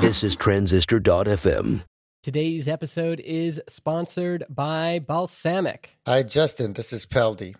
This 0.00 0.24
is 0.24 0.36
Transistor.fm. 0.36 1.84
Today's 2.22 2.66
episode 2.66 3.20
is 3.20 3.60
sponsored 3.68 4.44
by 4.48 5.00
Balsamiq. 5.00 5.84
Hi, 6.06 6.22
Justin. 6.22 6.72
This 6.72 6.94
is 6.94 7.04
Peldi. 7.04 7.54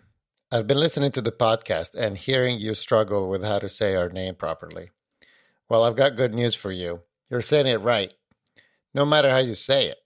I've 0.51 0.65
been 0.65 0.79
listening 0.79 1.11
to 1.11 1.21
the 1.21 1.31
podcast 1.31 1.93
and 1.93 2.17
hearing 2.17 2.57
you 2.57 2.73
struggle 2.73 3.29
with 3.29 3.43
how 3.43 3.59
to 3.59 3.69
say 3.69 3.95
our 3.95 4.09
name 4.09 4.33
properly. 4.33 4.89
Well, 5.69 5.83
I've 5.83 5.95
got 5.95 6.15
good 6.15 6.33
news 6.33 6.55
for 6.55 6.71
you. 6.71 7.01
You're 7.29 7.41
saying 7.41 7.67
it 7.67 7.81
right, 7.81 8.15
no 8.95 9.05
matter 9.05 9.29
how 9.29 9.37
you 9.37 9.53
say 9.53 9.85
it. 9.85 9.97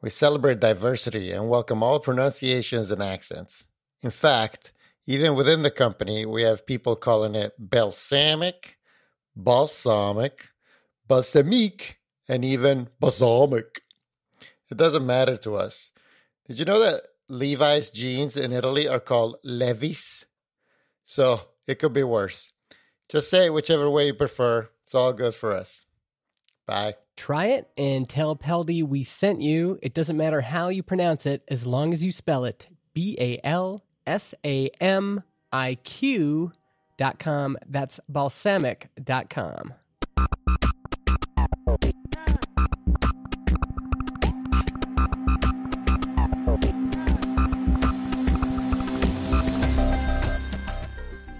We 0.00 0.10
celebrate 0.10 0.60
diversity 0.60 1.32
and 1.32 1.48
welcome 1.48 1.82
all 1.82 1.98
pronunciations 1.98 2.92
and 2.92 3.02
accents. 3.02 3.64
In 4.00 4.10
fact, 4.10 4.70
even 5.06 5.34
within 5.34 5.62
the 5.62 5.72
company, 5.72 6.24
we 6.24 6.42
have 6.42 6.66
people 6.66 6.94
calling 6.94 7.34
it 7.34 7.54
balsamic, 7.58 8.78
balsamic, 9.34 10.50
balsamique, 11.08 11.94
and 12.28 12.44
even 12.44 12.88
balsamic. 13.00 13.82
It 14.70 14.76
doesn't 14.76 15.06
matter 15.06 15.36
to 15.38 15.56
us. 15.56 15.90
Did 16.46 16.58
you 16.58 16.64
know 16.64 16.78
that 16.80 17.02
Levi's 17.28 17.90
jeans 17.90 18.36
in 18.36 18.52
Italy 18.52 18.86
are 18.86 19.00
called 19.00 19.36
Levis? 19.42 20.24
So 21.04 21.40
it 21.66 21.78
could 21.78 21.94
be 21.94 22.02
worse. 22.02 22.52
Just 23.08 23.30
say 23.30 23.48
whichever 23.48 23.88
way 23.88 24.06
you 24.06 24.14
prefer. 24.14 24.68
It's 24.84 24.94
all 24.94 25.14
good 25.14 25.34
for 25.34 25.54
us. 25.54 25.86
Bye. 26.66 26.96
Try 27.16 27.46
it 27.46 27.68
and 27.78 28.06
tell 28.06 28.36
Peldi 28.36 28.82
we 28.82 29.02
sent 29.02 29.40
you. 29.40 29.78
It 29.82 29.94
doesn't 29.94 30.16
matter 30.16 30.42
how 30.42 30.68
you 30.68 30.82
pronounce 30.82 31.24
it 31.24 31.42
as 31.48 31.66
long 31.66 31.92
as 31.92 32.04
you 32.04 32.12
spell 32.12 32.44
it 32.44 32.68
B 32.92 33.16
A 33.18 33.40
L 33.42 33.82
S 34.06 34.34
A 34.44 34.68
M 34.80 35.22
I 35.50 35.76
Q 35.76 36.52
dot 36.98 37.18
com. 37.18 37.56
That's 37.66 37.98
balsamiq 38.10 38.84
dot 39.02 39.30
com. 39.30 39.72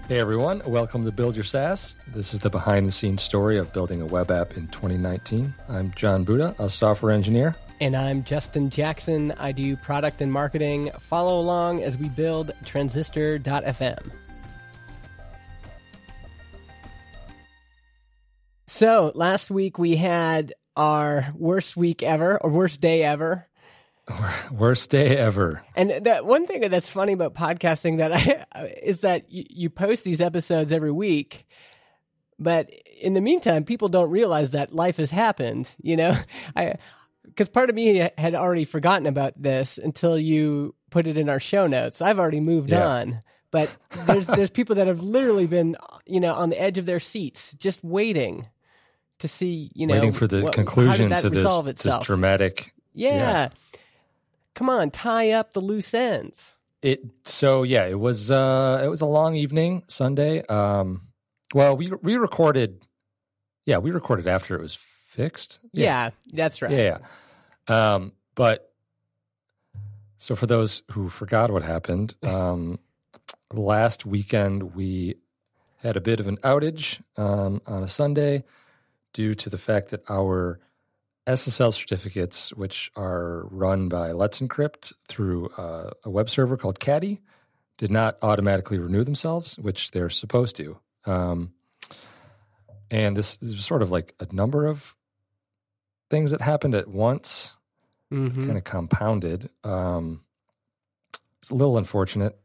Hey 0.09 0.17
everyone, 0.17 0.63
welcome 0.65 1.05
to 1.05 1.11
Build 1.11 1.35
Your 1.35 1.43
SaaS. 1.43 1.93
This 2.07 2.33
is 2.33 2.39
the 2.39 2.49
behind 2.49 2.87
the 2.87 2.91
scenes 2.91 3.21
story 3.21 3.59
of 3.59 3.71
building 3.71 4.01
a 4.01 4.07
web 4.07 4.31
app 4.31 4.57
in 4.57 4.65
2019. 4.69 5.53
I'm 5.67 5.91
Jon 5.91 6.23
Buda, 6.23 6.55
a 6.57 6.67
software 6.67 7.11
engineer. 7.11 7.55
And 7.79 7.95
I'm 7.95 8.23
Justin 8.23 8.71
Jackson. 8.71 9.31
I 9.33 9.51
do 9.51 9.77
product 9.77 10.19
and 10.19 10.33
marketing. 10.33 10.89
Follow 10.97 11.39
along 11.39 11.83
as 11.83 11.95
we 11.95 12.09
build 12.09 12.53
transistor.fm. 12.65 14.11
So 18.65 19.11
last 19.13 19.51
week 19.51 19.77
we 19.77 19.95
had 19.95 20.53
our 20.75 21.31
worst 21.35 21.77
week 21.77 22.01
ever, 22.01 22.41
or 22.41 22.49
worst 22.49 22.81
day 22.81 23.03
ever. 23.03 23.45
Worst 24.51 24.89
day 24.89 25.17
ever. 25.17 25.61
And 25.75 25.91
that 26.05 26.25
one 26.25 26.45
thing 26.47 26.61
that's 26.69 26.89
funny 26.89 27.13
about 27.13 27.33
podcasting 27.35 27.97
that 27.97 28.13
I 28.53 28.65
is 28.81 29.01
that 29.01 29.31
you, 29.31 29.45
you 29.49 29.69
post 29.69 30.03
these 30.03 30.21
episodes 30.21 30.71
every 30.71 30.91
week, 30.91 31.45
but 32.37 32.69
in 33.01 33.13
the 33.13 33.21
meantime, 33.21 33.63
people 33.63 33.89
don't 33.89 34.09
realize 34.09 34.51
that 34.51 34.73
life 34.73 34.97
has 34.97 35.11
happened. 35.11 35.69
You 35.81 35.97
know, 35.97 36.17
I 36.55 36.75
because 37.25 37.49
part 37.49 37.69
of 37.69 37.75
me 37.75 38.09
had 38.17 38.35
already 38.35 38.65
forgotten 38.65 39.05
about 39.05 39.33
this 39.41 39.77
until 39.77 40.17
you 40.17 40.73
put 40.89 41.05
it 41.05 41.15
in 41.17 41.29
our 41.29 41.39
show 41.39 41.67
notes. 41.67 42.01
I've 42.01 42.17
already 42.19 42.39
moved 42.39 42.71
Yeah. 42.71 42.87
on, 42.87 43.21
but 43.51 43.75
there's 44.07 44.27
there's 44.37 44.49
people 44.49 44.75
that 44.75 44.87
have 44.87 45.01
literally 45.01 45.47
been 45.47 45.75
you 46.05 46.19
know 46.19 46.33
on 46.33 46.49
the 46.49 46.59
edge 46.59 46.77
of 46.77 46.85
their 46.85 46.99
seats, 46.99 47.53
just 47.59 47.83
waiting 47.83 48.47
to 49.19 49.27
see 49.27 49.69
you 49.75 49.85
know 49.85 49.93
Waiting 49.95 50.13
for 50.13 50.27
the 50.27 50.41
what- 50.41 50.53
conclusion 50.53 51.09
to 51.11 51.29
this, 51.29 51.43
this 51.43 51.67
itself. 51.67 52.05
dramatic. 52.05 52.73
yeah. 52.93 53.09
yeah. 53.15 53.49
Come 54.59 54.69
on, 54.69 54.91
tie 54.91 55.31
up 55.31 55.53
the 55.53 55.61
loose 55.61 55.93
ends. 55.93 56.53
It 56.81 57.01
so 57.23 57.63
yeah, 57.63 57.85
it 57.85 57.97
was 57.97 58.29
uh 58.29 58.81
it 58.83 58.89
was 58.89 58.99
a 58.99 59.05
long 59.05 59.37
evening 59.37 59.83
Sunday. 59.87 60.45
Um 60.47 61.07
well, 61.53 61.77
we 61.77 61.93
we 62.01 62.17
recorded 62.17 62.85
yeah, 63.65 63.77
we 63.77 63.91
recorded 63.91 64.27
after 64.27 64.55
it 64.55 64.61
was 64.61 64.75
fixed. 64.75 65.61
Yeah, 65.71 66.09
that's 66.33 66.61
right. 66.61 66.71
Yeah, 66.71 66.99
yeah. 67.69 67.93
Um, 67.93 68.11
but 68.35 68.73
so 70.17 70.35
for 70.35 70.45
those 70.45 70.81
who 70.91 71.07
forgot 71.07 71.51
what 71.51 71.63
happened, 71.63 72.15
um, 72.21 72.79
last 73.53 74.05
weekend 74.05 74.75
we 74.75 75.15
had 75.77 75.95
a 75.95 76.01
bit 76.01 76.19
of 76.19 76.27
an 76.27 76.35
outage 76.37 77.01
um, 77.15 77.61
on 77.65 77.81
a 77.81 77.87
Sunday 77.87 78.43
due 79.13 79.33
to 79.35 79.49
the 79.49 79.57
fact 79.57 79.91
that 79.91 80.03
our 80.09 80.59
SSL 81.27 81.73
certificates, 81.73 82.51
which 82.53 82.91
are 82.95 83.45
run 83.51 83.87
by 83.89 84.11
Let's 84.11 84.39
Encrypt 84.41 84.93
through 85.07 85.47
uh, 85.57 85.91
a 86.03 86.09
web 86.09 86.29
server 86.29 86.57
called 86.57 86.79
Caddy, 86.79 87.21
did 87.77 87.91
not 87.91 88.17
automatically 88.21 88.79
renew 88.79 89.03
themselves, 89.03 89.57
which 89.59 89.91
they're 89.91 90.09
supposed 90.09 90.55
to. 90.57 90.77
Um, 91.05 91.53
and 92.91 93.15
this 93.15 93.37
is 93.41 93.63
sort 93.63 93.81
of 93.81 93.91
like 93.91 94.15
a 94.19 94.27
number 94.33 94.65
of 94.65 94.95
things 96.09 96.31
that 96.31 96.41
happened 96.41 96.73
at 96.75 96.87
once, 96.87 97.55
Mhm. 98.11 98.45
kind 98.47 98.57
of 98.57 98.63
compounded. 98.63 99.49
Um, 99.63 100.23
it's 101.39 101.51
a 101.51 101.55
little 101.55 101.77
unfortunate. 101.77 102.37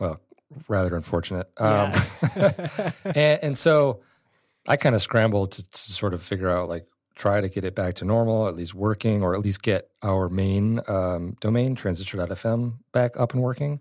Well, 0.00 0.20
rather 0.66 0.96
unfortunate. 0.96 1.50
Um, 1.58 1.92
Yeah. 2.36 2.90
and, 3.04 3.16
and 3.42 3.58
so 3.58 4.00
I 4.66 4.76
kind 4.78 4.94
of 4.94 5.02
scrambled 5.02 5.52
to, 5.52 5.70
to 5.70 5.92
sort 5.92 6.14
of 6.14 6.22
figure 6.22 6.48
out, 6.48 6.68
like, 6.70 6.86
try 7.14 7.40
to 7.40 7.48
get 7.48 7.64
it 7.64 7.74
back 7.74 7.94
to 7.94 8.04
normal, 8.04 8.48
at 8.48 8.56
least 8.56 8.74
working, 8.74 9.22
or 9.22 9.34
at 9.34 9.40
least 9.40 9.62
get 9.62 9.88
our 10.02 10.28
main 10.28 10.80
um, 10.88 11.36
domain, 11.40 11.74
transistor.fm, 11.74 12.78
back 12.92 13.18
up 13.18 13.32
and 13.32 13.42
working. 13.42 13.80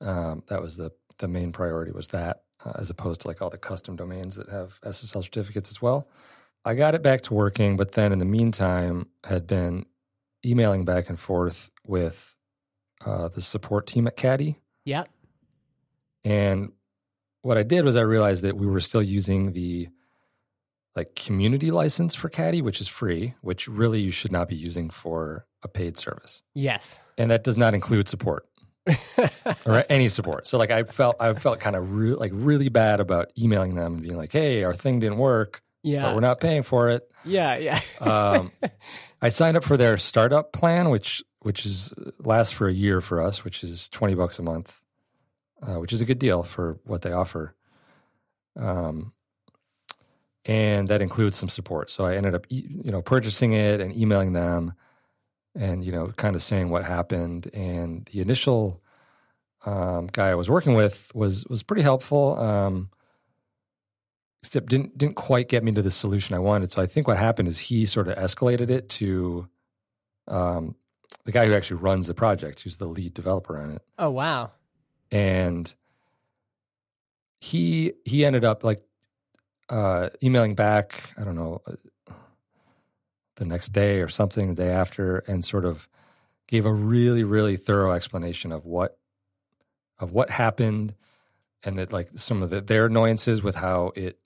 Um, 0.00 0.42
that 0.48 0.62
was 0.62 0.76
the 0.76 0.92
the 1.18 1.28
main 1.28 1.50
priority 1.52 1.90
was 1.90 2.08
that, 2.08 2.42
uh, 2.64 2.72
as 2.76 2.90
opposed 2.90 3.22
to 3.22 3.28
like 3.28 3.42
all 3.42 3.50
the 3.50 3.58
custom 3.58 3.96
domains 3.96 4.36
that 4.36 4.48
have 4.48 4.80
SSL 4.82 5.24
certificates 5.24 5.70
as 5.70 5.82
well. 5.82 6.08
I 6.64 6.74
got 6.74 6.94
it 6.94 7.02
back 7.02 7.22
to 7.22 7.34
working, 7.34 7.76
but 7.76 7.92
then 7.92 8.12
in 8.12 8.18
the 8.18 8.24
meantime, 8.24 9.08
had 9.24 9.46
been 9.46 9.86
emailing 10.44 10.84
back 10.84 11.08
and 11.08 11.18
forth 11.18 11.70
with 11.84 12.36
uh, 13.04 13.28
the 13.28 13.42
support 13.42 13.86
team 13.86 14.06
at 14.06 14.16
Caddy. 14.16 14.60
yep. 14.84 15.08
And 16.24 16.72
what 17.42 17.56
I 17.56 17.62
did 17.62 17.84
was 17.84 17.96
I 17.96 18.02
realized 18.02 18.42
that 18.42 18.56
we 18.56 18.66
were 18.66 18.80
still 18.80 19.02
using 19.02 19.52
the 19.52 19.88
like 20.96 21.14
community 21.14 21.70
license 21.70 22.14
for 22.14 22.28
Caddy, 22.28 22.62
which 22.62 22.80
is 22.80 22.88
free, 22.88 23.34
which 23.40 23.68
really 23.68 24.00
you 24.00 24.10
should 24.10 24.32
not 24.32 24.48
be 24.48 24.56
using 24.56 24.90
for 24.90 25.46
a 25.62 25.68
paid 25.68 25.98
service. 25.98 26.42
Yes. 26.54 26.98
And 27.16 27.30
that 27.30 27.44
does 27.44 27.56
not 27.56 27.74
include 27.74 28.08
support 28.08 28.48
or 29.66 29.84
any 29.88 30.08
support. 30.08 30.46
So 30.46 30.58
like 30.58 30.70
I 30.70 30.84
felt 30.84 31.16
I 31.20 31.32
felt 31.34 31.60
kind 31.60 31.76
of 31.76 31.92
re- 31.92 32.14
like 32.14 32.32
really 32.34 32.68
bad 32.68 33.00
about 33.00 33.32
emailing 33.38 33.74
them 33.74 33.94
and 33.94 34.02
being 34.02 34.16
like, 34.16 34.32
"Hey, 34.32 34.64
our 34.64 34.72
thing 34.72 35.00
didn't 35.00 35.18
work, 35.18 35.62
yeah. 35.82 36.02
but 36.02 36.14
we're 36.14 36.20
not 36.20 36.40
paying 36.40 36.62
for 36.62 36.88
it." 36.88 37.08
Yeah. 37.24 37.56
Yeah. 37.56 37.80
Um, 38.00 38.52
I 39.22 39.28
signed 39.28 39.56
up 39.56 39.64
for 39.64 39.76
their 39.76 39.98
startup 39.98 40.52
plan, 40.52 40.90
which 40.90 41.22
which 41.40 41.66
is 41.66 41.92
lasts 42.18 42.52
for 42.52 42.68
a 42.68 42.72
year 42.72 43.00
for 43.00 43.20
us, 43.20 43.44
which 43.44 43.62
is 43.62 43.88
twenty 43.88 44.14
bucks 44.14 44.38
a 44.38 44.42
month, 44.42 44.80
uh, 45.62 45.78
which 45.80 45.92
is 45.92 46.00
a 46.00 46.04
good 46.04 46.18
deal 46.18 46.42
for 46.42 46.78
what 46.84 47.02
they 47.02 47.12
offer. 47.12 47.54
Um, 48.56 49.12
and 50.44 50.88
that 50.88 51.02
includes 51.02 51.36
some 51.36 51.48
support. 51.48 51.90
So 51.90 52.04
I 52.06 52.14
ended 52.16 52.34
up, 52.34 52.46
you 52.48 52.90
know, 52.90 53.02
purchasing 53.02 53.52
it 53.52 53.80
and 53.80 53.94
emailing 53.96 54.32
them, 54.32 54.74
and 55.54 55.84
you 55.84 55.92
know, 55.92 56.08
kind 56.16 56.36
of 56.36 56.42
saying 56.42 56.70
what 56.70 56.84
happened. 56.84 57.50
And 57.52 58.08
the 58.12 58.20
initial 58.20 58.82
um, 59.66 60.08
guy 60.08 60.28
I 60.28 60.34
was 60.34 60.48
working 60.48 60.74
with 60.74 61.10
was 61.14 61.46
was 61.46 61.62
pretty 61.62 61.82
helpful. 61.82 62.38
Um, 62.38 62.90
except 64.42 64.68
didn't 64.68 64.96
didn't 64.96 65.16
quite 65.16 65.48
get 65.48 65.64
me 65.64 65.72
to 65.72 65.82
the 65.82 65.90
solution 65.90 66.34
I 66.34 66.38
wanted. 66.38 66.70
So 66.70 66.80
I 66.80 66.86
think 66.86 67.08
what 67.08 67.18
happened 67.18 67.48
is 67.48 67.58
he 67.58 67.86
sort 67.86 68.08
of 68.08 68.16
escalated 68.16 68.70
it 68.70 68.88
to 68.90 69.48
um, 70.28 70.76
the 71.24 71.32
guy 71.32 71.46
who 71.46 71.54
actually 71.54 71.80
runs 71.80 72.06
the 72.06 72.14
project, 72.14 72.60
who's 72.60 72.78
the 72.78 72.86
lead 72.86 73.14
developer 73.14 73.58
on 73.58 73.72
it, 73.72 73.82
oh 73.98 74.10
wow. 74.10 74.52
and 75.10 75.74
he 77.40 77.92
he 78.04 78.24
ended 78.24 78.44
up 78.44 78.64
like 78.64 78.82
uh, 79.68 80.08
emailing 80.22 80.54
back. 80.54 81.12
I 81.18 81.24
don't 81.24 81.36
know 81.36 81.60
uh, 81.66 82.12
the 83.36 83.44
next 83.44 83.68
day 83.72 84.00
or 84.00 84.08
something, 84.08 84.48
the 84.48 84.62
day 84.64 84.70
after, 84.70 85.18
and 85.18 85.44
sort 85.44 85.64
of 85.64 85.88
gave 86.46 86.64
a 86.64 86.72
really 86.72 87.24
really 87.24 87.56
thorough 87.56 87.92
explanation 87.92 88.52
of 88.52 88.64
what 88.64 88.98
of 89.98 90.12
what 90.12 90.30
happened 90.30 90.94
and 91.62 91.78
that 91.78 91.92
like 91.92 92.08
some 92.14 92.42
of 92.42 92.50
the, 92.50 92.60
their 92.60 92.86
annoyances 92.86 93.42
with 93.42 93.56
how 93.56 93.92
it 93.96 94.18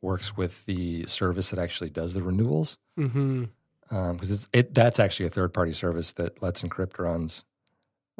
works 0.00 0.36
with 0.36 0.64
the 0.66 1.04
service 1.06 1.50
that 1.50 1.58
actually 1.58 1.90
does 1.90 2.14
the 2.14 2.22
renewals 2.22 2.78
Mm-hmm. 2.98 3.44
because 4.12 4.30
it's 4.30 4.48
it 4.52 4.74
that's 4.74 4.98
actually 5.00 5.26
a 5.26 5.30
third 5.30 5.52
party 5.52 5.72
service 5.72 6.12
that 6.12 6.42
Let's 6.42 6.62
Encrypt 6.62 6.98
runs 6.98 7.44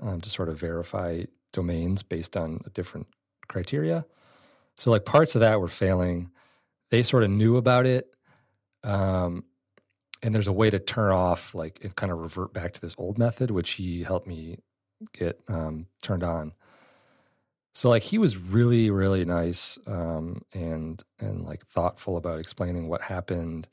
um, 0.01 0.21
to 0.21 0.31
sort 0.31 0.49
of 0.49 0.59
verify 0.59 1.25
domains 1.53 2.03
based 2.03 2.37
on 2.37 2.61
a 2.67 2.71
different 2.71 3.07
criteria. 3.49 4.07
So 4.75 4.91
like 4.91 5.05
parts 5.05 5.35
of 5.35 5.41
that 5.41 5.61
were 5.61 5.69
failing. 5.69 6.31
They 6.93 7.03
sort 7.03 7.25
of 7.25 7.31
knew 7.31 7.57
about 7.57 7.87
it, 7.87 8.15
Um, 8.85 9.45
and 10.23 10.35
there's 10.35 10.47
a 10.47 10.53
way 10.53 10.71
to 10.71 10.79
turn 10.79 11.11
off, 11.13 11.55
like, 11.55 11.81
and 11.83 11.97
kind 11.97 12.13
of 12.13 12.19
revert 12.19 12.53
back 12.53 12.75
to 12.75 12.81
this 12.81 12.95
old 12.99 13.19
method, 13.19 13.51
which 13.51 13.73
he 13.73 14.03
helped 14.05 14.27
me 14.29 14.59
get 15.13 15.41
um, 15.49 15.87
turned 16.03 16.23
on. 16.23 16.53
So 17.75 17.89
like 17.89 18.03
he 18.03 18.19
was 18.19 18.37
really 18.37 18.91
really 18.91 19.25
nice 19.25 19.79
um, 19.87 20.43
and 20.53 21.03
and 21.19 21.43
like 21.45 21.67
thoughtful 21.67 22.17
about 22.19 22.39
explaining 22.39 22.89
what 22.89 23.01
happened 23.01 23.67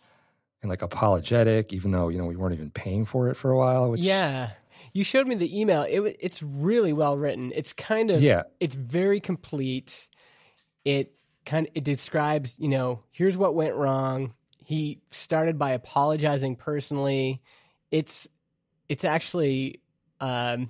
and 0.62 0.69
like 0.69 0.81
apologetic, 0.81 1.74
even 1.74 1.92
though 1.92 2.07
you 2.10 2.18
know 2.18 2.25
we 2.25 2.38
weren't 2.38 2.54
even 2.54 2.71
paying 2.71 3.06
for 3.06 3.27
it 3.30 3.36
for 3.36 3.51
a 3.51 3.57
while. 3.57 3.92
Which, 3.92 4.01
yeah. 4.01 4.51
You 4.94 5.04
showed 5.04 5.27
me 5.27 5.36
the 5.36 5.60
email. 5.60 5.83
It 5.83 6.18
it's 6.19 6.42
really 6.42 6.94
well 6.94 7.18
written. 7.18 7.51
It's 7.54 7.74
kind 7.74 8.10
of 8.10 8.21
yeah, 8.21 8.44
it's 8.60 8.75
very 8.75 9.19
complete. 9.19 10.07
It 10.86 11.13
kind 11.50 11.68
of 11.68 11.72
it 11.75 11.84
describes, 11.84 12.57
you 12.60 12.69
know, 12.69 13.04
here's 13.12 13.36
what 13.38 13.56
went 13.56 13.75
wrong. 13.75 14.34
He 14.57 15.00
started 15.10 15.57
by 15.57 15.72
apologizing 15.72 16.56
personally. 16.56 17.42
It's 17.92 18.28
it's 18.88 19.04
actually 19.04 19.81
um 20.19 20.69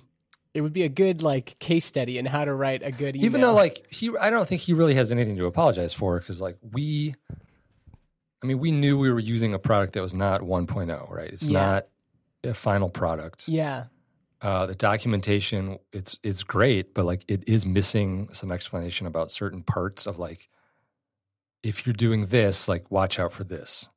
it 0.54 0.62
would 0.62 0.72
be 0.72 0.82
a 0.84 0.88
good 0.88 1.22
like 1.22 1.58
case 1.58 1.84
study 1.84 2.18
in 2.18 2.26
how 2.26 2.44
to 2.44 2.52
write 2.54 2.82
a 2.82 2.90
good 2.90 3.14
email. 3.14 3.26
even 3.26 3.40
though 3.40 3.52
like 3.54 3.86
he, 3.90 4.10
I 4.20 4.30
don't 4.30 4.48
think 4.48 4.62
he 4.62 4.72
really 4.72 4.94
has 4.94 5.12
anything 5.12 5.36
to 5.36 5.46
apologize 5.46 5.92
for 5.94 6.18
because 6.18 6.40
like 6.40 6.56
we, 6.72 7.14
I 8.42 8.46
mean, 8.46 8.58
we 8.58 8.70
knew 8.72 8.98
we 8.98 9.12
were 9.12 9.20
using 9.20 9.54
a 9.54 9.58
product 9.58 9.92
that 9.92 10.00
was 10.02 10.14
not 10.14 10.40
1.0, 10.40 11.10
right? 11.10 11.30
It's 11.30 11.46
Yeah. 11.46 11.60
not 11.60 11.86
a 12.42 12.54
final 12.54 12.88
product. 12.88 13.46
yeah, 13.48 13.84
Uh, 14.40 14.64
the 14.66 14.74
documentation 14.74 15.78
it's 15.92 16.18
it's 16.22 16.42
great, 16.42 16.94
but 16.94 17.04
like 17.04 17.22
it 17.28 17.44
is 17.46 17.66
missing 17.66 18.28
some 18.32 18.50
explanation 18.50 19.06
about 19.06 19.30
certain 19.30 19.62
parts 19.62 20.06
of 20.06 20.18
like 20.18 20.48
if 21.62 21.86
you're 21.86 21.92
doing 21.94 22.26
this, 22.26 22.68
like 22.68 22.90
watch 22.90 23.18
out 23.18 23.32
for 23.32 23.44
this, 23.44 23.88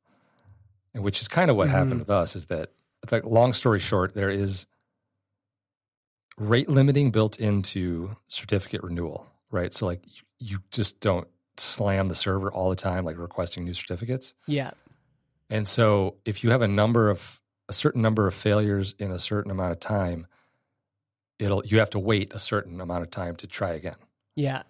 and 0.93 1.03
which 1.03 1.21
is 1.21 1.27
kind 1.27 1.49
of 1.49 1.57
what 1.57 1.69
happened 1.69 1.95
Mhm. 1.95 1.99
with 1.99 2.09
us. 2.09 2.35
Is 2.35 2.45
that 2.47 2.71
like 3.11 3.23
long 3.25 3.53
story 3.53 3.79
short, 3.79 4.13
there 4.15 4.29
is 4.29 4.65
rate 6.37 6.69
limiting 6.69 7.11
built 7.11 7.39
into 7.39 8.15
certificate 8.27 8.81
renewal, 8.83 9.27
right? 9.51 9.73
So 9.73 9.85
like 9.85 10.01
you, 10.05 10.21
you 10.39 10.59
just 10.71 10.99
don't 10.99 11.27
slam 11.57 12.07
the 12.07 12.15
server 12.15 12.51
all 12.51 12.69
the 12.69 12.75
time, 12.75 13.05
like 13.05 13.17
requesting 13.17 13.63
new 13.63 13.73
certificates. 13.73 14.33
yeah, 14.47 14.71
And 15.49 15.67
so 15.67 16.15
if 16.25 16.43
you 16.43 16.49
have 16.51 16.61
a 16.61 16.67
number 16.67 17.09
of 17.09 17.39
a 17.69 17.73
certain 17.73 18.01
number 18.01 18.27
of 18.27 18.33
failures 18.33 18.93
in 18.99 19.11
a 19.11 19.19
certain 19.19 19.51
amount 19.51 19.71
of 19.71 19.79
time, 19.79 20.27
it'll 21.39 21.63
you 21.65 21.79
have 21.79 21.89
to 21.91 21.99
wait 21.99 22.33
a 22.33 22.39
certain 22.39 22.81
amount 22.81 23.03
of 23.03 23.11
time 23.11 23.35
to 23.37 23.47
try 23.47 23.71
again. 23.71 23.95
yeah, 24.35 24.63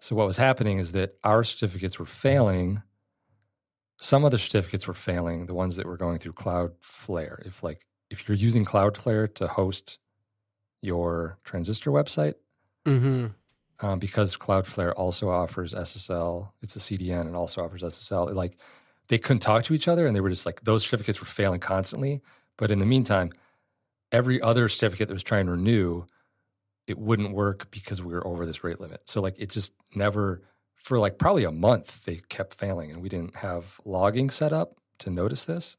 So 0.00 0.16
what 0.16 0.26
was 0.26 0.36
happening 0.36 0.78
is 0.78 0.92
that 0.92 1.16
our 1.24 1.44
certificates 1.44 1.98
were 1.98 2.06
failing. 2.06 2.82
Some 3.96 4.24
of 4.24 4.30
the 4.30 4.38
certificates 4.38 4.86
were 4.86 4.94
failing, 4.94 5.46
the 5.46 5.54
ones 5.54 5.76
that 5.76 5.86
were 5.86 5.96
going 5.96 6.18
through 6.18 6.34
Cloudflare. 6.34 7.44
If 7.46 7.62
like 7.62 7.86
if 8.10 8.28
you're 8.28 8.36
using 8.36 8.64
Cloudflare 8.64 9.32
to 9.34 9.48
host 9.48 9.98
your 10.80 11.38
transistor 11.44 11.90
website, 11.90 12.34
mm-hmm. 12.86 13.26
um, 13.84 13.98
because 13.98 14.36
Cloudflare 14.36 14.92
also 14.96 15.28
offers 15.28 15.74
SSL. 15.74 16.50
It's 16.62 16.76
a 16.76 16.78
CDN 16.78 17.22
and 17.22 17.34
also 17.34 17.64
offers 17.64 17.82
SSL. 17.82 18.30
it, 18.30 18.36
Like 18.36 18.56
they 19.08 19.18
couldn't 19.18 19.40
talk 19.40 19.64
to 19.64 19.74
each 19.74 19.88
other, 19.88 20.06
and 20.06 20.14
they 20.14 20.20
were 20.20 20.30
just 20.30 20.46
like 20.46 20.62
those 20.62 20.84
certificates 20.84 21.20
were 21.20 21.26
failing 21.26 21.60
constantly. 21.60 22.22
But 22.56 22.70
in 22.70 22.78
the 22.78 22.86
meantime, 22.86 23.32
every 24.12 24.40
other 24.40 24.68
certificate 24.68 25.08
that 25.08 25.14
was 25.14 25.22
trying 25.22 25.46
to 25.46 25.52
renew, 25.52 26.04
it 26.88 26.98
wouldn't 26.98 27.32
work 27.34 27.70
because 27.70 28.02
we 28.02 28.12
were 28.12 28.26
over 28.26 28.46
this 28.46 28.64
rate 28.64 28.80
limit. 28.80 29.02
So 29.04 29.20
like 29.20 29.38
it 29.38 29.50
just 29.50 29.72
never 29.94 30.42
for 30.74 30.98
like 30.98 31.18
probably 31.18 31.44
a 31.44 31.52
month 31.52 32.04
they 32.04 32.16
kept 32.28 32.54
failing, 32.54 32.90
and 32.90 33.02
we 33.02 33.08
didn't 33.08 33.36
have 33.36 33.80
logging 33.84 34.30
set 34.30 34.52
up 34.52 34.78
to 35.00 35.10
notice 35.10 35.44
this. 35.44 35.76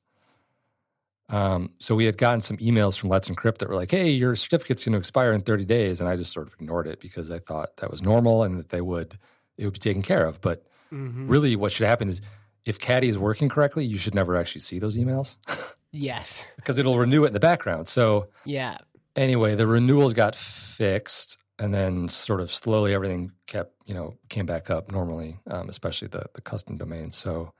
Um, 1.30 1.74
so 1.78 1.94
we 1.94 2.06
had 2.06 2.18
gotten 2.18 2.42
some 2.42 2.58
emails 2.58 2.98
from 2.98 3.10
Let's 3.10 3.30
Encrypt 3.30 3.60
that 3.60 3.70
were 3.70 3.76
like, 3.76 3.92
"Hey, 3.92 4.10
your 4.10 4.34
certificate's 4.36 4.84
going 4.84 4.94
to 4.94 5.00
expire 5.00 5.32
in 5.32 5.42
30 5.42 5.66
days," 5.66 6.00
and 6.00 6.10
I 6.10 6.16
just 6.16 6.32
sort 6.34 6.48
of 6.48 6.54
ignored 6.54 6.88
it 6.88 7.00
because 7.00 7.30
I 7.30 7.40
thought 7.40 7.78
that 7.78 7.92
was 7.92 8.02
normal 8.02 8.44
and 8.44 8.58
that 8.58 8.70
they 8.70 8.82
would 8.82 9.18
it 9.58 9.66
would 9.66 9.74
be 9.74 9.80
taken 9.80 10.02
care 10.02 10.26
of. 10.26 10.42
But 10.42 10.66
Mm-hmm. 10.92 11.30
really, 11.30 11.56
what 11.56 11.72
should 11.72 11.86
happen 11.88 12.10
is 12.10 12.20
if 12.66 12.80
Caddy 12.80 13.10
is 13.10 13.18
working 13.20 13.48
correctly, 13.48 13.86
you 13.86 13.98
should 13.98 14.16
never 14.16 14.36
actually 14.36 14.62
see 14.62 14.80
those 14.80 14.98
emails 14.98 15.38
yes, 15.92 16.46
because 16.56 16.78
it'll 16.80 16.98
renew 16.98 17.24
it 17.26 17.28
in 17.28 17.34
the 17.34 17.40
background. 17.40 17.88
So 17.88 18.30
yeah, 18.44 18.80
anyway, 19.20 19.56
the 19.56 19.68
renewals 19.68 20.14
got 20.14 20.36
fixed, 20.36 21.38
and 21.58 21.74
then 21.74 22.08
sort 22.08 22.42
of 22.42 22.52
slowly 22.52 22.94
everything 22.94 23.32
kept 23.48 23.74
you 23.86 23.94
know 23.94 24.16
came 24.30 24.46
back 24.46 24.70
up 24.70 24.92
normally, 24.92 25.40
um, 25.48 25.70
especially 25.70 26.08
the 26.08 26.26
the 26.34 26.42
custom 26.42 26.78
domain. 26.78 27.12
So 27.12 27.54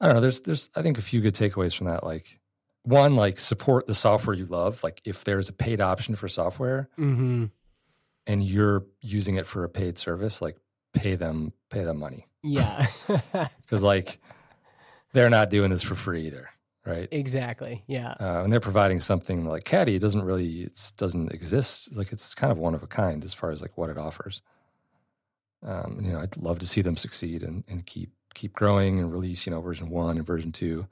I 0.00 0.06
don't 0.06 0.14
know. 0.16 0.20
There's 0.20 0.40
there's 0.42 0.70
I 0.74 0.82
think 0.82 0.98
a 0.98 1.02
few 1.02 1.20
good 1.20 1.34
takeaways 1.34 1.76
from 1.76 1.88
that. 1.88 2.04
Like 2.04 2.38
one, 2.82 3.16
like 3.16 3.40
support 3.40 3.86
the 3.86 3.94
software 3.94 4.36
you 4.36 4.46
love. 4.46 4.82
Like 4.82 5.00
if 5.04 5.24
there's 5.24 5.48
a 5.48 5.52
paid 5.52 5.80
option 5.80 6.14
for 6.14 6.28
software 6.28 6.88
mm-hmm. 6.98 7.46
and 8.26 8.42
you're 8.44 8.84
using 9.00 9.36
it 9.36 9.46
for 9.46 9.64
a 9.64 9.68
paid 9.68 9.98
service, 9.98 10.40
like 10.40 10.56
pay 10.94 11.14
them 11.14 11.52
pay 11.70 11.84
them 11.84 11.98
money 11.98 12.26
yeah, 12.46 12.86
because 13.62 13.82
like 13.82 14.18
they're 15.12 15.30
not 15.30 15.50
doing 15.50 15.70
this 15.70 15.82
for 15.82 15.94
free 15.94 16.26
either, 16.26 16.48
right? 16.86 17.08
exactly, 17.10 17.82
yeah, 17.86 18.14
uh, 18.20 18.42
and 18.42 18.52
they're 18.52 18.60
providing 18.60 19.00
something 19.00 19.44
like 19.44 19.64
Caddy. 19.64 19.96
It 19.96 20.02
doesn't 20.02 20.22
really, 20.22 20.62
it 20.62 20.92
doesn't 20.96 21.32
exist. 21.32 21.96
Like 21.96 22.12
it's 22.12 22.34
kind 22.34 22.52
of 22.52 22.58
one 22.58 22.74
of 22.74 22.82
a 22.82 22.86
kind 22.86 23.24
as 23.24 23.34
far 23.34 23.50
as 23.50 23.60
like 23.60 23.76
what 23.76 23.90
it 23.90 23.98
offers. 23.98 24.42
Um, 25.64 26.00
you 26.02 26.12
know, 26.12 26.20
I'd 26.20 26.36
love 26.36 26.58
to 26.60 26.66
see 26.66 26.82
them 26.82 26.96
succeed 26.96 27.42
and, 27.42 27.64
and 27.68 27.84
keep 27.84 28.10
keep 28.34 28.52
growing 28.52 29.00
and 29.00 29.10
release, 29.10 29.46
you 29.46 29.50
know, 29.50 29.60
version 29.60 29.88
one 29.90 30.16
and 30.16 30.26
version 30.26 30.52
two. 30.52 30.86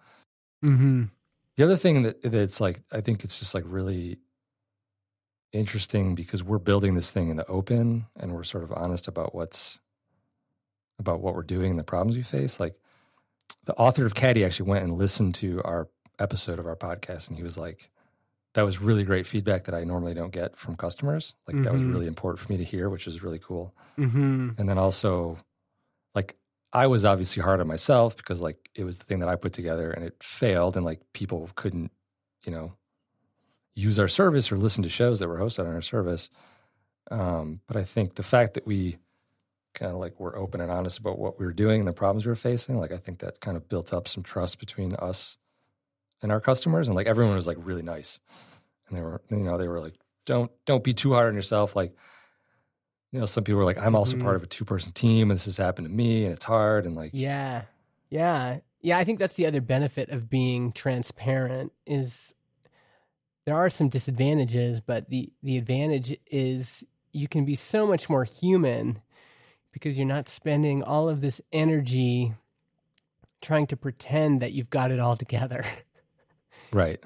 mm-hmm. 0.64 1.04
The 1.56 1.64
other 1.64 1.76
thing 1.76 2.02
that 2.02 2.22
that's 2.22 2.60
like, 2.60 2.82
I 2.90 3.00
think 3.00 3.22
it's 3.22 3.38
just 3.38 3.54
like 3.54 3.64
really 3.66 4.18
interesting 5.52 6.16
because 6.16 6.42
we're 6.42 6.58
building 6.58 6.96
this 6.96 7.12
thing 7.12 7.30
in 7.30 7.36
the 7.36 7.46
open 7.46 8.06
and 8.18 8.34
we're 8.34 8.42
sort 8.42 8.64
of 8.64 8.72
honest 8.72 9.06
about 9.06 9.34
what's 9.34 9.78
about 10.98 11.20
what 11.20 11.34
we're 11.34 11.42
doing 11.42 11.70
and 11.70 11.78
the 11.78 11.84
problems 11.84 12.16
we 12.16 12.22
face. 12.22 12.58
Like 12.58 12.74
the 13.64 13.74
author 13.74 14.04
of 14.06 14.14
Caddy 14.14 14.44
actually 14.44 14.68
went 14.68 14.84
and 14.84 14.96
listened 14.98 15.34
to 15.36 15.62
our 15.62 15.88
episode 16.18 16.58
of 16.58 16.66
our 16.66 16.76
podcast 16.76 17.28
and 17.28 17.36
he 17.36 17.42
was 17.42 17.56
like, 17.58 17.90
that 18.54 18.62
was 18.62 18.80
really 18.80 19.02
great 19.04 19.26
feedback 19.26 19.64
that 19.64 19.74
I 19.74 19.82
normally 19.84 20.14
don't 20.14 20.30
get 20.32 20.56
from 20.56 20.76
customers. 20.76 21.34
Like 21.48 21.62
that 21.64 21.72
was 21.72 21.82
Mhm. 21.82 21.92
really 21.92 22.06
important 22.06 22.38
for 22.46 22.52
me 22.52 22.56
to 22.58 22.64
hear, 22.64 22.88
which 22.88 23.06
is 23.08 23.22
really 23.22 23.40
cool. 23.40 23.74
Mm-hmm. 23.98 24.50
And 24.58 24.68
then 24.68 24.78
also, 24.78 25.38
like, 26.14 26.36
I 26.72 26.86
was 26.86 27.04
obviously 27.04 27.42
hard 27.42 27.60
on 27.60 27.66
myself 27.66 28.16
because, 28.16 28.40
like, 28.40 28.68
it 28.74 28.84
was 28.84 28.98
the 28.98 29.04
thing 29.04 29.18
that 29.20 29.28
I 29.28 29.34
put 29.36 29.52
together 29.52 29.90
and 29.90 30.04
it 30.04 30.22
failed, 30.22 30.76
and 30.76 30.84
like 30.84 31.00
people 31.12 31.48
couldn't, 31.56 31.90
you 32.44 32.52
know, 32.52 32.74
use 33.74 33.98
our 33.98 34.08
service 34.08 34.52
or 34.52 34.56
listen 34.56 34.82
to 34.84 34.88
shows 34.88 35.18
that 35.18 35.28
were 35.28 35.38
hosted 35.38 35.66
on 35.66 35.74
our 35.74 35.82
service. 35.82 36.30
Um, 37.10 37.60
but 37.66 37.76
I 37.76 37.82
think 37.84 38.14
the 38.14 38.22
fact 38.22 38.54
that 38.54 38.66
we 38.66 38.98
kind 39.74 39.92
of 39.92 39.98
like 39.98 40.18
were 40.20 40.36
open 40.36 40.60
and 40.60 40.70
honest 40.70 40.98
about 40.98 41.18
what 41.18 41.38
we 41.38 41.44
were 41.46 41.52
doing 41.52 41.80
and 41.80 41.88
the 41.88 41.92
problems 41.92 42.24
we 42.24 42.30
were 42.30 42.36
facing, 42.36 42.78
like, 42.78 42.92
I 42.92 42.96
think 42.98 43.18
that 43.20 43.40
kind 43.40 43.56
of 43.56 43.68
built 43.68 43.92
up 43.92 44.08
some 44.08 44.22
trust 44.22 44.58
between 44.58 44.94
us 44.94 45.36
and 46.22 46.32
our 46.32 46.40
customers, 46.40 46.88
and 46.88 46.96
like 46.96 47.06
everyone 47.06 47.34
was 47.34 47.46
like 47.46 47.58
really 47.60 47.82
nice, 47.82 48.20
and 48.88 48.96
they 48.96 49.02
were, 49.02 49.20
you 49.30 49.38
know, 49.38 49.58
they 49.58 49.68
were 49.68 49.80
like, 49.80 49.94
don't 50.26 50.50
don't 50.64 50.82
be 50.84 50.94
too 50.94 51.12
hard 51.12 51.28
on 51.28 51.34
yourself, 51.34 51.76
like 51.76 51.94
you 53.12 53.20
know, 53.20 53.26
some 53.26 53.44
people 53.44 53.60
are 53.60 53.64
like, 53.64 53.78
I'm 53.78 53.94
also 53.94 54.16
Mhm. 54.16 54.22
part 54.22 54.36
of 54.36 54.42
a 54.42 54.46
two 54.46 54.64
person 54.64 54.92
team 54.92 55.30
and 55.30 55.38
this 55.38 55.44
has 55.44 55.56
happened 55.56 55.86
to 55.86 55.92
me 55.94 56.24
and 56.24 56.32
it's 56.32 56.44
hard. 56.46 56.84
And 56.84 56.96
like, 56.96 57.10
Yeah. 57.12 57.62
Yeah. 58.10 58.58
Yeah, 58.80 58.98
I 58.98 59.04
think 59.04 59.18
that's 59.20 59.34
the 59.34 59.46
other 59.46 59.60
benefit 59.60 60.08
of 60.08 60.28
being 60.28 60.72
transparent 60.72 61.72
is 61.86 62.34
there 63.46 63.54
are 63.54 63.70
some 63.70 63.88
disadvantages, 63.88 64.80
but 64.80 65.10
the 65.10 65.32
the 65.42 65.56
advantage 65.58 66.16
is 66.26 66.84
you 67.12 67.28
can 67.28 67.44
be 67.44 67.54
so 67.54 67.86
much 67.86 68.08
more 68.08 68.24
human 68.24 69.00
because 69.74 69.98
you're 69.98 70.06
not 70.06 70.28
spending 70.28 70.84
all 70.84 71.08
of 71.08 71.20
this 71.20 71.42
energy 71.52 72.32
trying 73.42 73.66
to 73.66 73.76
pretend 73.76 74.40
that 74.40 74.52
you've 74.52 74.70
got 74.70 74.92
it 74.92 75.00
all 75.00 75.16
together. 75.16 75.66
right. 76.72 77.00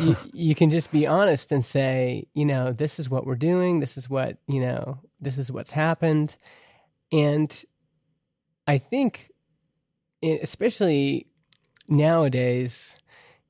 you, 0.00 0.16
you 0.30 0.54
can 0.54 0.68
just 0.70 0.92
be 0.92 1.06
honest 1.06 1.50
and 1.50 1.64
say, 1.64 2.26
you 2.34 2.44
know, 2.44 2.72
this 2.72 2.98
is 2.98 3.08
what 3.08 3.24
we're 3.24 3.36
doing. 3.36 3.80
This 3.80 3.96
is 3.96 4.10
what, 4.10 4.36
you 4.46 4.60
know, 4.60 4.98
this 5.18 5.38
is 5.38 5.50
what's 5.50 5.70
happened. 5.70 6.36
And 7.10 7.64
I 8.66 8.76
think, 8.76 9.30
especially 10.22 11.26
nowadays, 11.88 12.96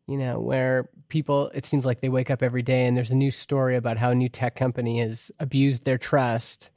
you 0.06 0.16
know, 0.16 0.38
where 0.38 0.88
people, 1.08 1.50
it 1.54 1.66
seems 1.66 1.84
like 1.84 2.00
they 2.00 2.08
wake 2.08 2.30
up 2.30 2.40
every 2.40 2.62
day 2.62 2.86
and 2.86 2.96
there's 2.96 3.10
a 3.10 3.16
new 3.16 3.32
story 3.32 3.74
about 3.74 3.98
how 3.98 4.10
a 4.10 4.14
new 4.14 4.28
tech 4.28 4.54
company 4.54 5.00
has 5.00 5.32
abused 5.40 5.84
their 5.84 5.98
trust. 5.98 6.70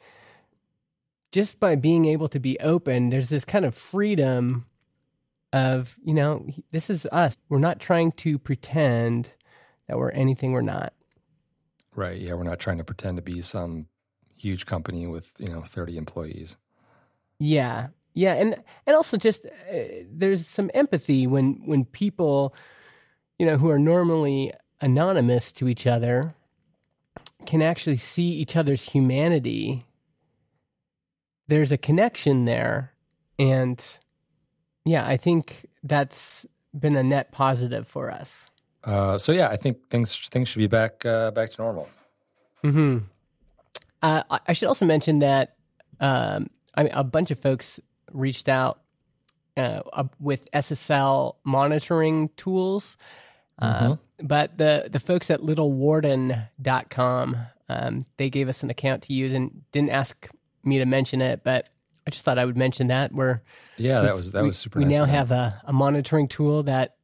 Just 1.33 1.59
by 1.59 1.75
being 1.75 2.05
able 2.05 2.29
to 2.29 2.39
be 2.39 2.57
open, 2.59 3.09
there's 3.09 3.29
this 3.29 3.43
kind 3.43 3.65
of 3.65 3.75
freedom 3.75 4.65
of, 5.51 5.97
you 6.05 6.13
know, 6.13 6.47
this 6.71 6.89
is 6.89 7.05
us. 7.11 7.35
We're 7.49 7.59
not 7.59 7.79
trying 7.79 8.13
to 8.13 8.37
pretend 8.37 9.33
that 9.87 9.97
we're 9.97 10.11
anything 10.11 10.53
we're 10.53 10.61
not. 10.61 10.93
Right. 11.95 12.21
Yeah. 12.21 12.35
We're 12.35 12.43
not 12.43 12.59
trying 12.59 12.77
to 12.77 12.83
pretend 12.83 13.17
to 13.17 13.21
be 13.21 13.41
some 13.41 13.87
huge 14.37 14.65
company 14.65 15.07
with, 15.07 15.31
you 15.39 15.49
know, 15.49 15.63
30 15.63 15.97
employees. 15.97 16.55
Yeah. 17.39 17.87
Yeah, 18.13 18.33
and 18.33 18.55
and 18.85 18.95
also 18.95 19.17
just 19.17 19.45
uh, 19.45 19.77
there's 20.07 20.45
some 20.45 20.69
empathy 20.73 21.25
when 21.25 21.63
when 21.65 21.85
people, 21.85 22.53
you 23.39 23.45
know, 23.45 23.57
who 23.57 23.69
are 23.69 23.79
normally 23.79 24.53
anonymous 24.81 25.51
to 25.53 25.67
each 25.67 25.87
other, 25.87 26.35
can 27.45 27.61
actually 27.61 27.97
see 27.97 28.33
each 28.33 28.55
other's 28.55 28.89
humanity. 28.89 29.83
There's 31.47 31.71
a 31.71 31.77
connection 31.77 32.45
there, 32.45 32.93
and 33.37 33.83
yeah, 34.85 35.05
I 35.05 35.17
think 35.17 35.65
that's 35.83 36.45
been 36.77 36.95
a 36.95 37.03
net 37.03 37.31
positive 37.31 37.87
for 37.87 38.09
us. 38.11 38.49
Uh, 38.83 39.17
so 39.17 39.31
yeah, 39.31 39.47
I 39.49 39.57
think 39.57 39.89
things 39.89 40.15
things 40.29 40.47
should 40.49 40.59
be 40.59 40.67
back 40.67 41.05
uh, 41.05 41.31
back 41.31 41.51
to 41.51 41.61
normal. 41.61 41.89
Hmm. 42.61 42.97
Uh, 44.01 44.23
I- 44.29 44.39
I 44.47 44.53
should 44.53 44.67
also 44.67 44.85
mention 44.85 45.19
that 45.19 45.55
um, 45.99 46.47
I 46.75 46.83
mean, 46.83 46.93
a 46.93 47.03
bunch 47.03 47.29
of 47.31 47.39
folks 47.39 47.79
reached 48.11 48.49
out 48.49 48.81
uh, 49.57 49.81
uh, 49.93 50.03
with 50.19 50.49
SSL 50.51 51.35
monitoring 51.43 52.29
tools, 52.37 52.97
uh, 53.59 53.95
but 54.21 54.57
the 54.57 54.89
the 54.91 54.99
folks 54.99 55.29
at 55.29 55.41
littlewarden.com 55.41 57.37
um, 57.69 58.05
they 58.17 58.29
gave 58.29 58.49
us 58.49 58.63
an 58.63 58.69
account 58.69 59.03
to 59.03 59.13
use 59.13 59.33
and 59.33 59.61
didn't 59.71 59.89
ask 59.91 60.29
me 60.63 60.77
to 60.79 60.85
mention 60.85 61.21
it, 61.21 61.43
but 61.43 61.69
I 62.05 62.09
just 62.09 62.25
thought 62.25 62.37
I 62.39 62.45
would 62.45 62.57
mention 62.57 62.87
that 62.87 63.13
we're 63.13 63.41
Yeah, 63.77 64.01
that 64.01 64.15
was 64.15 64.31
that 64.33 64.41
we, 64.41 64.47
was 64.47 64.57
super. 64.57 64.79
We 64.79 64.85
nice 64.85 64.93
now 64.99 65.05
have 65.05 65.31
a, 65.31 65.61
a 65.65 65.73
monitoring 65.73 66.27
tool 66.27 66.63
that 66.63 66.95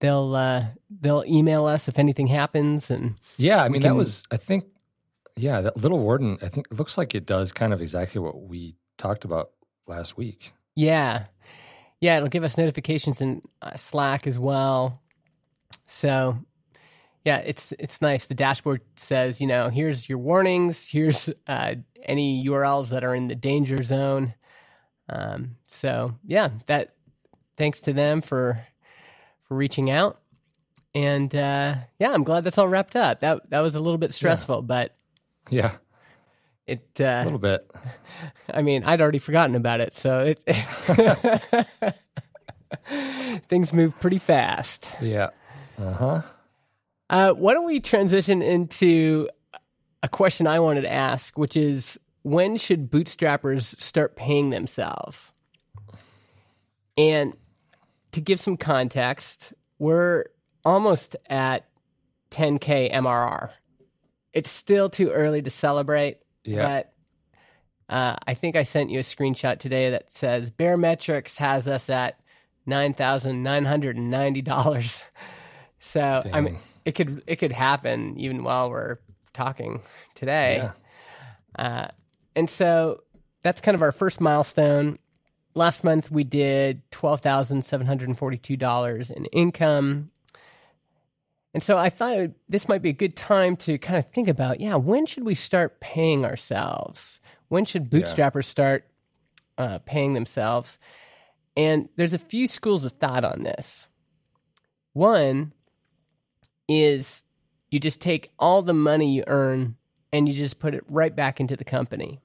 they'll 0.00 0.34
uh, 0.34 0.66
they'll 0.90 1.24
email 1.26 1.66
us 1.66 1.88
if 1.88 1.98
anything 1.98 2.26
happens, 2.28 2.90
and 2.90 3.14
Yeah, 3.36 3.62
I 3.62 3.68
mean 3.68 3.82
can- 3.82 3.90
that 3.92 3.96
was 3.96 4.24
I 4.30 4.36
think 4.36 4.64
yeah, 5.36 5.60
that 5.60 5.76
little 5.76 5.98
warden 5.98 6.38
I 6.42 6.48
think 6.48 6.66
looks 6.70 6.98
like 6.98 7.14
it 7.14 7.26
does 7.26 7.52
kind 7.52 7.72
of 7.72 7.80
exactly 7.80 8.20
what 8.20 8.40
we 8.42 8.76
talked 8.96 9.24
about 9.24 9.50
last 9.86 10.16
week. 10.16 10.52
yeah, 10.74 11.26
yeah, 12.00 12.16
it'll 12.16 12.28
give 12.28 12.44
us 12.44 12.56
notifications 12.58 13.20
in 13.20 13.42
uh, 13.62 13.76
Slack 13.76 14.26
as 14.26 14.38
well. 14.38 15.00
So. 15.86 16.38
Yeah, 17.24 17.38
it's 17.38 17.72
it's 17.78 18.02
nice. 18.02 18.26
The 18.26 18.34
dashboard 18.34 18.80
says, 18.96 19.40
you 19.40 19.46
know, 19.46 19.68
here's 19.70 20.08
your 20.08 20.18
warnings. 20.18 20.88
Here's 20.88 21.30
uh, 21.46 21.76
any 22.04 22.42
URLs 22.44 22.90
that 22.90 23.04
are 23.04 23.14
in 23.14 23.26
the 23.28 23.34
danger 23.34 23.82
zone. 23.82 24.34
Um, 25.08 25.56
so 25.66 26.16
yeah, 26.26 26.50
that 26.66 26.94
thanks 27.56 27.80
to 27.80 27.92
them 27.92 28.20
for 28.22 28.64
for 29.44 29.56
reaching 29.56 29.90
out. 29.90 30.20
And 30.94 31.34
uh, 31.34 31.76
yeah, 31.98 32.12
I'm 32.12 32.24
glad 32.24 32.44
that's 32.44 32.58
all 32.58 32.68
wrapped 32.68 32.96
up. 32.96 33.20
That 33.20 33.50
that 33.50 33.60
was 33.60 33.74
a 33.74 33.80
little 33.80 33.98
bit 33.98 34.14
stressful, 34.14 34.62
but 34.62 34.96
Yeah, 35.50 35.72
it. 36.66 36.88
a 37.00 37.20
Uh, 37.20 37.24
little 37.24 37.38
bit. 37.38 37.70
I 38.52 38.62
mean, 38.62 38.84
I'd 38.84 39.00
already 39.00 39.18
forgotten 39.20 39.56
about 39.56 39.80
it, 39.80 39.94
so 39.94 40.20
it 40.20 40.42
things 43.48 43.72
move 43.72 43.98
pretty 44.00 44.18
fast. 44.18 44.90
Yeah. 45.00 45.30
Uh-huh. 45.78 46.22
Uh, 47.10 47.32
why 47.32 47.54
don't 47.54 47.66
we 47.66 47.80
transition 47.80 48.42
into 48.42 49.28
a 50.02 50.08
question 50.08 50.46
I 50.46 50.58
wanted 50.60 50.82
to 50.82 50.92
ask, 50.92 51.36
which 51.38 51.56
is 51.56 51.98
when 52.22 52.56
should 52.56 52.90
bootstrappers 52.90 53.80
start 53.80 54.16
paying 54.16 54.50
themselves? 54.50 55.32
And 56.96 57.34
to 58.12 58.20
give 58.20 58.38
some 58.40 58.56
context, 58.56 59.52
we're 59.78 60.24
almost 60.64 61.16
at 61.30 61.66
10K 62.30 62.92
MRR. 62.92 63.50
It's 64.32 64.50
still 64.50 64.88
too 64.90 65.10
early 65.10 65.40
to 65.42 65.50
celebrate, 65.50 66.18
Yeah. 66.44 66.82
but 67.88 67.94
uh, 67.94 68.16
I 68.26 68.34
think 68.34 68.56
I 68.56 68.64
sent 68.64 68.90
you 68.90 68.98
a 68.98 69.02
screenshot 69.02 69.58
today 69.58 69.90
that 69.90 70.10
says 70.10 70.50
Baremetrics 70.50 71.36
has 71.38 71.66
us 71.66 71.88
at 71.88 72.20
$9,990. 72.68 75.02
So, 75.78 76.20
I 76.32 76.40
mean, 76.40 76.54
Dang. 76.54 76.62
It 76.88 76.94
could 76.94 77.22
it 77.26 77.36
could 77.36 77.52
happen 77.52 78.18
even 78.18 78.42
while 78.42 78.70
we're 78.70 78.96
talking 79.34 79.82
today. 80.14 80.56
Yeah. 80.56 80.72
Uh, 81.64 81.88
and 82.34 82.48
so 82.48 83.02
that's 83.42 83.60
kind 83.60 83.74
of 83.74 83.82
our 83.82 83.92
first 83.92 84.20
milestone. 84.20 84.98
Last 85.54 85.84
month 85.84 86.10
we 86.10 86.24
did 86.24 86.80
twelve 86.90 87.20
thousand 87.20 87.62
seven 87.64 87.86
hundred 87.86 88.08
and 88.08 88.18
forty-two 88.18 88.56
dollars 88.56 89.10
in 89.10 89.26
income, 89.26 90.10
and 91.52 91.62
so 91.62 91.76
I 91.76 91.90
thought 91.90 92.16
would- 92.16 92.34
this 92.48 92.68
might 92.68 92.80
be 92.80 92.90
a 92.90 92.94
good 92.94 93.16
time 93.16 93.54
to 93.56 93.76
kind 93.76 93.98
of 93.98 94.06
think 94.06 94.28
about, 94.28 94.60
yeah, 94.60 94.76
when 94.76 95.04
should 95.04 95.24
we 95.24 95.34
start 95.34 95.80
paying 95.80 96.24
ourselves? 96.24 97.20
When 97.48 97.64
should 97.64 97.90
bootstrappers 97.90 98.44
start 98.44 98.84
uh, 99.58 99.78
paying 99.84 100.14
themselves? 100.14 100.78
And 101.56 101.88
there's 101.96 102.14
a 102.14 102.18
few 102.18 102.46
schools 102.46 102.84
of 102.84 102.92
thought 102.92 103.24
on 103.24 103.42
this. 103.42 103.88
One 104.92 105.52
is 106.68 107.22
you 107.70 107.80
just 107.80 108.00
take 108.00 108.30
all 108.38 108.62
the 108.62 108.74
money 108.74 109.14
you 109.14 109.24
earn 109.26 109.76
and 110.12 110.28
you 110.28 110.34
just 110.34 110.58
put 110.58 110.74
it 110.74 110.84
right 110.88 111.14
back 111.14 111.40
into 111.40 111.56
the 111.56 111.64
company. 111.64 112.20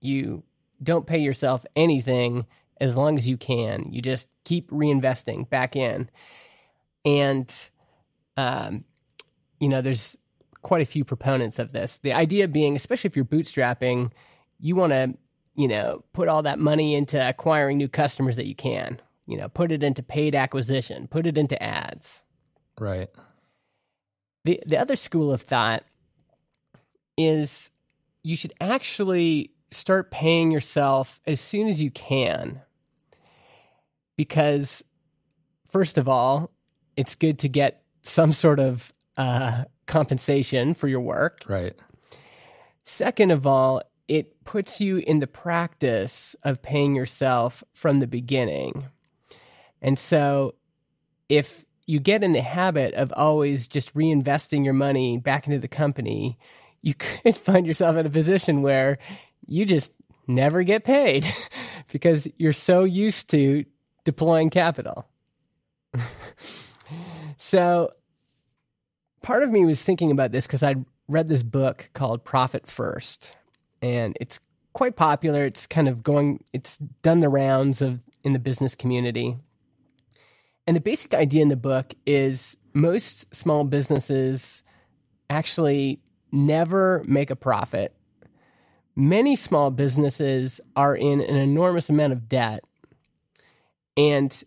You 0.00 0.42
don't 0.82 1.06
pay 1.06 1.18
yourself 1.18 1.64
anything 1.76 2.46
as 2.80 2.96
long 2.96 3.16
as 3.18 3.28
you 3.28 3.36
can. 3.36 3.92
You 3.92 4.02
just 4.02 4.28
keep 4.44 4.70
reinvesting 4.70 5.48
back 5.48 5.76
in. 5.76 6.10
And, 7.04 7.70
um, 8.36 8.84
you 9.60 9.68
know, 9.68 9.80
there's 9.80 10.18
quite 10.62 10.82
a 10.82 10.86
few 10.86 11.04
proponents 11.04 11.58
of 11.58 11.72
this. 11.72 11.98
The 12.00 12.12
idea 12.12 12.48
being, 12.48 12.76
especially 12.76 13.08
if 13.08 13.16
you're 13.16 13.24
bootstrapping, 13.24 14.10
you 14.58 14.76
want 14.76 14.92
to, 14.92 15.14
you 15.54 15.68
know, 15.68 16.04
put 16.12 16.28
all 16.28 16.42
that 16.42 16.58
money 16.58 16.94
into 16.94 17.28
acquiring 17.28 17.78
new 17.78 17.88
customers 17.88 18.36
that 18.36 18.46
you 18.46 18.54
can. 18.54 19.00
You 19.26 19.38
know, 19.38 19.48
put 19.48 19.72
it 19.72 19.82
into 19.82 20.02
paid 20.02 20.34
acquisition, 20.34 21.08
put 21.08 21.26
it 21.26 21.38
into 21.38 21.60
ads. 21.62 22.22
Right. 22.78 23.08
The 24.44 24.60
the 24.66 24.78
other 24.78 24.96
school 24.96 25.32
of 25.32 25.42
thought 25.42 25.84
is 27.16 27.70
you 28.22 28.36
should 28.36 28.52
actually 28.60 29.50
start 29.70 30.10
paying 30.10 30.50
yourself 30.50 31.20
as 31.26 31.40
soon 31.40 31.68
as 31.68 31.82
you 31.82 31.90
can. 31.90 32.60
Because 34.16 34.84
first 35.68 35.98
of 35.98 36.08
all, 36.08 36.50
it's 36.96 37.16
good 37.16 37.38
to 37.40 37.48
get 37.48 37.82
some 38.02 38.32
sort 38.32 38.60
of 38.60 38.92
uh, 39.16 39.64
compensation 39.86 40.74
for 40.74 40.88
your 40.88 41.00
work. 41.00 41.40
Right. 41.48 41.74
Second 42.84 43.30
of 43.30 43.46
all, 43.46 43.82
it 44.06 44.44
puts 44.44 44.80
you 44.80 44.98
in 44.98 45.20
the 45.20 45.26
practice 45.26 46.36
of 46.42 46.62
paying 46.62 46.94
yourself 46.94 47.64
from 47.72 48.00
the 48.00 48.06
beginning. 48.06 48.86
And 49.80 49.98
so 49.98 50.54
if 51.28 51.64
you 51.86 52.00
get 52.00 52.24
in 52.24 52.32
the 52.32 52.40
habit 52.40 52.94
of 52.94 53.12
always 53.16 53.68
just 53.68 53.94
reinvesting 53.94 54.64
your 54.64 54.74
money 54.74 55.18
back 55.18 55.46
into 55.46 55.58
the 55.58 55.68
company, 55.68 56.38
you 56.82 56.94
could 56.98 57.36
find 57.36 57.66
yourself 57.66 57.96
in 57.96 58.06
a 58.06 58.10
position 58.10 58.62
where 58.62 58.98
you 59.46 59.66
just 59.66 59.92
never 60.26 60.62
get 60.62 60.84
paid 60.84 61.26
because 61.92 62.28
you're 62.38 62.52
so 62.52 62.84
used 62.84 63.28
to 63.30 63.64
deploying 64.04 64.50
capital. 64.50 65.08
so 67.36 67.90
part 69.22 69.42
of 69.42 69.50
me 69.50 69.64
was 69.64 69.82
thinking 69.82 70.10
about 70.10 70.32
this 70.32 70.46
because 70.46 70.62
I'd 70.62 70.84
read 71.08 71.28
this 71.28 71.42
book 71.42 71.90
called 71.92 72.24
Profit 72.24 72.66
First, 72.66 73.36
and 73.82 74.16
it's 74.20 74.40
quite 74.72 74.96
popular. 74.96 75.44
It's 75.44 75.66
kind 75.66 75.88
of 75.88 76.02
going, 76.02 76.42
it's 76.52 76.78
done 77.02 77.20
the 77.20 77.28
rounds 77.28 77.82
of 77.82 78.00
in 78.22 78.32
the 78.32 78.38
business 78.38 78.74
community. 78.74 79.36
And 80.66 80.76
the 80.76 80.80
basic 80.80 81.14
idea 81.14 81.42
in 81.42 81.48
the 81.48 81.56
book 81.56 81.94
is 82.06 82.56
most 82.72 83.34
small 83.34 83.64
businesses 83.64 84.62
actually 85.28 86.00
never 86.32 87.02
make 87.06 87.30
a 87.30 87.36
profit. 87.36 87.94
Many 88.96 89.36
small 89.36 89.70
businesses 89.70 90.60
are 90.76 90.96
in 90.96 91.20
an 91.20 91.36
enormous 91.36 91.90
amount 91.90 92.12
of 92.12 92.28
debt. 92.28 92.64
And 93.96 94.42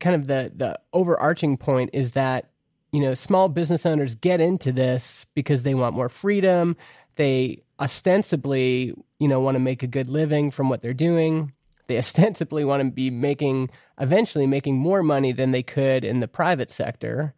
kind 0.00 0.16
of 0.16 0.26
the 0.26 0.52
the 0.54 0.78
overarching 0.92 1.56
point 1.56 1.90
is 1.92 2.12
that 2.12 2.50
you 2.92 3.00
know 3.00 3.14
small 3.14 3.48
business 3.48 3.86
owners 3.86 4.14
get 4.14 4.40
into 4.40 4.72
this 4.72 5.26
because 5.34 5.62
they 5.62 5.74
want 5.74 5.94
more 5.94 6.08
freedom 6.08 6.76
they 7.16 7.62
ostensibly 7.80 8.94
you 9.18 9.28
know 9.28 9.40
want 9.40 9.54
to 9.54 9.60
make 9.60 9.82
a 9.82 9.86
good 9.86 10.08
living 10.08 10.50
from 10.50 10.68
what 10.68 10.82
they're 10.82 10.92
doing 10.92 11.52
they 11.86 11.98
ostensibly 11.98 12.64
want 12.64 12.82
to 12.82 12.90
be 12.90 13.10
making 13.10 13.70
eventually 13.98 14.46
making 14.46 14.76
more 14.76 15.02
money 15.02 15.32
than 15.32 15.50
they 15.50 15.62
could 15.62 16.04
in 16.04 16.20
the 16.20 16.28
private 16.28 16.70
sector 16.70 17.34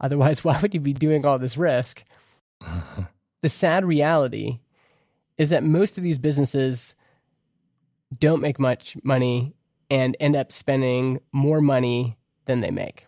otherwise 0.00 0.44
why 0.44 0.58
would 0.60 0.74
you 0.74 0.80
be 0.80 0.92
doing 0.92 1.24
all 1.24 1.38
this 1.38 1.56
risk 1.56 2.04
the 3.42 3.48
sad 3.48 3.84
reality 3.84 4.60
is 5.36 5.50
that 5.50 5.64
most 5.64 5.98
of 5.98 6.04
these 6.04 6.18
businesses 6.18 6.94
don't 8.18 8.40
make 8.40 8.58
much 8.58 8.96
money 9.02 9.54
and 9.90 10.16
end 10.20 10.36
up 10.36 10.52
spending 10.52 11.20
more 11.32 11.60
money 11.60 12.16
than 12.46 12.60
they 12.60 12.70
make. 12.70 13.06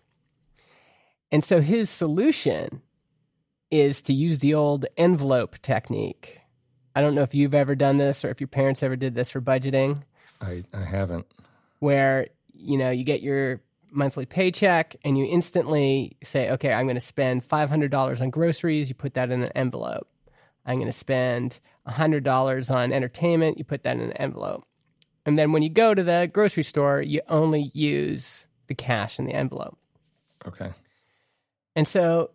And 1.31 1.43
so 1.43 1.61
his 1.61 1.89
solution 1.89 2.81
is 3.69 4.01
to 4.03 4.13
use 4.13 4.39
the 4.39 4.53
old 4.53 4.85
envelope 4.95 5.61
technique. 5.61 6.41
I 6.95 7.01
don't 7.01 7.15
know 7.15 7.21
if 7.21 7.35
you've 7.35 7.53
ever 7.53 7.75
done 7.75 7.97
this 7.97 8.23
or 8.23 8.29
if 8.29 8.39
your 8.39 8.47
parents 8.47 8.81
ever 8.81 8.95
did 8.95 9.13
this 9.13 9.29
for 9.29 9.41
budgeting. 9.41 10.03
I, 10.41 10.63
I 10.73 10.83
haven't. 10.83 11.25
where 11.79 12.27
you 12.53 12.77
know 12.77 12.89
you 12.89 13.03
get 13.03 13.21
your 13.21 13.61
monthly 13.91 14.25
paycheck 14.25 14.95
and 15.03 15.17
you 15.17 15.25
instantly 15.25 16.17
say 16.23 16.49
okay 16.51 16.73
i'm 16.73 16.85
going 16.85 16.95
to 16.95 16.99
spend 16.99 17.47
$500 17.47 18.21
on 18.21 18.29
groceries 18.29 18.89
you 18.89 18.95
put 18.95 19.13
that 19.13 19.31
in 19.31 19.41
an 19.43 19.51
envelope 19.55 20.07
i'm 20.65 20.75
going 20.75 20.87
to 20.87 20.91
spend 20.91 21.59
$100 21.87 22.75
on 22.75 22.91
entertainment 22.91 23.57
you 23.57 23.63
put 23.63 23.83
that 23.83 23.95
in 23.95 24.01
an 24.01 24.11
envelope 24.13 24.65
and 25.25 25.37
then 25.39 25.51
when 25.51 25.63
you 25.63 25.69
go 25.69 25.93
to 25.93 26.03
the 26.03 26.29
grocery 26.33 26.63
store 26.63 27.01
you 27.01 27.21
only 27.29 27.71
use 27.73 28.45
the 28.67 28.75
cash 28.75 29.19
in 29.19 29.25
the 29.25 29.33
envelope 29.33 29.77
Okay. 30.45 30.71
and 31.75 31.87
so 31.87 32.31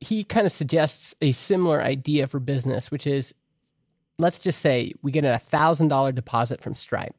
he 0.00 0.22
kind 0.24 0.44
of 0.44 0.52
suggests 0.52 1.14
a 1.22 1.32
similar 1.32 1.80
idea 1.80 2.26
for 2.26 2.38
business, 2.38 2.90
which 2.90 3.06
is 3.06 3.34
let's 4.18 4.38
just 4.38 4.60
say 4.60 4.92
we 5.02 5.10
get 5.10 5.24
a 5.24 5.40
$1,000 5.42 6.14
deposit 6.14 6.60
from 6.60 6.74
Stripe. 6.74 7.14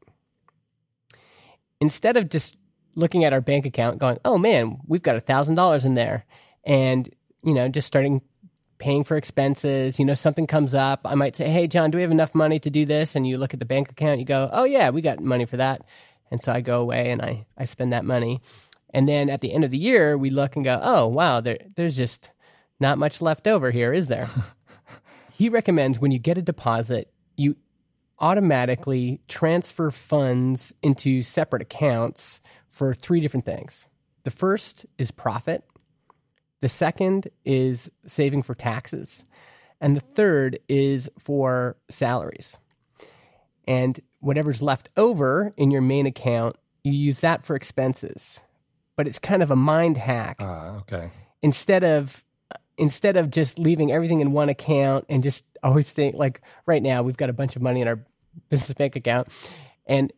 Instead 1.86 2.18
of 2.18 2.30
just 2.30 2.58
looking 2.96 3.24
at 3.24 3.32
our 3.32 3.42
bank 3.42 3.64
account 3.64 4.00
going, 4.00 4.18
oh 4.26 4.40
man, 4.40 4.80
we've 4.88 5.04
got 5.04 5.24
$1,000 5.24 5.86
in 5.86 5.94
there, 5.94 6.26
and, 6.64 7.08
you 7.44 7.54
know, 7.54 7.68
just 7.68 7.86
starting 7.86 8.22
paying 8.80 9.04
for 9.04 9.18
expenses, 9.18 10.00
you 10.00 10.06
know, 10.06 10.16
something 10.16 10.48
comes 10.48 10.74
up. 10.74 11.02
I 11.06 11.14
might 11.14 11.36
say, 11.36 11.48
hey, 11.48 11.68
Jon, 11.68 11.92
do 11.92 12.00
we 12.00 12.02
have 12.02 12.10
enough 12.10 12.34
money 12.34 12.58
to 12.58 12.72
do 12.72 12.88
this? 12.88 13.16
And 13.16 13.28
you 13.28 13.38
look 13.38 13.54
at 13.54 13.60
the 13.60 13.68
bank 13.68 13.92
account, 13.92 14.20
you 14.20 14.26
go, 14.26 14.50
oh 14.52 14.64
yeah, 14.64 14.90
we 14.90 15.02
got 15.04 15.20
money 15.20 15.46
for 15.46 15.58
that. 15.58 15.84
And 16.32 16.42
so 16.42 16.52
I 16.52 16.62
go 16.62 16.82
away 16.82 17.12
and 17.12 17.22
I, 17.22 17.46
I 17.56 17.66
spend 17.66 17.94
that 17.94 18.04
money. 18.04 18.42
And 18.90 19.08
then 19.08 19.30
at 19.30 19.42
the 19.42 19.54
end 19.54 19.64
of 19.64 19.70
the 19.70 19.78
year, 19.78 20.18
we 20.18 20.32
look 20.32 20.56
and 20.56 20.66
go, 20.66 20.80
oh, 20.82 21.06
wow, 21.06 21.40
there, 21.40 21.60
there's 21.76 21.96
just 21.96 22.32
not 22.80 22.98
much 22.98 23.22
left 23.22 23.46
over 23.46 23.70
here, 23.70 23.94
is 23.94 24.08
there? 24.08 24.28
he 25.34 25.50
recommends 25.50 26.00
when 26.00 26.10
you 26.12 26.20
get 26.20 26.40
a 26.40 26.42
deposit, 26.42 27.14
you 27.38 27.56
automatically 28.20 29.20
transfer 29.28 29.92
funds 29.92 30.74
into 30.82 31.22
separate 31.22 31.62
accounts 31.62 32.42
for 32.70 32.94
three 32.94 33.20
different 33.20 33.46
things. 33.46 33.88
The 34.24 34.32
first 34.32 34.86
is 34.98 35.12
profit, 35.12 35.64
the 36.62 36.70
second 36.70 37.28
is 37.44 37.90
saving 38.06 38.42
for 38.44 38.56
taxes, 38.56 39.26
and 39.82 39.96
the 39.96 40.00
third 40.02 40.60
is 40.68 41.10
for 41.20 41.78
salaries. 41.90 42.58
And 43.68 44.00
whatever's 44.20 44.62
left 44.62 44.90
over 44.98 45.54
in 45.58 45.70
your 45.72 45.82
main 45.82 46.06
account, 46.06 46.56
you 46.84 46.94
use 46.94 47.20
that 47.20 47.46
for 47.46 47.56
expenses. 47.56 48.42
But 48.96 49.08
it's 49.08 49.20
kind 49.20 49.44
of 49.44 49.52
a 49.52 49.56
mind 49.56 49.98
hack 49.98 50.38
Ah, 50.40 50.78
okay. 50.78 51.10
instead 51.42 51.84
of 51.84 52.24
instead 52.78 53.18
of 53.18 53.32
just 53.32 53.58
leaving 53.58 53.92
everything 53.92 54.20
in 54.20 54.32
one 54.32 54.50
account 54.50 55.06
and 55.10 55.24
just 55.24 55.46
always 55.64 55.92
think 55.92 56.16
like 56.16 56.42
right 56.66 56.84
now 56.84 57.02
we've 57.02 57.18
got 57.18 57.30
a 57.30 57.34
bunch 57.34 57.56
of 57.56 57.62
money 57.62 57.82
in 57.82 57.88
our 57.88 58.00
business 58.50 58.74
bank 58.74 58.96
account 58.96 59.28
and 59.86 60.12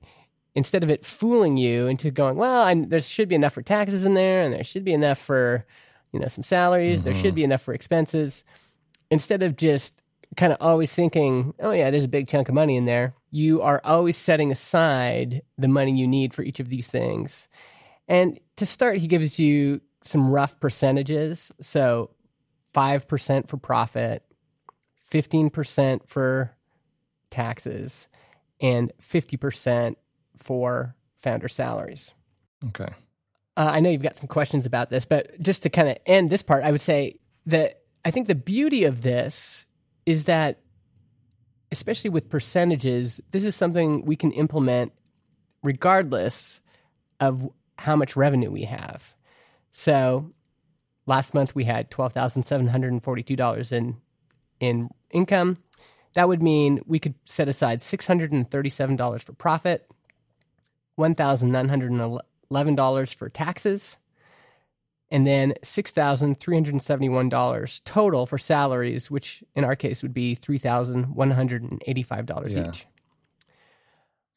instead 0.56 0.84
of 0.84 0.90
it 0.90 1.06
fooling 1.06 1.58
you 1.58 1.88
into 1.88 2.10
going 2.10 2.36
well 2.36 2.64
I, 2.64 2.74
there 2.74 3.00
should 3.00 3.30
be 3.30 3.36
enough 3.36 3.54
for 3.54 3.62
taxes 3.62 4.06
in 4.06 4.14
there 4.14 4.44
and 4.44 4.54
there 4.54 4.64
should 4.64 4.84
be 4.84 4.94
enough 4.94 5.20
for 5.20 5.66
you 6.12 6.20
know 6.20 6.28
some 6.28 6.44
salaries 6.44 7.04
there 7.04 7.14
should 7.14 7.26
mm-hmm. 7.26 7.36
be 7.36 7.44
enough 7.44 7.62
for 7.62 7.74
expenses 7.74 8.44
instead 9.12 9.44
of 9.44 9.56
just 9.56 10.02
kind 10.36 10.52
of 10.52 10.58
always 10.60 10.92
thinking 10.92 11.54
oh 11.60 11.72
yeah 11.72 11.90
there's 11.90 12.04
a 12.04 12.10
big 12.10 12.28
chunk 12.28 12.50
of 12.50 12.56
money 12.56 12.76
in 12.76 12.86
there 12.86 13.14
you 13.30 13.62
are 13.62 13.82
always 13.84 14.18
setting 14.18 14.52
aside 14.52 15.42
the 15.58 15.68
money 15.68 15.98
you 15.98 16.08
need 16.08 16.34
for 16.34 16.42
each 16.42 16.60
of 16.60 16.70
these 16.70 16.88
things 16.90 17.48
and 18.08 18.40
to 18.56 18.66
start, 18.66 18.98
he 18.98 19.08
gives 19.08 19.40
you 19.40 19.82
some 20.02 20.30
rough 20.32 20.60
percentages. 20.60 21.52
So 21.62 22.12
5% 22.74 23.48
for 23.48 23.58
profit, 23.58 24.24
15% 25.12 26.08
for 26.08 26.56
taxes, 27.30 28.08
and 28.60 28.92
50% 29.02 29.96
for 30.36 30.96
founder 31.22 31.48
salaries. 31.48 32.14
Okay. 32.68 32.90
Uh, 33.56 33.72
I 33.74 33.80
know 33.80 33.90
you've 33.90 34.02
got 34.02 34.18
some 34.18 34.28
questions 34.28 34.66
about 34.66 34.90
this, 34.90 35.06
but 35.06 35.40
just 35.40 35.64
to 35.64 35.70
kind 35.70 35.90
of 35.90 35.98
end 36.06 36.30
this 36.30 36.44
part, 36.44 36.64
I 36.64 36.72
would 36.72 36.82
say 36.82 37.20
that 37.48 37.82
I 38.06 38.12
think 38.12 38.28
the 38.28 38.36
beauty 38.36 38.84
of 38.84 39.02
this 39.02 39.66
is 40.06 40.26
that, 40.26 40.60
especially 41.72 42.10
with 42.10 42.30
percentages, 42.30 43.20
this 43.32 43.44
is 43.44 43.56
something 43.56 44.06
we 44.06 44.16
can 44.16 44.32
implement 44.32 44.94
regardless 45.64 46.62
of 47.20 47.50
how 47.78 47.96
much 47.96 48.16
revenue 48.16 48.52
we 48.52 48.64
have. 48.64 49.14
So 49.72 50.32
last 51.08 51.34
month 51.34 51.56
we 51.56 51.64
had 51.64 51.90
$12,742 51.90 53.72
in 53.72 53.98
in 54.60 54.90
income. 55.12 55.58
That 56.14 56.28
would 56.28 56.44
mean 56.44 56.82
we 56.86 57.00
could 57.00 57.16
set 57.26 57.48
aside 57.50 57.80
$637 57.80 59.24
for 59.24 59.34
profit, 59.34 59.90
$1,911 60.98 63.16
for 63.16 63.30
taxes, 63.30 63.98
and 65.12 65.28
then 65.28 65.54
$6,371 65.64 67.82
total 67.86 68.26
for 68.26 68.38
salaries, 68.40 69.12
which 69.12 69.44
in 69.56 69.64
our 69.64 69.76
case 69.76 70.02
would 70.02 70.14
be 70.14 70.36
$3,185 70.36 72.56
Yeah. 72.56 72.70
each. 72.70 72.88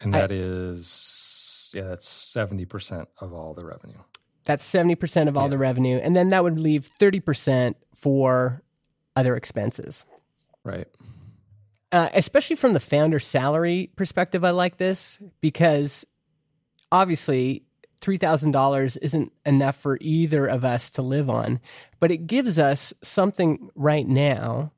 And 0.01 0.15
I- 0.15 0.21
that 0.21 0.31
is, 0.33 1.71
yeah, 1.75 1.85
that's 1.85 2.07
70% 2.07 3.09
of 3.21 3.33
all 3.33 3.55
the 3.55 3.65
revenue. 3.65 4.03
That's 4.45 4.69
70% 4.69 5.29
of 5.29 5.37
all 5.37 5.49
the 5.49 5.59
revenue. 5.59 5.99
And 5.99 6.17
then 6.17 6.29
that 6.29 6.43
would 6.43 6.59
leave 6.59 6.89
30% 6.99 7.75
for 7.95 8.63
other 9.15 9.37
expenses. 9.37 10.05
Right. 10.65 10.89
Uh, 11.93 12.09
especially 12.15 12.57
from 12.57 12.73
the 12.73 12.81
founder 12.81 13.19
salary 13.19 13.91
perspective, 13.97 14.45
I 14.45 14.51
like 14.51 14.77
this 14.77 15.19
because 15.41 16.07
obviously 16.93 17.65
$3,000 18.01 18.99
isn't 19.03 19.33
enough 19.45 19.77
for 19.77 19.99
either 20.01 20.47
of 20.47 20.65
us 20.65 20.91
to 20.91 21.03
live 21.03 21.29
on, 21.29 21.61
but 21.99 22.11
it 22.11 22.27
gives 22.27 22.59
us 22.59 22.95
something 23.03 23.71
right 23.75 24.07
now. 24.07 24.73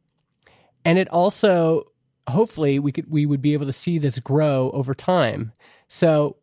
And 0.85 0.99
it 0.99 1.09
also, 1.09 1.85
hopefully, 2.29 2.79
we 2.79 2.91
could 2.91 3.09
we 3.09 3.25
would 3.25 3.41
be 3.41 3.53
able 3.53 3.67
to 3.67 3.73
see 3.73 3.99
this 3.99 4.19
grow 4.19 4.71
over 4.73 4.95
time. 4.95 5.53
So 5.87 6.37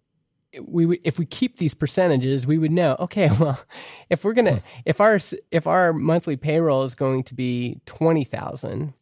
we 0.64 0.86
would, 0.86 1.00
if 1.04 1.20
we 1.20 1.26
keep 1.26 1.58
these 1.58 1.74
percentages, 1.74 2.48
we 2.48 2.58
would 2.58 2.72
know. 2.72 2.96
Okay, 3.00 3.30
well, 3.40 3.60
if 4.10 4.24
we're 4.24 4.34
gonna 4.34 4.62
if 4.86 5.00
our 5.00 5.20
if 5.52 5.68
our 5.68 5.94
monthly 5.94 6.36
payroll 6.38 6.84
is 6.84 6.96
going 6.96 7.24
to 7.24 7.34
be 7.36 7.80
twenty 7.86 8.24
thousand, 8.24 8.94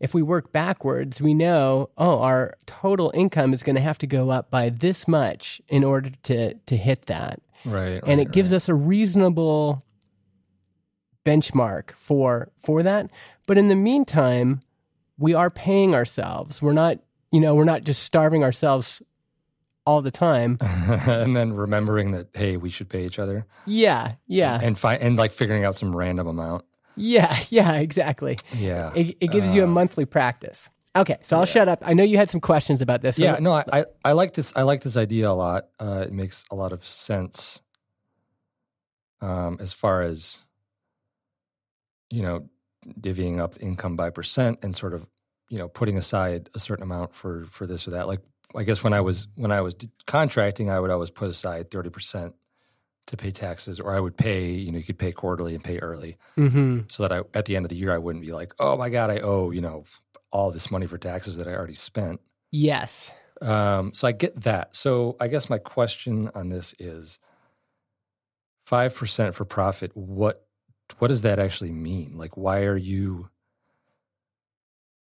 if 0.00 0.12
we 0.14 0.22
work 0.22 0.52
backwards, 0.52 1.22
we 1.22 1.34
know 1.34 1.90
oh 1.96 2.20
our 2.20 2.54
total 2.66 3.10
income 3.14 3.52
is 3.52 3.62
going 3.62 3.76
to 3.76 3.82
have 3.82 3.98
to 3.98 4.06
go 4.06 4.30
up 4.30 4.50
by 4.50 4.68
this 4.70 5.06
much 5.06 5.60
in 5.68 5.84
order 5.84 6.10
to 6.24 6.54
to 6.54 6.76
hit 6.76 7.06
that, 7.06 7.40
Right. 7.64 8.00
and 8.04 8.18
right, 8.18 8.18
it 8.20 8.32
gives 8.32 8.52
us 8.52 8.68
a 8.68 8.74
reasonable 8.74 9.80
benchmark 11.24 11.92
for 11.92 12.50
for 12.62 12.82
that. 12.82 13.10
But 13.46 13.58
in 13.58 13.68
the 13.68 13.76
meantime, 13.76 14.60
we 15.18 15.34
are 15.34 15.50
paying 15.50 15.94
ourselves. 15.94 16.60
We're 16.60 16.72
not 16.72 16.98
you 17.30 17.40
know 17.40 17.54
we're 17.54 17.64
not 17.64 17.84
just 17.84 18.02
starving 18.02 18.42
ourselves 18.42 19.02
all 19.86 20.02
the 20.02 20.10
time. 20.10 20.58
and 20.60 21.34
then 21.36 21.52
remembering 21.54 22.12
that, 22.12 22.28
hey, 22.34 22.56
we 22.56 22.70
should 22.70 22.88
pay 22.88 23.04
each 23.04 23.18
other. 23.18 23.46
Yeah, 23.66 24.14
yeah, 24.26 24.58
And 24.62 24.78
fi- 24.78 24.96
and 24.96 25.16
like 25.16 25.32
figuring 25.32 25.64
out 25.64 25.76
some 25.76 25.94
random 25.94 26.26
amount. 26.26 26.64
yeah, 26.96 27.34
yeah, 27.50 27.72
exactly. 27.74 28.36
Yeah. 28.56 28.92
It, 28.94 29.16
it 29.20 29.30
gives 29.32 29.54
you 29.54 29.62
a 29.62 29.66
Uh, 29.66 29.70
monthly 29.70 30.04
practice. 30.04 30.68
Okay, 30.94 31.16
so 31.22 31.36
I'll 31.38 31.46
shut 31.46 31.68
up. 31.68 31.78
I 31.86 31.94
know 31.94 32.04
you 32.04 32.18
had 32.18 32.28
some 32.28 32.40
questions 32.42 32.82
about 32.82 33.00
this. 33.00 33.16
so 33.16 33.24
yeah, 33.24 33.38
no, 33.40 33.52
I, 33.52 33.64
I, 33.72 33.84
I 34.04 34.12
like 34.12 34.34
this. 34.34 34.52
I 34.54 34.62
like 34.62 34.82
this 34.82 34.96
idea 34.98 35.30
a 35.30 35.32
lot. 35.32 35.68
Uh, 35.80 36.04
it 36.06 36.12
makes 36.12 36.44
a 36.50 36.54
lot 36.54 36.70
of 36.72 36.86
sense. 36.86 37.62
Um, 39.22 39.56
as 39.60 39.72
far 39.72 40.02
as 40.02 40.40
you 42.10 42.20
know, 42.22 42.48
divvying 43.00 43.40
up 43.40 43.54
income 43.60 43.96
by 43.96 44.10
percent 44.10 44.58
and 44.62 44.76
sort 44.76 44.92
of 44.92 45.06
you 45.48 45.56
know 45.58 45.68
putting 45.68 45.96
aside 45.96 46.50
a 46.54 46.60
certain 46.60 46.82
amount 46.82 47.14
for 47.14 47.46
for 47.48 47.66
this 47.66 47.88
or 47.88 47.92
that. 47.92 48.06
Like 48.06 48.20
I 48.56 48.62
guess 48.64 48.82
when 48.84 48.92
I 48.92 49.00
was 49.00 49.26
when 49.36 49.50
I 49.52 49.60
was 49.60 49.74
contracting, 50.06 50.70
I 50.70 50.78
would 50.80 50.90
always 50.90 51.10
put 51.10 51.28
aside 51.30 51.70
thirty 51.70 51.90
percent 51.90 52.34
to 53.06 53.16
pay 53.16 53.30
taxes, 53.30 53.80
or 53.80 53.94
I 53.94 54.00
would 54.00 54.16
pay. 54.16 54.50
You 54.52 54.70
know, 54.70 54.78
you 54.78 54.84
could 54.84 54.98
pay 54.98 55.12
quarterly 55.12 55.54
and 55.54 55.62
pay 55.64 55.78
early, 55.78 56.16
Mhm. 56.36 56.90
so 56.90 57.02
that 57.02 57.12
I 57.12 57.22
at 57.34 57.46
the 57.46 57.56
end 57.56 57.64
of 57.64 57.70
the 57.70 57.76
year 57.76 57.92
I 57.94 57.98
wouldn't 57.98 58.24
be 58.24 58.32
like, 58.32 58.54
oh 58.58 58.76
my 58.76 58.90
god, 58.90 59.10
I 59.10 59.18
owe 59.20 59.50
you 59.50 59.60
know 59.60 59.84
all 60.30 60.50
this 60.50 60.70
money 60.70 60.86
for 60.86 60.98
taxes 60.98 61.36
that 61.36 61.46
I 61.48 61.54
already 61.54 61.74
spent. 61.74 62.20
Yes. 62.50 63.10
Um, 63.40 63.92
so 63.92 64.06
I 64.06 64.12
get 64.12 64.42
that. 64.42 64.76
So 64.76 65.16
I 65.20 65.26
guess 65.28 65.50
my 65.50 65.58
question 65.58 66.30
on 66.34 66.48
this 66.48 66.74
is 66.78 67.18
five 68.64 68.94
percent 68.94 69.34
for 69.34 69.44
profit. 69.44 69.90
What 69.96 70.46
what 70.98 71.08
does 71.08 71.22
that 71.22 71.38
actually 71.38 71.72
mean? 71.72 72.16
Like, 72.18 72.36
why 72.36 72.60
are 72.64 72.76
you? 72.76 73.30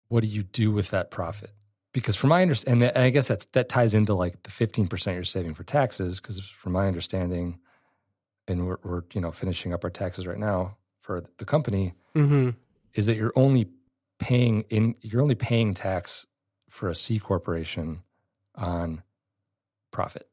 What 0.09 0.23
do 0.23 0.29
you 0.29 0.43
do 0.45 0.71
with 0.71 0.91
that 0.91 1.11
profit? 1.11 1.53
Because 1.97 2.15
from 2.15 2.29
my 2.29 2.43
understanding, 2.43 2.91
and 2.91 2.99
I 2.99 3.09
guess 3.09 3.29
that's 3.29 3.47
that 3.47 3.71
ties 3.71 3.95
into 3.95 4.13
like 4.13 4.43
the 4.43 4.51
fifteen 4.51 4.87
percent 4.87 5.15
you're 5.15 5.25
saving 5.25 5.55
for 5.55 5.65
taxes. 5.65 6.21
Because 6.21 6.41
from 6.41 6.73
my 6.73 6.89
understanding, 6.89 7.59
and 8.47 8.67
we're, 8.67 8.77
we're 8.85 9.03
you 9.15 9.21
know 9.23 9.33
finishing 9.33 9.73
up 9.73 9.83
our 9.83 9.89
taxes 9.89 10.27
right 10.27 10.37
now 10.37 10.77
for 11.01 11.25
the 11.39 11.47
company, 11.47 11.95
hmm 12.15 12.51
is 12.93 13.07
that 13.07 13.17
you're 13.17 13.33
only 13.35 13.69
paying 14.19 14.67
in 14.69 14.95
you're 15.01 15.23
only 15.23 15.35
paying 15.35 15.73
tax 15.73 16.27
for 16.69 16.91
a 16.91 16.95
C 16.95 17.19
corporation 17.19 18.03
on 18.55 19.03
profit. 19.91 20.29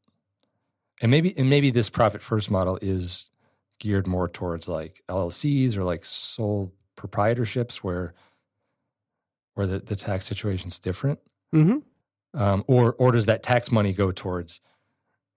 And 1.02 1.10
maybe 1.12 1.34
and 1.38 1.50
maybe 1.50 1.72
this 1.72 1.90
profit 1.90 2.22
first 2.22 2.52
model 2.52 2.78
is 2.82 3.30
geared 3.80 4.06
more 4.06 4.28
towards 4.28 4.68
like 4.68 5.02
LLCs 5.08 5.78
or 5.78 5.86
like 5.86 6.04
sole 6.04 6.74
proprietorships 6.98 7.78
where 7.78 8.14
where 9.54 9.66
the, 9.66 9.80
the 9.80 9.96
tax 9.96 10.26
situation 10.26 10.68
is 10.68 10.78
different. 10.78 11.20
Hmm 11.54 11.78
Um, 12.34 12.64
or 12.68 12.94
or 12.94 13.12
does 13.12 13.28
that 13.28 13.44
tax 13.44 13.72
money 13.72 13.94
go 13.94 14.12
towards 14.12 14.60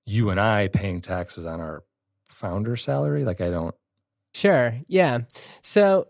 you 0.05 0.31
and 0.31 0.41
I 0.41 0.69
paying 0.69 1.01
taxes 1.01 1.47
on 1.47 1.61
our 1.61 1.85
founder 2.29 2.77
salary? 2.77 3.25
Like 3.25 3.41
I 3.41 3.51
don't 3.51 3.75
Sure. 4.37 4.75
Yeah. 4.87 5.21
So, 5.63 6.09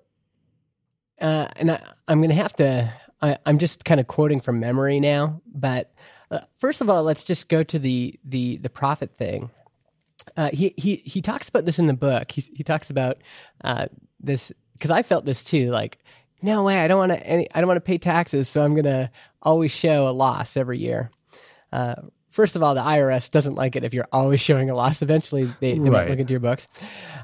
uh, 1.20 1.46
and 1.54 1.70
I, 1.70 1.80
I'm 2.08 2.18
going 2.18 2.30
to 2.30 2.34
have 2.34 2.54
to, 2.54 2.92
I, 3.22 3.38
I'm 3.46 3.58
just 3.58 3.84
kind 3.84 4.00
of 4.00 4.08
quoting 4.08 4.40
from 4.40 4.58
memory 4.58 4.98
now, 4.98 5.42
but 5.46 5.94
uh, 6.32 6.40
first 6.58 6.80
of 6.80 6.90
all, 6.90 7.04
let's 7.04 7.22
just 7.22 7.48
go 7.48 7.62
to 7.62 7.78
the, 7.78 8.18
the, 8.24 8.56
the 8.56 8.68
profit 8.68 9.14
thing. 9.14 9.48
Uh, 10.36 10.50
he, 10.52 10.74
he, 10.76 10.96
he 11.04 11.22
talks 11.22 11.48
about 11.48 11.66
this 11.66 11.78
in 11.78 11.86
the 11.86 11.94
book. 11.94 12.32
He, 12.32 12.40
he 12.52 12.64
talks 12.64 12.90
about, 12.90 13.18
uh, 13.62 13.86
this, 14.18 14.50
cause 14.80 14.90
I 14.90 15.02
felt 15.02 15.24
this 15.24 15.44
too, 15.44 15.70
like, 15.70 15.98
no 16.42 16.62
way, 16.62 16.78
I 16.78 16.88
don't 16.88 16.98
want 16.98 17.12
to, 17.12 17.56
I 17.56 17.60
don't 17.60 17.68
want 17.68 17.78
to 17.78 17.80
pay 17.82 17.98
taxes. 17.98 18.48
So 18.48 18.64
I'm 18.64 18.74
going 18.74 18.84
to 18.84 19.10
always 19.42 19.70
show 19.70 20.08
a 20.08 20.10
loss 20.10 20.56
every 20.56 20.78
year. 20.78 21.10
Uh, 21.72 21.96
First 22.36 22.54
of 22.54 22.62
all, 22.62 22.74
the 22.74 22.82
IRS 22.82 23.30
doesn't 23.30 23.54
like 23.54 23.76
it 23.76 23.84
if 23.84 23.94
you're 23.94 24.08
always 24.12 24.40
showing 24.42 24.68
a 24.68 24.74
loss. 24.74 25.00
Eventually, 25.00 25.50
they, 25.60 25.78
they 25.78 25.88
might 25.88 26.06
look 26.10 26.18
into 26.18 26.34
your 26.34 26.40
books. 26.40 26.68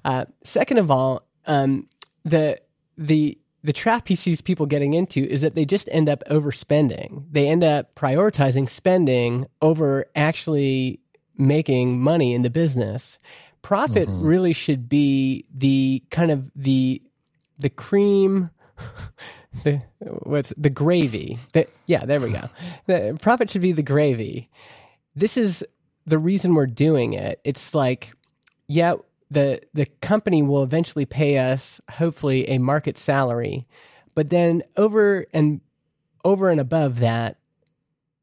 Uh, 0.06 0.24
second 0.42 0.78
of 0.78 0.90
all, 0.90 1.26
um, 1.46 1.86
the 2.24 2.58
the 2.96 3.38
the 3.62 3.74
trap 3.74 4.08
he 4.08 4.14
sees 4.14 4.40
people 4.40 4.64
getting 4.64 4.94
into 4.94 5.22
is 5.28 5.42
that 5.42 5.54
they 5.54 5.66
just 5.66 5.86
end 5.92 6.08
up 6.08 6.22
overspending. 6.30 7.26
They 7.30 7.46
end 7.46 7.62
up 7.62 7.94
prioritizing 7.94 8.70
spending 8.70 9.48
over 9.60 10.06
actually 10.16 10.98
making 11.36 12.00
money 12.00 12.32
in 12.32 12.40
the 12.40 12.48
business. 12.48 13.18
Profit 13.60 14.08
really 14.10 14.54
should 14.54 14.88
be 14.88 15.44
the 15.54 16.02
kind 16.10 16.30
of 16.30 16.50
the 16.56 17.02
the 17.58 17.68
cream 17.68 18.48
the 19.64 19.82
what's 20.00 20.52
the 20.56 20.70
gravy? 20.70 21.38
The, 21.52 21.66
yeah 21.86 22.04
there 22.04 22.20
we 22.20 22.30
go. 22.30 22.48
The 22.86 23.18
profit 23.20 23.50
should 23.50 23.62
be 23.62 23.72
the 23.72 23.82
gravy. 23.82 24.48
This 25.14 25.36
is 25.36 25.64
the 26.06 26.18
reason 26.18 26.54
we're 26.54 26.66
doing 26.66 27.12
it. 27.12 27.40
It's 27.44 27.74
like 27.74 28.14
yeah 28.68 28.94
the 29.32 29.60
the 29.72 29.86
company 30.00 30.42
will 30.42 30.62
eventually 30.62 31.06
pay 31.06 31.38
us 31.38 31.80
hopefully 31.90 32.48
a 32.48 32.58
market 32.58 32.98
salary 32.98 33.66
but 34.14 34.30
then 34.30 34.62
over 34.76 35.26
and 35.32 35.60
over 36.24 36.50
and 36.50 36.60
above 36.60 37.00
that 37.00 37.38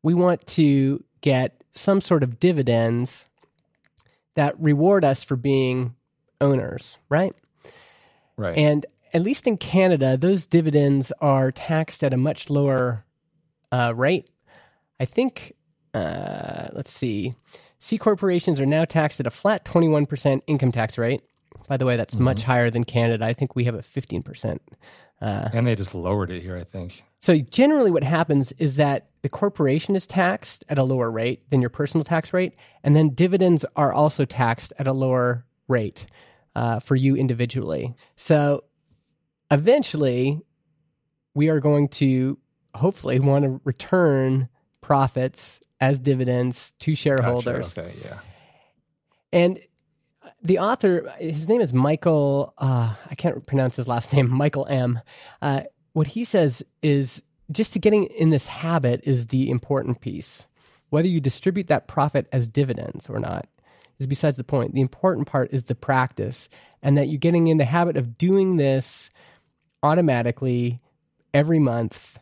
we 0.03 0.13
want 0.13 0.45
to 0.45 1.03
get 1.21 1.63
some 1.71 1.99
sort 1.99 2.23
of 2.23 2.39
dividends 2.39 3.27
that 4.35 4.59
reward 4.59 5.03
us 5.03 5.23
for 5.23 5.35
being 5.35 5.95
owners 6.39 6.97
right? 7.09 7.35
Right. 8.37 8.57
and 8.57 8.85
at 9.13 9.21
least 9.21 9.47
in 9.47 9.57
Canada, 9.57 10.17
those 10.17 10.45
dividends 10.45 11.11
are 11.21 11.51
taxed 11.51 12.03
at 12.03 12.13
a 12.13 12.17
much 12.17 12.49
lower 12.49 13.05
uh, 13.71 13.93
rate. 13.95 14.29
I 14.99 15.05
think, 15.05 15.53
uh, 15.93 16.69
let's 16.73 16.91
see, 16.91 17.33
C 17.79 17.97
corporations 17.97 18.59
are 18.59 18.65
now 18.65 18.85
taxed 18.85 19.19
at 19.19 19.27
a 19.27 19.31
flat 19.31 19.63
21% 19.65 20.41
income 20.47 20.71
tax 20.71 20.97
rate. 20.97 21.21
By 21.67 21.77
the 21.77 21.85
way, 21.85 21.95
that's 21.95 22.15
much 22.15 22.43
higher 22.43 22.69
than 22.69 22.83
Canada. 22.83 23.25
I 23.25 23.33
think 23.33 23.55
we 23.55 23.63
have 23.65 23.75
a 23.75 23.79
15%. 23.79 24.59
Uh, 25.21 25.49
and 25.53 25.67
they 25.67 25.75
just 25.75 25.93
lowered 25.93 26.31
it 26.31 26.41
here, 26.41 26.57
I 26.57 26.63
think. 26.63 27.03
so 27.21 27.37
generally, 27.37 27.91
what 27.91 28.03
happens 28.03 28.51
is 28.53 28.77
that 28.77 29.07
the 29.21 29.29
corporation 29.29 29.95
is 29.95 30.07
taxed 30.07 30.63
at 30.69 30.77
a 30.77 30.83
lower 30.83 31.11
rate 31.11 31.49
than 31.49 31.61
your 31.61 31.69
personal 31.69 32.03
tax 32.03 32.33
rate, 32.33 32.53
and 32.83 32.95
then 32.95 33.09
dividends 33.09 33.65
are 33.75 33.91
also 33.91 34.25
taxed 34.25 34.71
at 34.79 34.87
a 34.87 34.93
lower 34.93 35.45
rate 35.67 36.05
uh, 36.55 36.79
for 36.79 36.95
you 36.95 37.15
individually. 37.15 37.93
So 38.15 38.63
eventually, 39.51 40.41
we 41.33 41.49
are 41.49 41.59
going 41.59 41.87
to 41.89 42.37
hopefully 42.75 43.19
want 43.19 43.45
to 43.45 43.61
return 43.63 44.49
profits 44.81 45.59
as 45.79 45.99
dividends 45.99 46.73
to 46.79 46.91
Gotcha, 46.91 47.01
shareholders. 47.01 47.77
Okay, 47.77 47.93
yeah. 48.03 48.19
And 49.31 49.59
the 50.41 50.59
author, 50.59 51.13
his 51.19 51.47
name 51.47 51.61
is 51.61 51.73
Michael, 51.73 52.53
uh, 52.57 52.95
I 53.09 53.15
can't 53.15 53.45
pronounce 53.45 53.75
his 53.75 53.87
last 53.87 54.13
name, 54.13 54.29
Michael 54.29 54.65
M. 54.69 54.99
Uh, 55.41 55.61
what 55.93 56.07
he 56.07 56.23
says 56.23 56.63
is 56.81 57.21
just 57.51 57.73
to 57.73 57.79
getting 57.79 58.05
in 58.05 58.29
this 58.29 58.47
habit 58.47 59.01
is 59.03 59.27
the 59.27 59.49
important 59.49 60.01
piece. 60.01 60.47
Whether 60.89 61.07
you 61.07 61.19
distribute 61.19 61.67
that 61.67 61.87
profit 61.87 62.27
as 62.31 62.47
dividends 62.47 63.09
or 63.09 63.19
not 63.19 63.47
is 63.99 64.07
besides 64.07 64.37
the 64.37 64.43
point. 64.43 64.73
The 64.73 64.81
important 64.81 65.27
part 65.27 65.49
is 65.51 65.65
the 65.65 65.75
practice 65.75 66.49
and 66.81 66.97
that 66.97 67.09
you're 67.09 67.19
getting 67.19 67.47
in 67.47 67.57
the 67.57 67.65
habit 67.65 67.97
of 67.97 68.17
doing 68.17 68.55
this 68.55 69.09
automatically 69.83 70.79
every 71.33 71.59
month, 71.59 72.19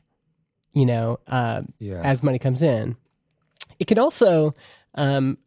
you 0.73 0.85
know, 0.85 1.19
uh, 1.27 1.61
Yeah. 1.79 2.01
as 2.03 2.23
money 2.23 2.39
comes 2.39 2.61
in. 2.61 2.95
It 3.79 3.85
could 3.85 3.97
also, 3.99 4.53
um, 4.95 5.37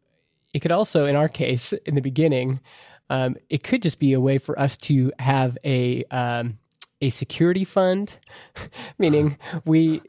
it 0.53 0.59
could 0.59 0.71
also, 0.71 1.05
in 1.05 1.15
our 1.15 1.29
case, 1.29 1.73
in 1.85 1.95
the 1.95 2.01
beginning, 2.01 2.59
um, 3.09 3.35
it 3.49 3.63
could 3.63 3.81
just 3.81 3.99
be 3.99 4.13
a 4.13 4.19
way 4.19 4.37
for 4.37 4.57
us 4.59 4.77
to 4.77 5.11
have 5.19 5.57
a 5.65 6.03
um, 6.05 6.57
a 7.01 7.09
security 7.09 7.65
fund, 7.65 8.17
meaning 8.97 9.37
we 9.65 10.01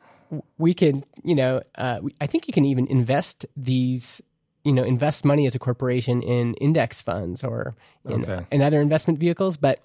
we 0.58 0.72
can, 0.72 1.04
you 1.24 1.34
know, 1.34 1.62
uh, 1.76 1.98
we, 2.02 2.14
I 2.20 2.26
think 2.26 2.46
you 2.46 2.52
can 2.54 2.64
even 2.64 2.86
invest 2.86 3.44
these, 3.56 4.22
you 4.64 4.72
know, 4.72 4.82
invest 4.84 5.24
money 5.24 5.46
as 5.46 5.54
a 5.54 5.58
corporation 5.58 6.22
in 6.22 6.54
index 6.54 7.00
funds 7.02 7.42
or 7.44 7.74
in, 8.08 8.24
Okay. 8.24 8.46
in 8.50 8.62
other 8.62 8.80
investment 8.80 9.18
vehicles, 9.18 9.56
but 9.56 9.80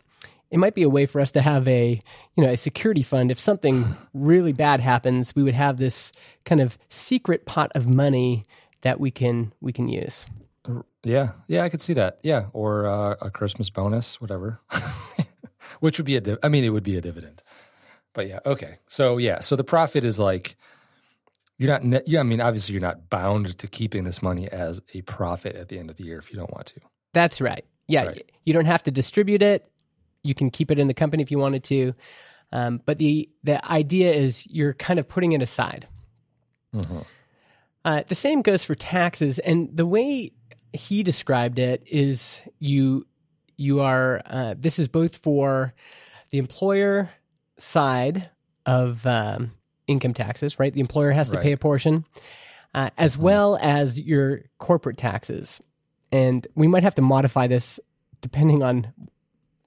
it 0.51 0.57
might 0.57 0.75
be 0.75 0.83
a 0.83 0.89
way 0.89 1.05
for 1.05 1.19
us 1.21 1.31
to 1.31 1.41
have 1.41 1.67
a 1.67 1.99
you 2.35 2.43
know 2.43 2.49
a 2.51 2.57
security 2.57 3.03
fund 3.03 3.31
if 3.31 3.39
something 3.39 3.95
really 4.13 4.53
bad 4.53 4.79
happens 4.79 5.35
we 5.35 5.43
would 5.43 5.53
have 5.55 5.77
this 5.77 6.11
kind 6.45 6.61
of 6.61 6.77
secret 6.89 7.45
pot 7.45 7.71
of 7.75 7.87
money 7.87 8.45
that 8.81 8.99
we 8.99 9.11
can 9.11 9.51
we 9.61 9.71
can 9.73 9.87
use 9.87 10.25
Yeah, 11.03 11.31
yeah, 11.47 11.63
I 11.63 11.69
could 11.69 11.81
see 11.81 11.93
that. 11.93 12.19
Yeah, 12.23 12.47
or 12.51 12.85
uh, 12.85 13.15
a 13.21 13.29
Christmas 13.31 13.69
bonus, 13.69 14.19
whatever. 14.19 14.59
Which 15.79 15.97
would 15.97 16.05
be 16.05 16.17
a, 16.17 16.21
div- 16.21 16.39
I 16.43 16.49
mean, 16.49 16.63
it 16.65 16.69
would 16.69 16.83
be 16.83 16.97
a 16.97 17.01
dividend. 17.01 17.43
But 18.13 18.27
yeah, 18.27 18.39
okay. 18.45 18.79
So 18.87 19.17
yeah, 19.17 19.39
so 19.39 19.55
the 19.55 19.63
profit 19.63 20.03
is 20.03 20.19
like 20.19 20.55
you're 21.57 21.69
not. 21.71 21.83
Ne- 21.85 22.01
yeah, 22.05 22.19
I 22.19 22.23
mean, 22.23 22.41
obviously 22.41 22.73
you're 22.73 22.81
not 22.81 23.09
bound 23.09 23.57
to 23.59 23.67
keeping 23.67 24.03
this 24.03 24.21
money 24.21 24.49
as 24.51 24.81
a 24.93 25.01
profit 25.03 25.55
at 25.55 25.69
the 25.69 25.79
end 25.79 25.89
of 25.89 25.95
the 25.95 26.03
year 26.03 26.17
if 26.19 26.31
you 26.31 26.37
don't 26.37 26.51
want 26.53 26.67
to. 26.67 26.81
that's 27.13 27.39
right 27.39 27.63
yeah 27.87 28.05
Right. 28.07 28.29
you 28.45 28.53
don't 28.53 28.65
have 28.65 28.83
to 28.83 28.91
distribute 28.91 29.41
it 29.41 29.65
you 30.27 30.35
can 30.35 30.51
keep 30.51 30.69
it 30.69 30.77
in 30.77 30.87
the 30.87 30.93
company 30.93 31.23
if 31.23 31.31
you 31.31 31.39
wanted 31.39 31.63
to. 31.63 31.93
Um, 32.51 32.81
but 32.85 32.97
the 32.97 33.29
the 33.43 33.63
idea 33.69 34.11
is 34.11 34.47
you're 34.47 34.73
kind 34.73 34.99
of 34.99 35.07
putting 35.07 35.31
it 35.31 35.41
aside. 35.41 35.87
Mm-hmm. 36.73 36.99
Uh, 37.83 38.03
the 38.07 38.15
same 38.15 38.41
goes 38.41 38.63
for 38.63 38.75
taxes, 38.75 39.39
and 39.39 39.69
the 39.75 39.85
way 39.85 40.31
he 40.73 41.03
described 41.03 41.59
it 41.59 41.83
is 41.85 42.41
you 42.59 43.05
you 43.57 43.81
are 43.81 44.21
uh, 44.25 44.55
this 44.57 44.79
is 44.79 44.87
both 44.87 45.17
for 45.17 45.73
the 46.29 46.37
employer 46.37 47.09
side 47.57 48.29
of 48.65 49.05
um, 49.05 49.53
income 49.87 50.13
taxes, 50.13 50.59
right? 50.59 50.73
The 50.73 50.81
employer 50.81 51.11
has 51.11 51.29
to 51.31 51.39
pay 51.39 51.53
a 51.53 51.57
portion, 51.57 52.05
uh, 52.73 52.89
as 52.97 53.17
well 53.17 53.57
as 53.61 53.99
your 53.99 54.41
corporate 54.57 54.97
taxes, 54.97 55.59
and 56.11 56.45
we 56.55 56.67
might 56.67 56.83
have 56.83 56.95
to 56.95 57.01
modify 57.01 57.47
this 57.47 57.79
depending 58.21 58.63
on 58.63 58.93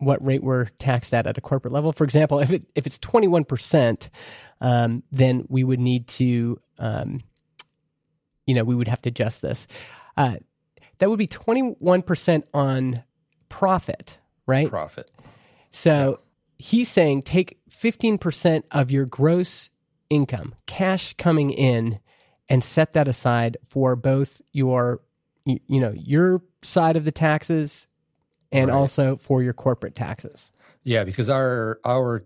what 0.01 0.25
rate 0.25 0.43
we're 0.43 0.67
taxed 0.79 1.15
at 1.15 1.27
at 1.27 1.39
a 1.39 1.41
corporate 1.41 1.73
level. 1.73 1.93
For 1.93 2.05
example, 2.05 2.41
if 2.41 2.51
it 2.51 2.67
if 2.75 2.87
it's 2.87 2.99
twenty 2.99 3.29
one 3.29 3.45
percent, 3.45 4.11
um, 4.61 5.03
then 5.13 5.47
we 5.49 5.63
would 5.65 5.81
need 5.81 6.09
to 6.09 6.61
um, 6.79 7.23
you 8.51 8.55
know, 8.55 8.65
we 8.65 8.75
would 8.75 8.89
have 8.89 9.01
to 9.03 9.09
adjust 9.11 9.43
this. 9.43 9.69
Uh, 10.17 10.37
that 10.99 11.09
would 11.09 11.21
be 11.21 11.29
21% 11.29 12.43
on 12.53 13.05
profit, 13.49 14.19
right? 14.45 14.69
Profit. 14.69 15.09
so 15.71 16.19
he's 16.59 16.89
saying 16.89 17.23
take 17.23 17.59
15% 17.71 18.65
of 18.73 18.91
your 18.91 19.07
gross 19.07 19.71
income, 20.11 20.57
cash 20.67 21.15
coming 21.15 21.51
in, 21.51 22.01
and 22.49 22.65
set 22.65 22.93
that 22.95 23.07
aside 23.07 23.57
for 23.69 23.95
both 23.95 24.43
your, 24.53 25.01
you, 25.45 25.61
you 25.69 25.81
know, 25.81 25.93
your 25.95 26.43
side 26.63 26.97
of 26.97 27.05
the 27.05 27.13
taxes 27.13 27.87
and 28.53 28.69
Right. 28.71 28.77
also 28.77 29.17
for 29.17 29.43
your 29.43 29.53
corporate 29.53 29.95
taxes. 29.95 30.51
Yeah, 30.85 31.05
because 31.05 31.29
our 31.31 31.79
our 31.85 32.25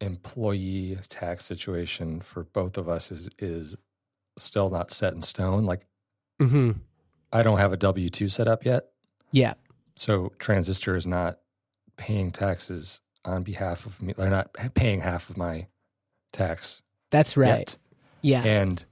employee 0.00 0.98
tax 1.08 1.44
situation 1.44 2.20
for 2.20 2.44
both 2.44 2.78
of 2.78 2.88
us 2.88 3.10
is 3.10 3.28
is 3.38 3.76
still 4.38 4.70
not 4.70 4.90
set 4.90 5.12
in 5.12 5.22
stone. 5.22 5.64
Like 5.66 5.86
hmm 6.40 6.72
I 7.32 7.42
don't 7.42 7.58
have 7.58 7.72
a 7.72 7.76
W 7.76 8.08
two 8.08 8.28
set 8.28 8.48
up 8.48 8.64
yet. 8.64 8.88
Yeah. 9.30 9.54
So 9.94 10.32
Transistor 10.38 10.96
is 10.96 11.06
not 11.06 11.38
paying 11.96 12.32
taxes 12.32 13.00
on 13.24 13.42
behalf 13.42 13.84
of 13.86 14.00
me. 14.02 14.14
They're 14.16 14.30
not 14.30 14.52
paying 14.74 15.00
half 15.00 15.28
of 15.30 15.36
my 15.36 15.66
tax 16.32 16.82
That's 17.10 17.36
right. 17.36 17.58
yet. 17.58 17.76
Yeah. 18.22 18.42
And 18.44 18.84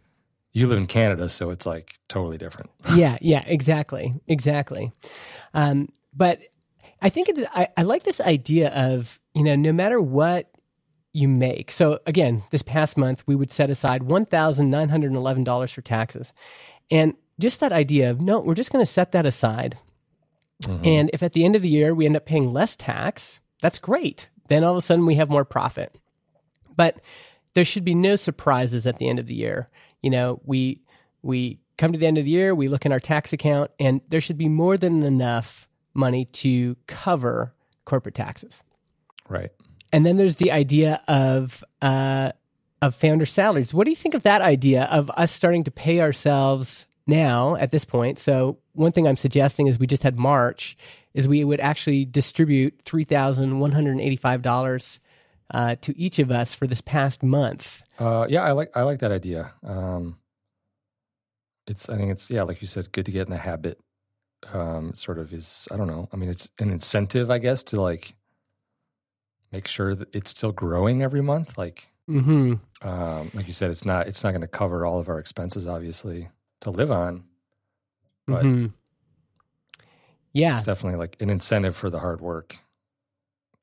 you 0.53 0.67
live 0.67 0.79
in 0.79 0.87
Canada, 0.87 1.29
so 1.29 1.51
it's 1.51 1.67
like 1.67 1.99
totally 2.09 2.37
different. 2.38 2.71
yeah, 2.95 3.17
yeah, 3.21 3.43
exactly, 3.47 4.14
exactly. 4.27 4.93
Um, 5.55 5.88
but 6.14 6.41
I 7.01 7.09
think 7.09 7.29
it's, 7.29 7.43
I, 7.55 7.69
I 7.77 7.83
like 7.83 8.03
this 8.03 8.21
idea 8.21 8.71
of 8.71 9.21
you 9.35 9.45
know 9.45 9.57
no 9.57 9.73
matter 9.73 10.01
what 10.01 10.51
you 11.13 11.29
make. 11.29 11.73
So 11.73 12.01
again, 12.07 12.43
this 12.51 12.63
past 12.63 12.97
month 12.97 13.23
we 13.27 13.35
would 13.35 13.51
set 13.51 13.71
aside 13.71 14.03
one 14.03 14.27
thousand 14.27 14.71
nine 14.71 14.89
hundred 14.89 15.09
and 15.09 15.17
eleven 15.17 15.45
dollars 15.45 15.73
for 15.73 15.81
taxes, 15.83 16.35
and 16.91 17.15
just 17.39 17.61
that 17.61 17.73
idea 17.73 18.11
of 18.11 18.21
no, 18.21 18.41
we're 18.41 18.55
just 18.55 18.73
going 18.73 18.85
to 18.85 18.91
set 18.91 19.13
that 19.13 19.27
aside. 19.27 19.79
Mhm. 20.63 20.87
And 20.87 21.11
if 21.13 21.23
at 21.23 21.33
the 21.35 21.45
end 21.45 21.55
of 21.55 21.63
the 21.63 21.69
year 21.69 21.95
we 21.95 22.05
end 22.05 22.17
up 22.17 22.27
paying 22.27 22.53
less 22.53 22.75
tax, 22.77 23.41
that's 23.61 23.79
great. 23.79 24.29
Then 24.49 24.65
all 24.65 24.73
of 24.73 24.79
a 24.79 24.83
sudden 24.83 25.07
we 25.07 25.15
have 25.15 25.31
more 25.31 25.45
profit. 25.45 25.97
But 26.75 27.01
there 27.55 27.65
should 27.65 27.85
be 27.85 27.95
no 27.95 28.17
surprises 28.17 28.87
at 28.87 28.99
the 28.99 29.09
end 29.09 29.19
of 29.19 29.27
the 29.27 29.35
year. 29.35 29.69
You 30.03 30.11
know, 30.11 30.41
we 30.45 30.81
we 31.23 31.59
come 31.77 31.93
to 31.93 31.99
the 31.99 32.07
end 32.07 32.19
of 32.19 32.25
the 32.25 32.31
year, 32.31 32.55
we 32.55 32.69
look 32.69 32.85
in 32.87 32.93
our 32.93 33.01
tax 33.01 33.33
account, 33.33 33.71
and 33.79 34.01
there 34.09 34.21
should 34.21 34.39
be 34.39 34.49
more 34.49 34.77
than 34.77 35.03
enough 35.05 35.67
money 35.94 36.27
to 36.27 36.77
cover 36.87 37.55
corporate 37.85 38.14
taxes. 38.14 38.62
right. 39.29 39.51
And 39.90 40.05
then 40.05 40.18
there's 40.18 40.37
the 40.37 40.53
idea 40.53 41.01
of 41.09 41.64
uh, 41.81 42.33
of 42.83 42.94
founder 42.94 43.24
salaries. 43.24 43.72
What 43.72 43.85
do 43.85 43.90
you 43.90 43.96
think 43.96 44.14
of 44.14 44.22
that 44.24 44.42
idea 44.42 44.85
of 44.85 45.11
us 45.16 45.33
starting 45.33 45.64
to 45.64 45.70
pay 45.70 46.01
ourselves 46.01 46.87
now 47.07 47.57
at 47.57 47.70
this 47.70 47.87
point? 47.87 48.18
So 48.18 48.59
one 48.74 48.92
thing 48.92 49.09
I'm 49.09 49.16
suggesting 49.16 49.66
is 49.66 49.79
we 49.79 49.87
just 49.87 50.03
had 50.03 50.18
March 50.18 50.77
is 51.14 51.27
we 51.27 51.42
would 51.42 51.61
actually 51.61 52.05
distribute 52.05 52.83
three 52.85 53.05
thousand 53.05 53.61
one 53.61 53.72
hundred 53.72 53.98
eighty 53.98 54.16
five 54.16 54.42
dollars 54.42 55.01
uh, 55.55 55.77
to 55.81 55.98
each 55.98 56.18
of 56.18 56.31
us 56.31 56.55
for 56.55 56.66
this 56.66 56.83
past 56.83 57.22
month. 57.22 57.83
Uh, 57.98 58.27
yeah, 58.29 58.42
I 58.42 58.53
like 58.53 58.70
I 58.77 58.83
like 58.83 58.98
that 58.98 59.11
idea. 59.11 59.53
Um, 59.66 60.18
it's 61.66 61.88
I 61.88 61.96
think 61.96 62.12
it's 62.12 62.31
yeah, 62.31 62.42
like 62.42 62.61
you 62.61 62.68
said, 62.68 62.92
good 62.92 63.07
to 63.07 63.12
get 63.12 63.27
in 63.27 63.33
the 63.33 63.38
habit. 63.38 63.81
Um, 64.53 64.94
sort 64.94 65.18
of 65.18 65.33
is 65.33 65.66
I 65.70 65.77
don't 65.77 65.88
know. 65.88 66.09
I 66.12 66.16
mean, 66.16 66.31
it's 66.31 66.51
an 66.59 66.70
incentive, 66.70 67.31
I 67.31 67.38
guess, 67.38 67.64
to 67.64 67.81
like 67.81 68.14
make 69.53 69.66
sure 69.66 69.94
that 69.94 70.14
it's 70.14 70.31
still 70.31 70.53
growing 70.53 71.03
every 71.03 71.22
month. 71.22 71.59
Like 71.59 71.88
mm-hmm. 72.09 72.55
um, 72.88 73.31
like 73.35 73.46
you 73.46 73.53
said, 73.53 73.70
it's 73.70 73.85
not 73.85 74.07
it's 74.07 74.22
not 74.22 74.31
going 74.31 74.42
to 74.42 74.48
cover 74.48 74.87
all 74.87 75.01
of 75.01 75.09
our 75.09 75.18
expenses, 75.18 75.66
obviously, 75.66 76.29
to 76.61 76.70
live 76.70 76.90
on. 76.90 77.24
But 78.27 78.42
hmm 78.42 78.66
Yeah, 80.33 80.55
it's 80.55 80.62
definitely 80.62 80.98
like 80.98 81.16
an 81.20 81.31
incentive 81.31 81.77
for 81.77 81.90
the 81.90 81.98
hard 81.98 82.20
work 82.20 82.59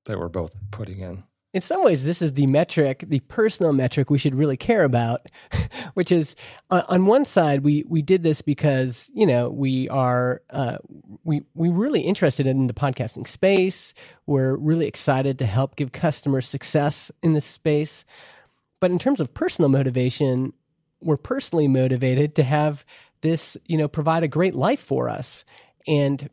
that 0.05 0.19
we're 0.19 0.27
both 0.27 0.53
putting 0.71 0.99
in. 0.99 1.23
In 1.55 1.61
some 1.61 1.85
ways, 1.85 2.03
this 2.03 2.21
is 2.21 2.33
the 2.33 2.47
metric, 2.47 3.05
the 3.07 3.21
personal 3.21 3.71
metric 3.71 4.09
we 4.09 4.17
should 4.17 4.35
really 4.35 4.57
care 4.57 4.83
about, 4.83 5.31
which 5.93 6.11
is 6.11 6.35
on, 6.69 6.83
on 6.89 7.05
one 7.05 7.23
side, 7.23 7.63
we 7.63 7.85
we 7.87 8.01
did 8.01 8.23
this 8.23 8.41
because 8.41 9.09
you 9.13 9.25
know 9.25 9.49
we 9.49 9.87
are 9.87 10.41
uh, 10.49 10.79
we 11.23 11.43
we 11.53 11.69
really 11.69 12.01
interested 12.01 12.45
in 12.45 12.67
the 12.67 12.73
podcasting 12.73 13.25
space. 13.25 13.93
We're 14.25 14.57
really 14.57 14.85
excited 14.85 15.39
to 15.39 15.45
help 15.45 15.77
give 15.77 15.93
customers 15.93 16.45
success 16.45 17.09
in 17.23 17.31
this 17.31 17.45
space. 17.45 18.03
But 18.81 18.91
in 18.91 18.99
terms 18.99 19.21
of 19.21 19.33
personal 19.33 19.69
motivation, 19.69 20.51
we're 20.99 21.15
personally 21.15 21.69
motivated 21.69 22.35
to 22.35 22.43
have 22.43 22.83
this, 23.21 23.55
you 23.65 23.77
know, 23.77 23.87
provide 23.87 24.23
a 24.23 24.27
great 24.27 24.55
life 24.55 24.81
for 24.81 25.07
us. 25.07 25.45
And 25.87 26.29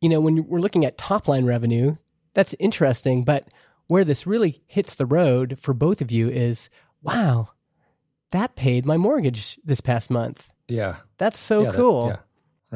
you 0.00 0.08
know, 0.08 0.18
when 0.18 0.44
we're 0.48 0.58
looking 0.58 0.84
at 0.84 0.98
top 0.98 1.28
line 1.28 1.44
revenue, 1.44 1.98
that's 2.34 2.56
interesting, 2.58 3.22
but 3.22 3.46
where 3.88 4.04
this 4.04 4.26
really 4.26 4.62
hits 4.66 4.94
the 4.94 5.06
road 5.06 5.58
for 5.60 5.72
both 5.74 6.00
of 6.00 6.10
you 6.10 6.28
is 6.28 6.68
wow, 7.02 7.50
that 8.32 8.56
paid 8.56 8.84
my 8.84 8.96
mortgage 8.96 9.58
this 9.64 9.80
past 9.80 10.10
month. 10.10 10.48
Yeah. 10.68 10.96
That's 11.18 11.38
so 11.38 11.62
Yeah, 11.62 11.70
that- 11.70 11.76
cool. 11.76 12.08
yeah. 12.08 12.16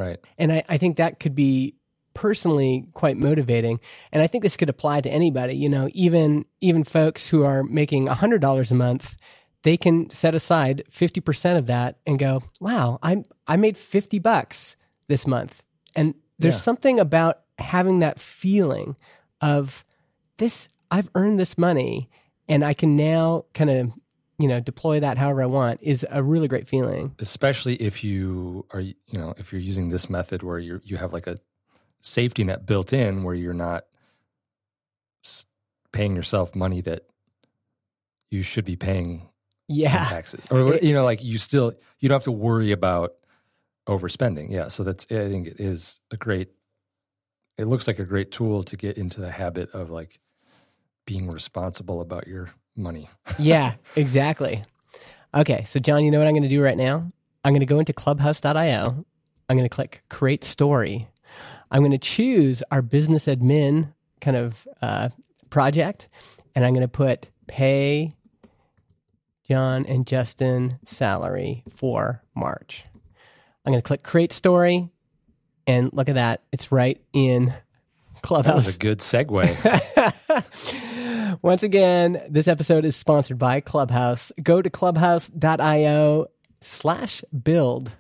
Right. 0.03 0.21
And 0.39 0.53
I, 0.53 0.63
I 0.69 0.79
think 0.79 0.97
that 0.97 1.19
could 1.19 1.35
be 1.35 1.75
personally 2.15 2.87
quite 2.95 3.17
motivating. 3.17 3.81
And 4.13 4.23
I 4.23 4.27
think 4.29 4.43
this 4.43 4.57
could 4.57 4.69
apply 4.69 5.01
to 5.01 5.11
anybody, 5.11 5.55
you 5.55 5.69
know, 5.69 5.89
even 5.93 6.45
even 6.61 6.85
folks 6.85 7.27
who 7.29 7.43
are 7.45 7.65
making 7.65 8.07
hundred 8.07 8.41
dollars 8.41 8.71
a 8.71 8.75
month, 8.77 9.17
they 9.65 9.77
can 9.77 10.09
set 10.11 10.35
aside 10.35 10.85
fifty 10.89 11.21
percent 11.21 11.59
of 11.59 11.67
that 11.67 11.99
and 12.07 12.19
go, 12.21 12.43
Wow, 12.61 12.99
I 13.03 13.25
I 13.49 13.57
made 13.57 13.77
fifty 13.77 14.19
bucks 14.21 14.77
this 15.09 15.27
month. 15.27 15.63
And 15.97 16.15
there's 16.39 16.55
Yeah. 16.55 16.61
something 16.61 17.01
about 17.01 17.41
having 17.59 17.99
that 17.99 18.21
feeling 18.21 18.97
of 19.41 19.85
this 20.39 20.69
I've 20.91 21.09
earned 21.15 21.39
this 21.39 21.57
money 21.57 22.09
and 22.49 22.65
I 22.65 22.75
can 22.75 22.97
now 22.97 23.45
kind 23.55 23.71
of, 23.71 23.93
you 24.39 24.49
know, 24.49 24.59
deploy 24.61 25.01
that 25.01 25.19
however 25.19 25.43
I 25.43 25.47
want 25.47 25.81
is 25.83 26.05
a 26.11 26.23
really 26.23 26.49
great 26.49 26.67
feeling. 26.67 27.15
especially 27.19 27.77
if 27.77 28.03
you 28.03 28.67
are 28.73 28.81
you 28.81 28.95
know 29.13 29.35
if 29.39 29.53
you're 29.53 29.61
using 29.61 29.89
this 29.91 30.09
method 30.11 30.43
where 30.43 30.59
you 30.59 30.81
you 30.85 30.97
have 30.97 31.13
like 31.13 31.27
a 31.27 31.37
safety 32.01 32.43
net 32.45 32.65
built 32.67 32.93
in 32.93 33.23
where 33.23 33.35
you're 33.35 33.53
not 33.53 33.85
paying 35.93 36.15
yourself 36.17 36.55
money 36.55 36.81
that 36.81 37.05
you 38.31 38.43
should 38.43 38.65
be 38.65 38.77
paying 38.77 39.29
Yeah. 39.69 40.05
taxes 40.09 40.45
or 40.51 40.77
you 40.77 40.95
know 40.95 41.05
like 41.05 41.23
you 41.23 41.37
still 41.39 41.73
you 41.99 42.09
don't 42.09 42.17
have 42.17 42.25
to 42.25 42.33
worry 42.33 42.73
about 42.73 43.13
overspending 43.89 44.51
yeah 44.51 44.69
so 44.69 44.85
that's 44.85 45.05
i 45.11 45.29
think 45.29 45.49
it 45.49 45.61
is 45.61 46.01
a 46.11 46.17
great 46.17 46.49
it 47.59 47.67
looks 47.67 47.87
like 47.87 47.99
a 47.99 48.05
great 48.05 48.31
tool 48.31 48.63
to 48.63 48.77
get 48.77 48.97
into 48.97 49.21
the 49.21 49.31
habit 49.33 49.69
of 49.73 49.91
like 49.91 50.21
being 51.07 51.31
responsible 51.31 52.01
about 52.01 52.27
your 52.27 52.51
money 52.77 53.09
yeah, 53.39 53.75
exactly. 53.97 54.65
Okay, 55.35 55.65
so 55.65 55.79
Jon, 55.79 56.05
you 56.05 56.11
know 56.11 56.19
what 56.19 56.27
I'm 56.27 56.33
going 56.33 56.43
to 56.43 56.49
do 56.49 56.63
right 56.63 56.77
now? 56.77 57.11
I'm 57.45 57.53
going 57.53 57.61
to 57.61 57.67
go 57.67 57.79
into 57.79 57.93
clubhouse.io. 57.93 59.05
I'm 59.49 59.57
going 59.57 59.69
to 59.69 59.75
click 59.75 60.03
create 60.09 60.45
story. 60.45 61.09
I'm 61.71 61.83
going 61.83 61.93
to 61.93 61.99
choose 61.99 62.63
our 62.71 62.83
business 62.83 63.27
admin 63.27 63.93
kind 64.21 64.37
of 64.37 64.67
uh, 64.83 65.11
project, 65.51 66.09
and 66.55 66.65
I'm 66.65 66.73
going 66.73 66.83
to 66.83 66.89
put 66.89 67.29
pay 67.47 68.13
Jon 69.49 69.87
and 69.87 70.07
Justin 70.07 70.79
salary 70.85 71.63
for 71.75 72.23
March. 72.35 72.85
I'm 73.65 73.73
going 73.73 73.83
to 73.83 73.87
click 73.87 74.03
create 74.03 74.33
story, 74.33 74.89
and 75.67 75.93
look 75.93 76.09
at 76.09 76.17
that. 76.17 76.43
It's 76.53 76.73
right 76.73 77.01
in 77.13 77.47
that 77.47 77.63
Clubhouse. 78.23 78.67
was 78.67 78.77
a 78.77 78.79
good 78.79 78.99
segue 78.99 79.47
Once 81.43 81.63
again, 81.63 82.23
this 82.29 82.47
episode 82.47 82.85
is 82.85 82.95
sponsored 82.95 83.39
by 83.39 83.61
Clubhouse. 83.61 84.31
Go 84.43 84.61
to 84.61 84.69
clubhouse.io 84.69 86.27
slash 86.61 87.25
build 87.43 87.93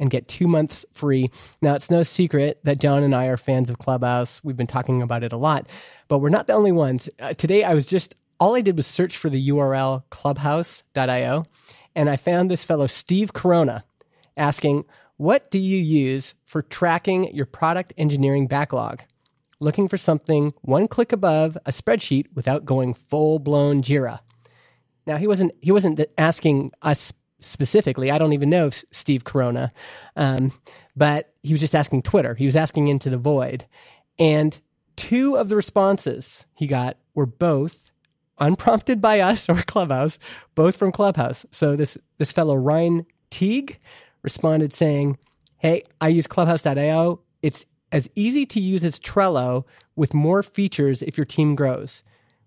and 0.00 0.10
get 0.10 0.26
two 0.26 0.48
months 0.48 0.84
free. 0.92 1.30
Now, 1.62 1.76
it's 1.76 1.88
no 1.88 2.02
secret 2.02 2.58
that 2.64 2.80
Jon 2.80 3.04
and 3.04 3.14
I 3.14 3.26
are 3.26 3.36
fans 3.36 3.70
of 3.70 3.78
Clubhouse. 3.78 4.42
We've 4.42 4.56
been 4.56 4.66
talking 4.66 5.02
about 5.02 5.22
it 5.22 5.32
a 5.32 5.36
lot, 5.36 5.68
but 6.08 6.18
we're 6.18 6.30
not 6.30 6.48
the 6.48 6.54
only 6.54 6.72
ones. 6.72 7.08
Uh, 7.20 7.32
today, 7.34 7.62
I 7.62 7.74
was 7.74 7.86
just, 7.86 8.16
all 8.40 8.56
I 8.56 8.60
did 8.60 8.76
was 8.76 8.88
search 8.88 9.16
for 9.16 9.30
the 9.30 9.50
URL 9.50 10.02
clubhouse.io, 10.10 11.44
and 11.94 12.10
I 12.10 12.16
found 12.16 12.50
this 12.50 12.64
fellow, 12.64 12.88
Steve 12.88 13.32
Corona, 13.32 13.84
asking, 14.36 14.84
What 15.16 15.48
do 15.52 15.60
you 15.60 15.78
use 15.78 16.34
for 16.44 16.60
tracking 16.60 17.32
your 17.32 17.46
product 17.46 17.92
engineering 17.96 18.48
backlog? 18.48 19.04
Looking 19.60 19.88
for 19.88 19.96
something 19.96 20.52
one 20.62 20.88
click 20.88 21.12
above 21.12 21.56
a 21.66 21.70
spreadsheet 21.70 22.26
without 22.34 22.64
going 22.64 22.94
full 22.94 23.38
blown 23.38 23.82
Jira. 23.82 24.20
Now 25.06 25.16
he 25.16 25.26
wasn't 25.26 25.52
he 25.60 25.72
wasn't 25.72 26.00
asking 26.18 26.72
us 26.82 27.12
specifically. 27.40 28.10
I 28.10 28.18
don't 28.18 28.32
even 28.32 28.50
know 28.50 28.70
Steve 28.70 29.24
Corona, 29.24 29.72
um, 30.16 30.52
but 30.96 31.32
he 31.42 31.52
was 31.52 31.60
just 31.60 31.74
asking 31.74 32.02
Twitter. 32.02 32.34
He 32.34 32.46
was 32.46 32.56
asking 32.56 32.88
into 32.88 33.10
the 33.10 33.18
void, 33.18 33.66
and 34.18 34.58
two 34.96 35.36
of 35.36 35.48
the 35.48 35.56
responses 35.56 36.44
he 36.54 36.66
got 36.66 36.96
were 37.14 37.26
both 37.26 37.90
unprompted 38.38 39.00
by 39.00 39.20
us 39.20 39.48
or 39.48 39.56
Clubhouse, 39.62 40.18
both 40.54 40.76
from 40.76 40.92
Clubhouse. 40.92 41.46
So 41.50 41.76
this 41.76 41.96
this 42.18 42.32
fellow 42.32 42.56
Ryan 42.56 43.06
Teague 43.30 43.78
responded 44.22 44.72
saying, 44.72 45.18
"Hey, 45.58 45.82
I 46.00 46.08
use 46.08 46.26
Clubhouse.io. 46.26 47.20
It's 47.42 47.64
as 47.92 48.08
easy 48.14 48.46
to 48.46 48.60
use 48.60 48.84
as 48.84 48.98
Trello 48.98 49.64
with 49.96 50.14
more 50.14 50.42
features 50.42 51.02
if 51.02 51.16
your 51.16 51.24
team 51.24 51.54
grows. 51.54 52.02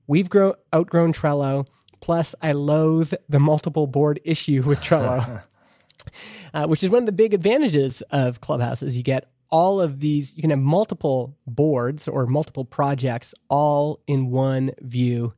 We've 0.08 0.30
grow, 0.30 0.56
outgrown 0.74 1.14
Trello. 1.14 1.68
Plus, 2.02 2.36
I 2.42 2.52
loathe 2.52 3.14
the 3.30 3.40
multiple 3.40 3.88
board 3.88 4.20
issue 4.26 4.62
with 4.64 4.82
Trello, 4.82 5.44
uh, 6.54 6.68
which 6.68 6.84
is 6.84 6.90
one 6.90 7.04
of 7.04 7.06
the 7.06 7.14
big 7.14 7.34
advantages 7.34 8.02
of 8.12 8.42
Clubhouse. 8.42 8.84
Is 8.84 8.98
you 8.98 9.04
get 9.04 9.32
all 9.50 9.80
of 9.80 10.02
these. 10.02 10.36
You 10.36 10.42
can 10.42 10.50
have 10.50 10.60
multiple 10.60 11.38
boards 11.48 12.08
or 12.08 12.26
multiple 12.26 12.66
projects 12.66 13.34
all 13.50 14.02
in 14.08 14.32
one 14.32 14.72
view. 14.82 15.34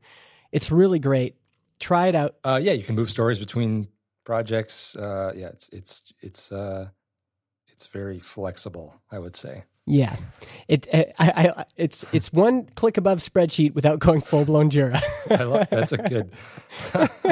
It's 0.50 0.72
really 0.72 0.98
great. 0.98 1.36
Try 1.78 2.08
it 2.08 2.14
out. 2.14 2.36
Uh, 2.42 2.58
yeah, 2.60 2.72
you 2.72 2.82
can 2.82 2.96
move 2.96 3.10
stories 3.10 3.38
between 3.38 3.88
projects. 4.24 4.96
Uh, 4.96 5.32
yeah, 5.36 5.48
it's 5.48 5.68
it's 5.68 6.12
it's 6.20 6.50
uh, 6.50 6.88
it's 7.68 7.86
very 7.86 8.18
flexible. 8.18 9.00
I 9.12 9.20
would 9.20 9.36
say. 9.36 9.64
Yeah, 9.86 10.16
it 10.66 10.88
I, 10.92 11.12
I 11.18 11.64
it's 11.76 12.04
it's 12.12 12.32
one 12.32 12.66
click 12.74 12.96
above 12.96 13.18
spreadsheet 13.18 13.74
without 13.74 14.00
going 14.00 14.20
full 14.20 14.44
blown 14.44 14.70
Jira. 14.70 15.00
I 15.30 15.44
love, 15.44 15.68
that's 15.70 15.92
a 15.92 15.98
good. 15.98 16.30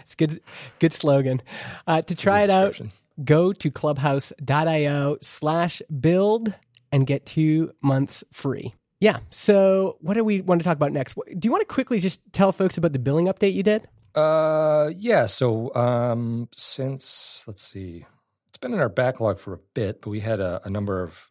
it's 0.00 0.14
good 0.16 0.40
good 0.80 0.92
slogan. 0.92 1.40
Uh, 1.86 2.02
to 2.02 2.14
try 2.16 2.42
it 2.42 2.50
out, 2.50 2.80
go 3.24 3.52
to 3.52 3.70
clubhouse.io 3.70 5.18
slash 5.20 5.82
build 6.00 6.52
and 6.90 7.06
get 7.06 7.26
two 7.26 7.72
months 7.80 8.24
free. 8.32 8.74
Yeah. 9.00 9.20
So 9.30 9.96
what 10.00 10.14
do 10.14 10.24
we 10.24 10.40
want 10.40 10.60
to 10.60 10.64
talk 10.64 10.76
about 10.76 10.92
next? 10.92 11.14
Do 11.14 11.46
you 11.46 11.52
want 11.52 11.60
to 11.62 11.72
quickly 11.72 12.00
just 12.00 12.20
tell 12.32 12.52
folks 12.52 12.76
about 12.76 12.92
the 12.92 12.98
billing 12.98 13.26
update 13.26 13.54
you 13.54 13.62
did? 13.62 13.86
Uh, 14.14 14.90
yeah. 14.96 15.26
So, 15.26 15.74
um, 15.74 16.48
since 16.52 17.44
let's 17.46 17.62
see, 17.62 18.06
it's 18.48 18.58
been 18.58 18.72
in 18.72 18.80
our 18.80 18.88
backlog 18.88 19.38
for 19.38 19.54
a 19.54 19.58
bit, 19.74 20.00
but 20.00 20.10
we 20.10 20.20
had 20.20 20.40
a, 20.40 20.60
a 20.64 20.70
number 20.70 21.02
of, 21.02 21.30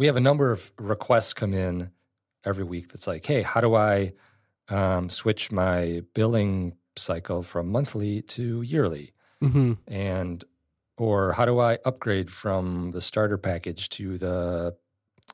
we 0.00 0.06
have 0.06 0.16
a 0.16 0.20
number 0.20 0.50
of 0.50 0.72
requests 0.78 1.34
come 1.34 1.52
in 1.52 1.90
every 2.42 2.64
week. 2.64 2.88
That's 2.88 3.06
like, 3.06 3.26
hey, 3.26 3.42
how 3.42 3.60
do 3.60 3.74
I 3.74 4.14
um, 4.70 5.10
switch 5.10 5.52
my 5.52 6.00
billing 6.14 6.78
cycle 6.96 7.42
from 7.42 7.68
monthly 7.68 8.22
to 8.22 8.62
yearly, 8.62 9.12
Mm-hmm. 9.44 9.72
and 9.88 10.42
or 10.96 11.32
how 11.32 11.44
do 11.44 11.60
I 11.60 11.78
upgrade 11.84 12.30
from 12.30 12.92
the 12.92 13.00
starter 13.02 13.36
package 13.36 13.90
to 13.90 14.16
the 14.16 14.76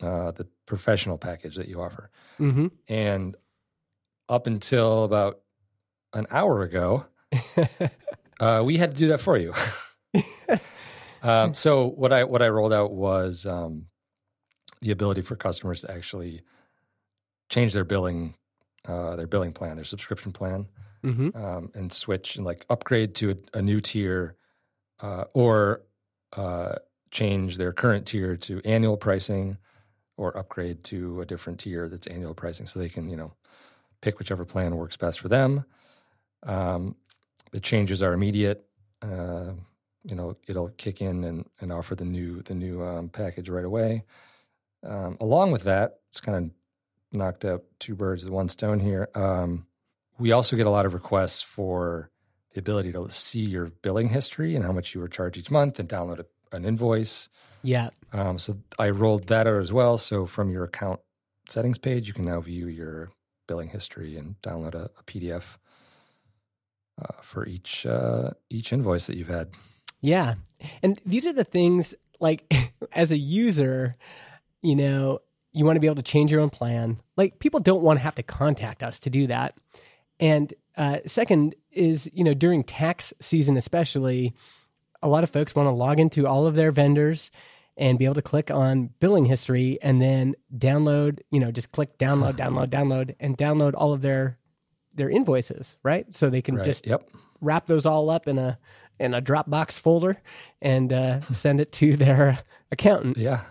uh, 0.00 0.30
the 0.32 0.48
professional 0.66 1.16
package 1.16 1.54
that 1.56 1.68
you 1.68 1.80
offer? 1.80 2.10
Mm-hmm. 2.40 2.66
And 2.88 3.36
up 4.28 4.48
until 4.48 5.04
about 5.04 5.42
an 6.12 6.26
hour 6.28 6.62
ago, 6.62 7.06
uh, 8.40 8.62
we 8.64 8.78
had 8.78 8.90
to 8.90 8.96
do 8.96 9.08
that 9.08 9.20
for 9.20 9.38
you. 9.38 9.54
um, 11.22 11.54
so 11.54 11.86
what 11.86 12.12
I 12.12 12.24
what 12.24 12.42
I 12.42 12.48
rolled 12.48 12.72
out 12.72 12.92
was 12.92 13.46
um, 13.46 13.86
the 14.80 14.90
ability 14.90 15.22
for 15.22 15.36
customers 15.36 15.82
to 15.82 15.90
actually 15.90 16.42
change 17.48 17.72
their 17.72 17.84
billing 17.84 18.34
uh, 18.86 19.16
their 19.16 19.26
billing 19.26 19.52
plan, 19.52 19.74
their 19.76 19.84
subscription 19.84 20.32
plan, 20.32 20.68
mm-hmm. 21.04 21.36
um, 21.36 21.70
and 21.74 21.92
switch 21.92 22.36
and 22.36 22.44
like 22.44 22.64
upgrade 22.70 23.14
to 23.16 23.32
a, 23.32 23.58
a 23.58 23.62
new 23.62 23.80
tier, 23.80 24.36
uh, 25.00 25.24
or 25.34 25.82
uh, 26.36 26.76
change 27.10 27.58
their 27.58 27.72
current 27.72 28.06
tier 28.06 28.36
to 28.36 28.60
annual 28.64 28.96
pricing, 28.96 29.58
or 30.16 30.36
upgrade 30.36 30.84
to 30.84 31.20
a 31.20 31.26
different 31.26 31.58
tier 31.60 31.88
that's 31.88 32.06
annual 32.06 32.34
pricing, 32.34 32.66
so 32.66 32.78
they 32.78 32.88
can 32.88 33.08
you 33.08 33.16
know 33.16 33.32
pick 34.00 34.18
whichever 34.18 34.44
plan 34.44 34.76
works 34.76 34.96
best 34.96 35.18
for 35.18 35.28
them. 35.28 35.64
Um, 36.44 36.94
the 37.52 37.60
changes 37.60 38.02
are 38.02 38.12
immediate. 38.12 38.64
Uh, 39.02 39.52
you 40.04 40.14
know, 40.14 40.36
it'll 40.46 40.68
kick 40.68 41.00
in 41.00 41.24
and, 41.24 41.44
and 41.60 41.72
offer 41.72 41.94
the 41.96 42.04
new 42.04 42.42
the 42.42 42.54
new 42.54 42.84
um, 42.84 43.08
package 43.08 43.48
right 43.48 43.64
away. 43.64 44.04
Um, 44.86 45.16
along 45.20 45.52
with 45.52 45.64
that, 45.64 46.00
it's 46.08 46.20
kind 46.20 46.36
of 46.36 47.18
knocked 47.18 47.44
out 47.44 47.64
two 47.78 47.94
birds 47.94 48.24
with 48.24 48.32
one 48.32 48.48
stone 48.48 48.80
here. 48.80 49.08
Um, 49.14 49.66
we 50.18 50.32
also 50.32 50.56
get 50.56 50.66
a 50.66 50.70
lot 50.70 50.86
of 50.86 50.94
requests 50.94 51.42
for 51.42 52.10
the 52.52 52.60
ability 52.60 52.92
to 52.92 53.10
see 53.10 53.40
your 53.40 53.66
billing 53.66 54.08
history 54.08 54.54
and 54.56 54.64
how 54.64 54.72
much 54.72 54.94
you 54.94 55.00
were 55.00 55.08
charged 55.08 55.36
each 55.36 55.50
month, 55.50 55.78
and 55.78 55.88
download 55.88 56.20
a, 56.20 56.56
an 56.56 56.64
invoice. 56.64 57.28
Yeah. 57.62 57.90
Um, 58.12 58.38
so 58.38 58.58
I 58.78 58.90
rolled 58.90 59.26
that 59.26 59.46
out 59.46 59.60
as 59.60 59.72
well. 59.72 59.98
So 59.98 60.24
from 60.26 60.50
your 60.50 60.64
account 60.64 61.00
settings 61.48 61.78
page, 61.78 62.08
you 62.08 62.14
can 62.14 62.24
now 62.24 62.40
view 62.40 62.68
your 62.68 63.10
billing 63.46 63.68
history 63.68 64.16
and 64.16 64.40
download 64.42 64.74
a, 64.74 64.90
a 64.98 65.02
PDF 65.04 65.58
uh, 67.00 67.20
for 67.22 67.46
each 67.46 67.84
uh, 67.84 68.30
each 68.48 68.72
invoice 68.72 69.06
that 69.06 69.16
you've 69.16 69.28
had. 69.28 69.50
Yeah. 70.00 70.34
And 70.82 71.00
these 71.04 71.26
are 71.26 71.32
the 71.32 71.44
things 71.44 71.94
like 72.20 72.72
as 72.92 73.10
a 73.12 73.18
user, 73.18 73.94
you 74.62 74.76
know, 74.76 75.20
you 75.52 75.64
want 75.64 75.76
to 75.76 75.80
be 75.80 75.86
able 75.86 75.96
to 75.96 76.02
change 76.02 76.30
your 76.30 76.40
own 76.40 76.50
plan. 76.50 77.00
Like 77.16 77.38
people 77.38 77.60
don't 77.60 77.82
want 77.82 77.98
to 77.98 78.02
have 78.02 78.14
to 78.16 78.22
contact 78.22 78.82
us 78.82 79.00
to 79.00 79.10
do 79.10 79.26
that. 79.28 79.56
And 80.20 80.52
uh, 80.76 80.98
second 81.06 81.54
is, 81.70 82.10
you 82.12 82.24
know, 82.24 82.34
during 82.34 82.62
tax 82.64 83.12
season, 83.20 83.56
especially, 83.56 84.34
a 85.02 85.08
lot 85.08 85.22
of 85.24 85.30
folks 85.30 85.54
want 85.54 85.66
to 85.66 85.72
log 85.72 85.98
into 86.00 86.26
all 86.26 86.46
of 86.46 86.56
their 86.56 86.72
vendors 86.72 87.30
and 87.76 87.98
be 87.98 88.06
able 88.06 88.14
to 88.14 88.22
click 88.22 88.50
on 88.50 88.90
billing 89.00 89.26
history 89.26 89.78
and 89.82 90.00
then 90.00 90.34
download, 90.56 91.20
you 91.30 91.38
know, 91.38 91.50
just 91.52 91.70
click 91.72 91.98
download, 91.98 92.34
download, 92.36 92.68
download, 92.68 93.14
and 93.20 93.36
download 93.36 93.72
all 93.76 93.92
of 93.92 94.00
their 94.02 94.38
their 94.94 95.10
invoices, 95.10 95.76
right? 95.82 96.12
So 96.14 96.30
they 96.30 96.40
can 96.40 96.56
Right. 96.56 96.64
just 96.64 96.86
yep. 96.86 97.06
wrap 97.42 97.66
those 97.66 97.84
all 97.84 98.08
up 98.08 98.26
in 98.26 98.38
a 98.38 98.58
in 98.98 99.12
a 99.12 99.20
Dropbox 99.20 99.78
folder 99.78 100.16
and 100.62 100.90
uh, 100.90 101.20
send 101.20 101.60
it 101.60 101.70
to 101.72 101.96
their 101.96 102.38
accountant. 102.72 103.18
Yeah. 103.18 103.42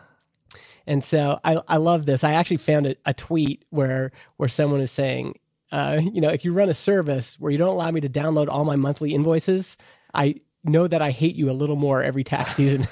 And 0.88 1.04
so 1.04 1.40
I 1.44 1.62
I 1.68 1.78
love 1.78 2.06
this. 2.06 2.24
I 2.24 2.34
actually 2.34 2.58
found 2.58 2.88
a, 2.88 2.96
a 3.06 3.14
tweet 3.14 3.66
where 3.70 4.12
where 4.38 4.50
someone 4.50 4.82
is 4.82 4.92
saying, 4.92 5.40
uh, 5.72 6.00
you 6.02 6.22
know, 6.22 6.30
if 6.30 6.46
you 6.46 6.54
run 6.54 6.70
a 6.70 6.74
service 6.74 7.40
where 7.40 7.52
you 7.52 7.58
don't 7.58 7.70
allow 7.70 7.92
me 7.92 8.02
to 8.02 8.10
download 8.10 8.48
all 8.50 8.66
my 8.66 8.76
monthly 8.76 9.14
invoices, 9.14 9.78
I 10.14 10.36
know 10.64 10.88
that 10.88 11.02
I 11.02 11.12
hate 11.12 11.36
you 11.36 11.50
a 11.50 11.54
little 11.54 11.76
more 11.76 12.04
every 12.04 12.24
tax 12.24 12.56
season. 12.56 12.88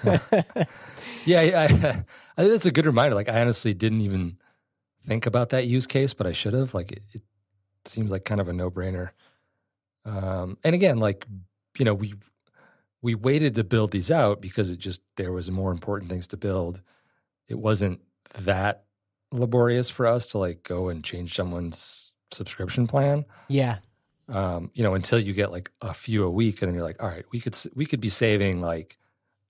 Yeah, 1.25 1.39
I, 1.39 1.43
I, 1.43 1.65
I 1.65 1.69
think 1.69 2.51
that's 2.51 2.65
a 2.65 2.71
good 2.71 2.85
reminder. 2.85 3.15
Like, 3.15 3.29
I 3.29 3.41
honestly 3.41 3.73
didn't 3.73 4.01
even 4.01 4.37
think 5.05 5.25
about 5.25 5.49
that 5.49 5.67
use 5.67 5.87
case, 5.87 6.13
but 6.13 6.27
I 6.27 6.31
should 6.31 6.53
have. 6.53 6.73
Like, 6.73 6.91
it, 6.91 7.03
it 7.13 7.21
seems 7.85 8.11
like 8.11 8.25
kind 8.25 8.41
of 8.41 8.47
a 8.47 8.53
no 8.53 8.69
brainer. 8.69 9.11
Um, 10.05 10.57
and 10.63 10.75
again, 10.75 10.97
like, 10.97 11.25
you 11.77 11.85
know, 11.85 11.93
we 11.93 12.13
we 13.01 13.15
waited 13.15 13.55
to 13.55 13.63
build 13.63 13.91
these 13.91 14.11
out 14.11 14.41
because 14.41 14.69
it 14.69 14.79
just 14.79 15.01
there 15.17 15.31
was 15.31 15.49
more 15.51 15.71
important 15.71 16.09
things 16.09 16.27
to 16.27 16.37
build. 16.37 16.81
It 17.47 17.59
wasn't 17.59 18.01
that 18.39 18.85
laborious 19.31 19.89
for 19.89 20.07
us 20.07 20.25
to 20.27 20.37
like 20.37 20.63
go 20.63 20.89
and 20.89 21.03
change 21.03 21.35
someone's 21.35 22.13
subscription 22.31 22.87
plan. 22.87 23.25
yeah, 23.47 23.77
um, 24.29 24.71
you 24.73 24.83
know, 24.83 24.93
until 24.93 25.19
you 25.19 25.33
get 25.33 25.51
like 25.51 25.71
a 25.81 25.93
few 25.93 26.23
a 26.23 26.29
week, 26.29 26.61
and 26.61 26.69
then 26.69 26.75
you're 26.75 26.83
like, 26.83 27.01
all 27.01 27.09
right, 27.09 27.25
we 27.31 27.39
could 27.39 27.57
we 27.75 27.85
could 27.85 27.99
be 27.99 28.09
saving 28.09 28.61
like 28.61 28.97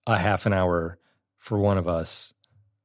a 0.07 0.17
half 0.17 0.45
an 0.45 0.53
hour 0.53 0.97
for 1.37 1.57
one 1.57 1.77
of 1.77 1.87
us 1.87 2.33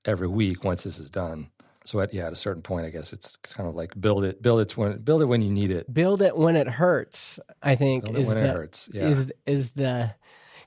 every 0.05 0.29
week 0.29 0.65
once 0.65 0.85
this 0.85 0.99
is 0.99 1.11
done. 1.11 1.51
So 1.85 2.01
at 2.01 2.13
yeah, 2.13 2.27
at 2.27 2.33
a 2.33 2.37
certain 2.37 2.63
point, 2.63 2.87
I 2.87 2.91
guess 2.91 3.13
it's 3.13 3.37
kind 3.37 3.69
of 3.69 3.75
like 3.75 3.99
build 3.99 4.25
it, 4.25 4.43
build 4.43 4.61
it 4.61 4.77
when 4.77 4.99
build 4.99 5.23
it 5.23 5.25
when 5.25 5.41
you 5.41 5.51
need 5.51 5.71
it, 5.71 5.93
build 5.93 6.21
it 6.21 6.37
when 6.37 6.55
it 6.55 6.69
hurts. 6.69 7.41
I 7.63 7.77
think 7.77 8.05
build 8.05 8.17
it 8.17 8.21
is 8.21 8.29
when 8.29 8.37
the 8.37 8.49
it 8.49 8.53
hurts. 8.53 8.91
Yeah, 8.93 9.09
is 9.09 9.33
is 9.47 9.71
the 9.71 10.15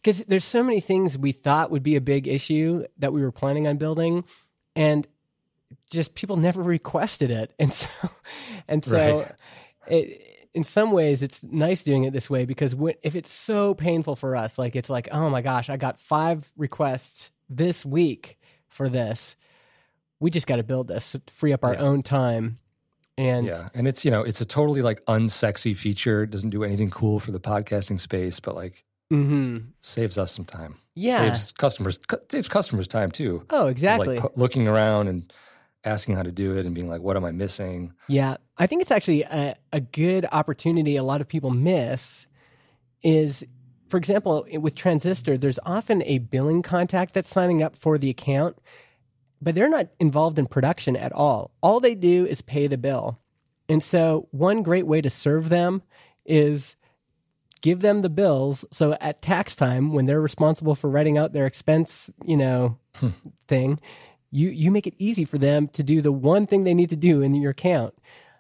because 0.02 0.26
there's 0.26 0.44
so 0.44 0.64
many 0.64 0.80
things 0.80 1.18
we 1.18 1.32
thought 1.32 1.72
would 1.72 1.84
be 1.84 1.96
a 1.96 2.02
big 2.02 2.28
issue 2.28 2.86
that 2.98 3.14
we 3.14 3.22
were 3.22 3.32
planning 3.32 3.68
on 3.68 3.78
building, 3.78 4.24
and 4.76 5.08
just 5.90 6.16
people 6.16 6.38
never 6.38 6.62
requested 6.62 7.32
it, 7.32 7.54
and 7.60 7.72
so 7.74 7.90
and 8.68 8.84
so 8.86 8.92
Right. 8.94 9.32
it. 9.88 10.28
In 10.54 10.64
some 10.64 10.92
ways, 10.92 11.24
it's 11.24 11.44
nice 11.46 11.82
doing 11.82 12.04
it 12.04 12.12
this 12.12 12.30
way 12.30 12.44
because 12.44 12.76
when, 12.76 12.96
if 13.04 13.16
it's 13.16 13.32
so 13.32 13.74
painful 13.74 14.18
for 14.18 14.36
us, 14.36 14.60
like 14.60 14.76
it's 14.76 14.90
like, 14.90 15.08
oh 15.14 15.30
my 15.30 15.42
gosh, 15.42 15.70
I 15.70 15.78
got 15.78 15.98
five 15.98 16.52
requests 16.58 17.32
this 17.50 17.86
week 17.86 18.38
for 18.68 18.90
this. 18.90 19.38
We 20.20 20.30
just 20.30 20.48
got 20.48 20.58
to 20.58 20.64
build 20.64 20.90
this, 20.90 21.14
to 21.14 21.22
free 21.28 21.54
up 21.54 21.64
our 21.64 21.76
Yeah. 21.76 21.84
own 21.84 22.04
time, 22.04 22.60
and 23.18 23.48
yeah, 23.48 23.70
and 23.74 23.88
it's 23.88 24.04
you 24.04 24.12
know 24.12 24.24
it's 24.24 24.42
a 24.42 24.46
totally 24.46 24.82
like 24.82 25.06
unsexy 25.06 25.74
feature. 25.74 26.24
It 26.24 26.32
doesn't 26.32 26.50
do 26.50 26.66
anything 26.66 26.90
cool 26.90 27.22
for 27.22 27.32
the 27.32 27.40
podcasting 27.40 27.98
space, 28.00 28.42
but 28.42 28.54
like 28.54 28.84
Mhm. 29.12 29.65
saves 29.82 30.17
us 30.17 30.32
some 30.32 30.45
time. 30.45 30.76
yeah, 30.95 31.17
saves 31.17 31.52
customers 31.52 31.97
cu- 31.97 32.17
saves 32.30 32.47
customers 32.47 32.88
time 32.88 33.12
too. 33.12 33.45
oh 33.50 33.67
exactly. 33.67 34.19
Like 34.19 34.38
looking 34.38 34.67
around 34.67 35.08
and 35.10 35.32
asking 35.84 36.15
how 36.15 36.24
to 36.24 36.32
do 36.32 36.56
it 36.58 36.65
and 36.65 36.74
being 36.76 36.88
like, 36.89 37.02
what 37.02 37.17
am 37.17 37.26
I 37.26 37.32
missing? 37.32 37.93
Yeah, 38.08 38.38
I 38.58 38.67
think 38.67 38.82
it's 38.82 38.91
actually 38.91 39.24
a, 39.24 39.56
a 39.74 39.80
good 39.82 40.26
opportunity 40.32 40.95
a 40.95 41.04
lot 41.04 41.21
of 41.21 41.28
people 41.28 41.50
miss 41.50 42.28
is, 43.04 43.43
for 43.89 43.97
example, 43.97 44.45
with 44.60 44.76
Transistor, 44.76 45.38
there's 45.39 45.58
often 45.65 46.04
a 46.04 46.19
billing 46.19 46.62
contact 46.62 47.15
that's 47.15 47.28
signing 47.30 47.63
up 47.63 47.76
for 47.76 47.97
the 47.97 48.12
account, 48.12 48.58
but 49.41 49.56
they're 49.56 49.67
not 49.69 49.88
involved 50.00 50.38
in 50.38 50.45
production 50.45 50.95
at 50.95 51.12
all. 51.12 51.50
All 51.63 51.80
they 51.80 51.95
do 51.95 52.28
is 52.28 52.41
pay 52.43 52.67
the 52.67 52.78
bill. 52.78 53.17
And 53.67 53.82
so, 53.82 54.28
one 54.32 54.62
great 54.62 54.86
way 54.86 55.02
to 55.02 55.10
serve 55.10 55.50
them 55.50 55.82
is 56.26 56.76
give 57.62 57.82
them 57.82 58.02
the 58.02 58.10
bills. 58.10 58.66
So 58.72 58.93
at 58.99 59.22
tax 59.22 59.55
time, 59.55 59.93
when 59.93 60.05
they're 60.05 60.22
responsible 60.22 60.76
for 60.76 60.89
writing 60.89 61.18
out 61.18 61.34
their 61.34 61.45
expense, 61.45 62.09
you 62.26 62.38
know, 62.38 62.78
thing, 63.47 63.80
you 64.32 64.49
you 64.49 64.72
make 64.72 64.88
it 64.88 64.95
easy 64.97 65.26
for 65.26 65.38
them 65.38 65.68
to 65.70 65.84
do 65.84 66.01
the 66.01 66.12
one 66.12 66.47
thing 66.47 66.64
they 66.64 66.74
need 66.74 66.89
to 66.89 66.95
do 66.95 67.22
in 67.22 67.34
your 67.34 67.51
account. 67.51 67.93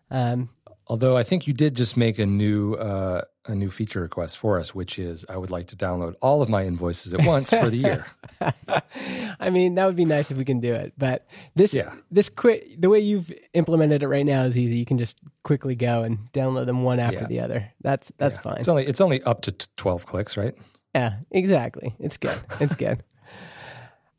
Um, 0.09 0.49
Although 0.91 1.15
I 1.15 1.23
think 1.23 1.47
you 1.47 1.53
did 1.53 1.73
just 1.77 1.95
make 1.95 2.19
a 2.19 2.25
new 2.25 2.73
uh, 2.73 3.21
a 3.45 3.55
new 3.55 3.69
feature 3.71 4.01
request 4.01 4.37
for 4.37 4.59
us, 4.59 4.75
which 4.75 4.99
is 4.99 5.25
I 5.29 5.37
would 5.37 5.49
like 5.49 5.67
to 5.67 5.77
download 5.77 6.15
all 6.21 6.41
of 6.41 6.49
my 6.49 6.65
invoices 6.65 7.13
at 7.13 7.25
once 7.25 7.49
for 7.49 7.69
the 7.69 7.77
year. 7.77 8.05
I 9.39 9.49
mean, 9.49 9.75
that 9.75 9.85
would 9.85 9.95
be 9.95 10.03
nice 10.03 10.31
if 10.31 10.37
we 10.37 10.43
can 10.43 10.59
do 10.59 10.73
it. 10.73 10.91
But 10.97 11.25
this, 11.55 11.73
Yeah. 11.73 11.93
this 12.11 12.27
quick, 12.27 12.75
the 12.79 12.89
way 12.89 12.99
you've 12.99 13.31
implemented 13.53 14.03
it 14.03 14.09
right 14.09 14.25
now 14.25 14.43
is 14.43 14.57
easy. 14.57 14.75
You 14.75 14.85
can 14.85 14.97
just 14.97 15.17
quickly 15.43 15.75
go 15.75 16.03
and 16.03 16.17
download 16.33 16.65
them 16.65 16.83
one 16.83 16.99
after 16.99 17.19
Yeah. 17.21 17.27
the 17.27 17.39
other. 17.39 17.71
That's 17.81 18.11
that's 18.17 18.35
Yeah. 18.35 18.41
fine. 18.41 18.57
It's 18.59 18.67
only 18.67 18.85
it's 18.85 18.99
only 19.01 19.23
up 19.23 19.41
to 19.43 19.53
twelve 19.77 20.05
clicks, 20.05 20.35
right? 20.35 20.55
yeah, 20.93 21.19
exactly. 21.31 21.95
It's 21.99 22.17
good. 22.17 22.37
It's 22.59 22.75
good. 22.75 23.01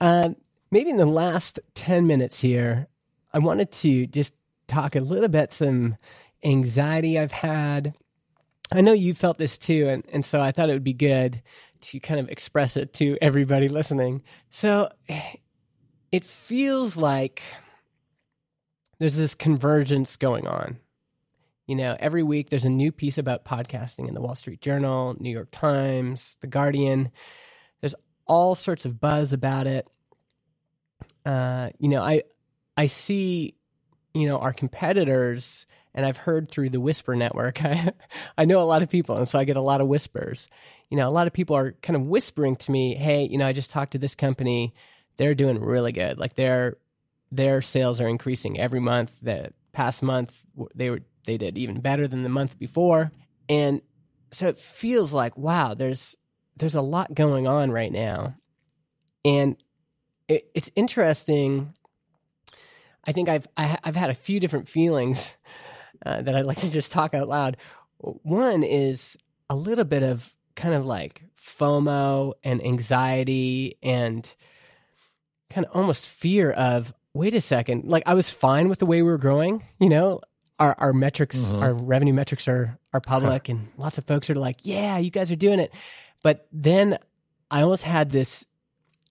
Um, 0.00 0.34
maybe 0.72 0.90
in 0.90 0.96
the 0.96 1.06
last 1.06 1.60
10 1.74 2.08
minutes 2.08 2.40
here, 2.40 2.88
I 3.32 3.38
wanted 3.38 3.70
to 3.82 4.06
just 4.08 4.34
talk 4.66 4.96
a 4.96 5.00
little 5.00 5.28
bit 5.28 5.52
some 5.52 5.96
anxiety 6.44 7.18
I've 7.18 7.32
had. 7.32 7.94
I 8.72 8.80
know 8.80 8.92
you 8.92 9.14
felt 9.14 9.38
this 9.38 9.58
too, 9.58 9.88
and, 9.88 10.04
and 10.12 10.24
so 10.24 10.40
I 10.40 10.50
thought 10.50 10.70
it 10.70 10.72
would 10.72 10.84
be 10.84 10.92
good 10.92 11.42
to 11.82 12.00
kind 12.00 12.20
of 12.20 12.28
express 12.28 12.76
it 12.76 12.92
to 12.94 13.18
everybody 13.20 13.68
listening. 13.68 14.22
So 14.50 14.88
it 16.12 16.24
feels 16.24 16.96
like 16.96 17.42
there's 18.98 19.16
this 19.16 19.34
convergence 19.34 20.16
going 20.16 20.46
on. 20.46 20.78
You 21.66 21.76
know, 21.76 21.96
every 21.98 22.22
week 22.22 22.50
there's 22.50 22.64
a 22.64 22.70
new 22.70 22.92
piece 22.92 23.18
about 23.18 23.44
podcasting 23.44 24.08
in 24.08 24.14
the 24.14 24.20
Wall 24.20 24.34
Street 24.34 24.60
Journal, 24.60 25.16
New 25.18 25.30
York 25.30 25.48
Times, 25.50 26.36
The 26.40 26.46
Guardian. 26.46 27.10
There's 27.80 27.94
all 28.26 28.54
sorts 28.54 28.84
of 28.84 29.00
buzz 29.00 29.32
about 29.32 29.66
it. 29.66 29.88
Uh, 31.24 31.70
you 31.78 31.88
know, 31.88 32.02
I 32.02 32.22
I 32.76 32.86
see, 32.86 33.54
you 34.14 34.26
know, 34.26 34.38
our 34.38 34.52
competitors, 34.52 35.66
and 35.94 36.06
I've 36.06 36.16
heard 36.16 36.50
through 36.50 36.70
the 36.70 36.80
Whisper 36.80 37.14
Network. 37.14 37.64
I, 37.64 37.92
I 38.36 38.44
know 38.44 38.60
a 38.60 38.64
lot 38.64 38.82
of 38.82 38.88
people, 38.88 39.16
and 39.16 39.28
so 39.28 39.38
I 39.38 39.44
get 39.44 39.56
a 39.56 39.62
lot 39.62 39.80
of 39.80 39.88
whispers. 39.88 40.48
You 40.90 40.96
know, 40.96 41.08
a 41.08 41.10
lot 41.10 41.26
of 41.26 41.32
people 41.32 41.56
are 41.56 41.72
kind 41.82 41.96
of 41.96 42.02
whispering 42.02 42.56
to 42.56 42.70
me, 42.70 42.94
"Hey, 42.94 43.24
you 43.24 43.38
know, 43.38 43.46
I 43.46 43.52
just 43.52 43.70
talked 43.70 43.92
to 43.92 43.98
this 43.98 44.14
company. 44.14 44.74
They're 45.16 45.34
doing 45.34 45.60
really 45.60 45.92
good. 45.92 46.18
Like 46.18 46.34
their 46.34 46.78
their 47.30 47.62
sales 47.62 48.00
are 48.00 48.08
increasing 48.08 48.58
every 48.58 48.80
month. 48.80 49.12
The 49.22 49.52
past 49.72 50.02
month 50.02 50.34
they 50.74 50.90
were 50.90 51.00
they 51.24 51.38
did 51.38 51.56
even 51.56 51.80
better 51.80 52.08
than 52.08 52.22
the 52.22 52.28
month 52.28 52.58
before, 52.58 53.12
and 53.48 53.80
so 54.30 54.48
it 54.48 54.58
feels 54.58 55.12
like 55.12 55.36
wow, 55.36 55.74
there's 55.74 56.16
there's 56.56 56.74
a 56.74 56.82
lot 56.82 57.14
going 57.14 57.46
on 57.46 57.70
right 57.70 57.92
now, 57.92 58.34
and 59.24 59.56
it, 60.28 60.50
it's 60.54 60.70
interesting. 60.74 61.74
I 63.04 63.12
think 63.12 63.28
I've 63.28 63.48
I, 63.56 63.64
have 63.64 63.80
i 63.82 63.88
have 63.88 63.96
had 63.96 64.10
a 64.10 64.14
few 64.14 64.38
different 64.40 64.68
feelings 64.68 65.36
uh, 66.04 66.22
that 66.22 66.34
I'd 66.34 66.46
like 66.46 66.58
to 66.58 66.70
just 66.70 66.92
talk 66.92 67.14
out 67.14 67.28
loud. 67.28 67.56
One 67.98 68.62
is 68.62 69.16
a 69.48 69.54
little 69.54 69.84
bit 69.84 70.02
of 70.02 70.34
kind 70.56 70.74
of 70.74 70.84
like 70.84 71.22
FOMO 71.36 72.32
and 72.42 72.64
anxiety 72.64 73.76
and 73.82 74.34
kind 75.50 75.66
of 75.66 75.76
almost 75.76 76.08
fear 76.08 76.50
of 76.50 76.92
wait 77.14 77.34
a 77.34 77.40
second 77.40 77.84
like 77.84 78.02
I 78.06 78.14
was 78.14 78.30
fine 78.30 78.68
with 78.68 78.78
the 78.78 78.86
way 78.86 79.02
we 79.02 79.08
were 79.08 79.18
growing, 79.18 79.62
you 79.78 79.88
know, 79.88 80.20
our 80.58 80.74
our 80.78 80.92
metrics, 80.92 81.38
mm-hmm. 81.38 81.62
our 81.62 81.74
revenue 81.74 82.12
metrics 82.12 82.48
are 82.48 82.78
are 82.92 83.00
public 83.00 83.48
and 83.48 83.68
lots 83.76 83.98
of 83.98 84.04
folks 84.04 84.30
are 84.30 84.34
like, 84.34 84.58
"Yeah, 84.62 84.98
you 84.98 85.10
guys 85.10 85.30
are 85.32 85.36
doing 85.36 85.60
it." 85.60 85.72
But 86.22 86.46
then 86.52 86.98
I 87.50 87.62
almost 87.62 87.82
had 87.82 88.10
this 88.10 88.46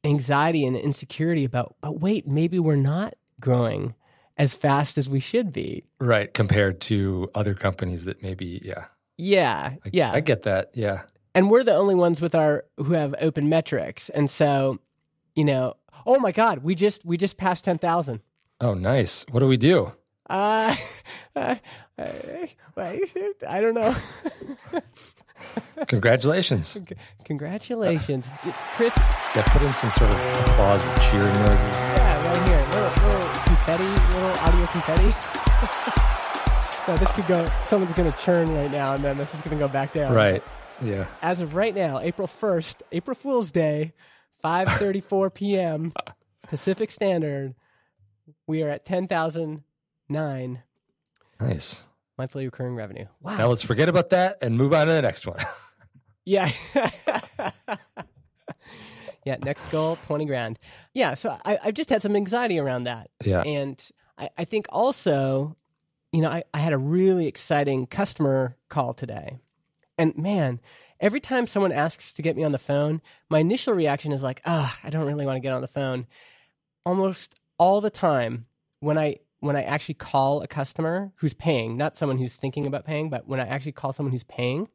anxiety 0.03 0.65
and 0.65 0.75
insecurity 0.75 1.43
about, 1.43 1.75
but 1.81 1.99
wait, 1.99 2.27
maybe 2.27 2.57
we're 2.57 2.75
not 2.75 3.15
growing 3.39 3.95
as 4.41 4.55
fast 4.55 4.97
as 4.97 5.07
we 5.07 5.19
should 5.19 5.53
be. 5.53 5.83
Right. 5.99 6.33
Compared 6.33 6.81
to 6.81 7.29
other 7.35 7.53
companies 7.53 8.05
that 8.05 8.23
maybe, 8.23 8.59
yeah. 8.63 8.85
Yeah. 9.15 9.75
I, 9.85 9.89
yeah. 9.93 10.11
I 10.11 10.19
get 10.19 10.41
that. 10.43 10.71
Yeah. 10.73 11.03
And 11.35 11.51
we're 11.51 11.63
the 11.63 11.75
only 11.75 11.93
ones 11.93 12.19
with 12.19 12.33
our 12.33 12.65
who 12.77 12.93
have 12.93 13.13
open 13.21 13.49
metrics. 13.49 14.09
And 14.09 14.27
so, 14.27 14.79
you 15.35 15.45
know, 15.45 15.75
oh 16.07 16.17
my 16.17 16.31
God, 16.31 16.63
we 16.63 16.73
just 16.73 17.05
we 17.05 17.17
just 17.17 17.37
passed 17.37 17.65
ten 17.65 17.77
thousand. 17.77 18.21
Oh, 18.59 18.73
nice. 18.73 19.27
What 19.29 19.41
do 19.41 19.47
we 19.47 19.57
do? 19.57 19.93
Uh, 20.27 20.75
uh, 21.35 21.55
I, 21.97 23.01
I 23.47 23.61
don't 23.61 23.75
know. 23.75 23.95
Congratulations. 25.87 26.77
Congratulations. 27.25 28.31
Uh, 28.43 28.51
Chris. 28.75 28.95
Yeah, 29.35 29.43
put 29.47 29.61
in 29.61 29.73
some 29.73 29.91
sort 29.91 30.11
of 30.11 30.17
applause 30.17 30.81
or 30.81 30.95
cheering 30.97 31.33
noises. 31.45 31.75
Yeah, 31.75 32.27
right 32.27 32.49
here. 32.49 32.65
Little, 32.71 32.91
little 33.07 33.29
confetti, 33.43 33.83
little 34.15 34.31
audio 34.39 34.65
confetti. 34.67 35.11
no, 36.87 36.97
this 36.97 37.11
could 37.11 37.27
go, 37.27 37.47
someone's 37.63 37.93
going 37.93 38.11
to 38.11 38.17
churn 38.17 38.53
right 38.53 38.71
now, 38.71 38.93
and 38.93 39.03
then 39.03 39.17
this 39.17 39.33
is 39.33 39.41
going 39.41 39.57
to 39.57 39.63
go 39.63 39.71
back 39.71 39.93
down. 39.93 40.13
Right. 40.13 40.43
Yeah. 40.81 41.07
As 41.21 41.41
of 41.41 41.55
right 41.55 41.75
now, 41.75 41.99
April 41.99 42.27
1st, 42.27 42.81
April 42.91 43.15
Fool's 43.15 43.51
Day, 43.51 43.93
5.34 44.43 45.33
p.m. 45.33 45.93
Pacific 46.47 46.91
Standard, 46.91 47.55
we 48.47 48.63
are 48.63 48.69
at 48.69 48.85
10,009. 48.85 50.63
Nice 51.39 51.85
monthly 52.21 52.45
recurring 52.45 52.75
revenue. 52.75 53.07
Wow. 53.19 53.35
Now 53.35 53.47
let's 53.47 53.63
forget 53.63 53.89
about 53.89 54.11
that 54.11 54.37
and 54.43 54.55
move 54.55 54.75
on 54.75 54.85
to 54.85 54.93
the 54.93 55.01
next 55.01 55.25
one. 55.25 55.39
yeah. 56.25 56.51
yeah. 59.25 59.37
Next 59.43 59.71
goal, 59.71 59.97
20 60.05 60.25
grand. 60.25 60.59
Yeah. 60.93 61.15
So 61.15 61.35
I, 61.43 61.57
I've 61.63 61.73
just 61.73 61.89
had 61.89 62.03
some 62.03 62.15
anxiety 62.15 62.59
around 62.59 62.83
that. 62.83 63.09
Yeah. 63.25 63.41
And 63.41 63.83
I, 64.19 64.29
I 64.37 64.45
think 64.45 64.67
also, 64.69 65.57
you 66.11 66.21
know, 66.21 66.29
I, 66.29 66.43
I 66.53 66.59
had 66.59 66.73
a 66.73 66.77
really 66.77 67.25
exciting 67.25 67.87
customer 67.87 68.55
call 68.69 68.93
today. 68.93 69.39
And 69.97 70.15
man, 70.15 70.59
every 70.99 71.19
time 71.19 71.47
someone 71.47 71.71
asks 71.71 72.13
to 72.13 72.21
get 72.21 72.35
me 72.35 72.43
on 72.43 72.51
the 72.51 72.59
phone, 72.59 73.01
my 73.31 73.39
initial 73.39 73.73
reaction 73.73 74.11
is 74.11 74.21
like, 74.21 74.43
ah, 74.45 74.71
oh, 74.71 74.87
I 74.87 74.91
don't 74.91 75.07
really 75.07 75.25
want 75.25 75.37
to 75.37 75.41
get 75.41 75.53
on 75.53 75.61
the 75.61 75.67
phone. 75.67 76.05
Almost 76.85 77.33
all 77.57 77.81
the 77.81 77.89
time 77.89 78.45
when 78.79 78.99
I 78.99 79.17
when 79.41 79.55
I 79.55 79.63
actually 79.63 79.95
call 79.95 80.41
a 80.41 80.47
customer 80.47 81.11
who's 81.15 81.33
paying, 81.33 81.75
not 81.75 81.95
someone 81.95 82.19
who's 82.19 82.37
thinking 82.37 82.67
about 82.67 82.85
paying, 82.85 83.09
but 83.09 83.27
when 83.27 83.39
I 83.39 83.47
actually 83.47 83.71
call 83.73 83.91
someone 83.91 84.11
who's 84.11 84.23
paying, 84.23 84.69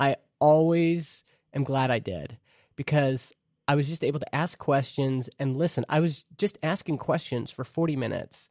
I 0.00 0.16
always 0.40 1.22
am 1.54 1.64
glad 1.64 1.90
I 1.90 1.98
did 1.98 2.38
because 2.76 3.32
I 3.68 3.74
was 3.74 3.86
just 3.86 4.02
able 4.02 4.20
to 4.20 4.34
ask 4.34 4.58
questions 4.58 5.28
and 5.38 5.56
listen. 5.56 5.84
I 5.88 6.00
was 6.00 6.24
just 6.38 6.56
asking 6.62 6.96
questions 6.96 7.50
for 7.50 7.62
40 7.62 7.94
minutes 7.94 8.48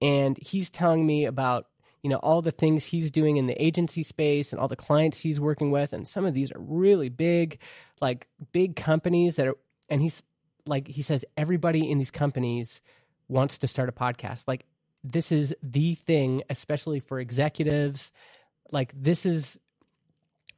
and 0.00 0.38
he's 0.38 0.70
telling 0.70 1.06
me 1.06 1.26
about 1.26 1.66
you 2.02 2.08
know 2.08 2.16
all 2.16 2.40
the 2.40 2.52
things 2.52 2.86
he's 2.86 3.10
doing 3.10 3.36
in 3.36 3.46
the 3.46 3.62
agency 3.62 4.02
space 4.02 4.52
and 4.52 4.60
all 4.60 4.68
the 4.68 4.76
clients 4.76 5.20
he's 5.20 5.40
working 5.40 5.70
with 5.72 5.92
and 5.92 6.06
some 6.06 6.24
of 6.24 6.32
these 6.32 6.52
are 6.52 6.60
really 6.60 7.08
big 7.08 7.58
like 8.00 8.28
big 8.52 8.76
companies 8.76 9.34
that 9.34 9.48
are 9.48 9.56
and 9.88 10.00
he's 10.00 10.22
like 10.64 10.86
he 10.86 11.02
says 11.02 11.24
everybody 11.36 11.90
in 11.90 11.98
these 11.98 12.12
companies 12.12 12.80
wants 13.28 13.58
to 13.58 13.66
start 13.66 13.88
a 13.88 13.92
podcast. 13.92 14.44
Like 14.46 14.64
this 15.04 15.30
is 15.32 15.54
the 15.62 15.94
thing, 15.94 16.42
especially 16.50 17.00
for 17.00 17.20
executives. 17.20 18.12
Like 18.70 18.92
this 18.94 19.24
is 19.24 19.58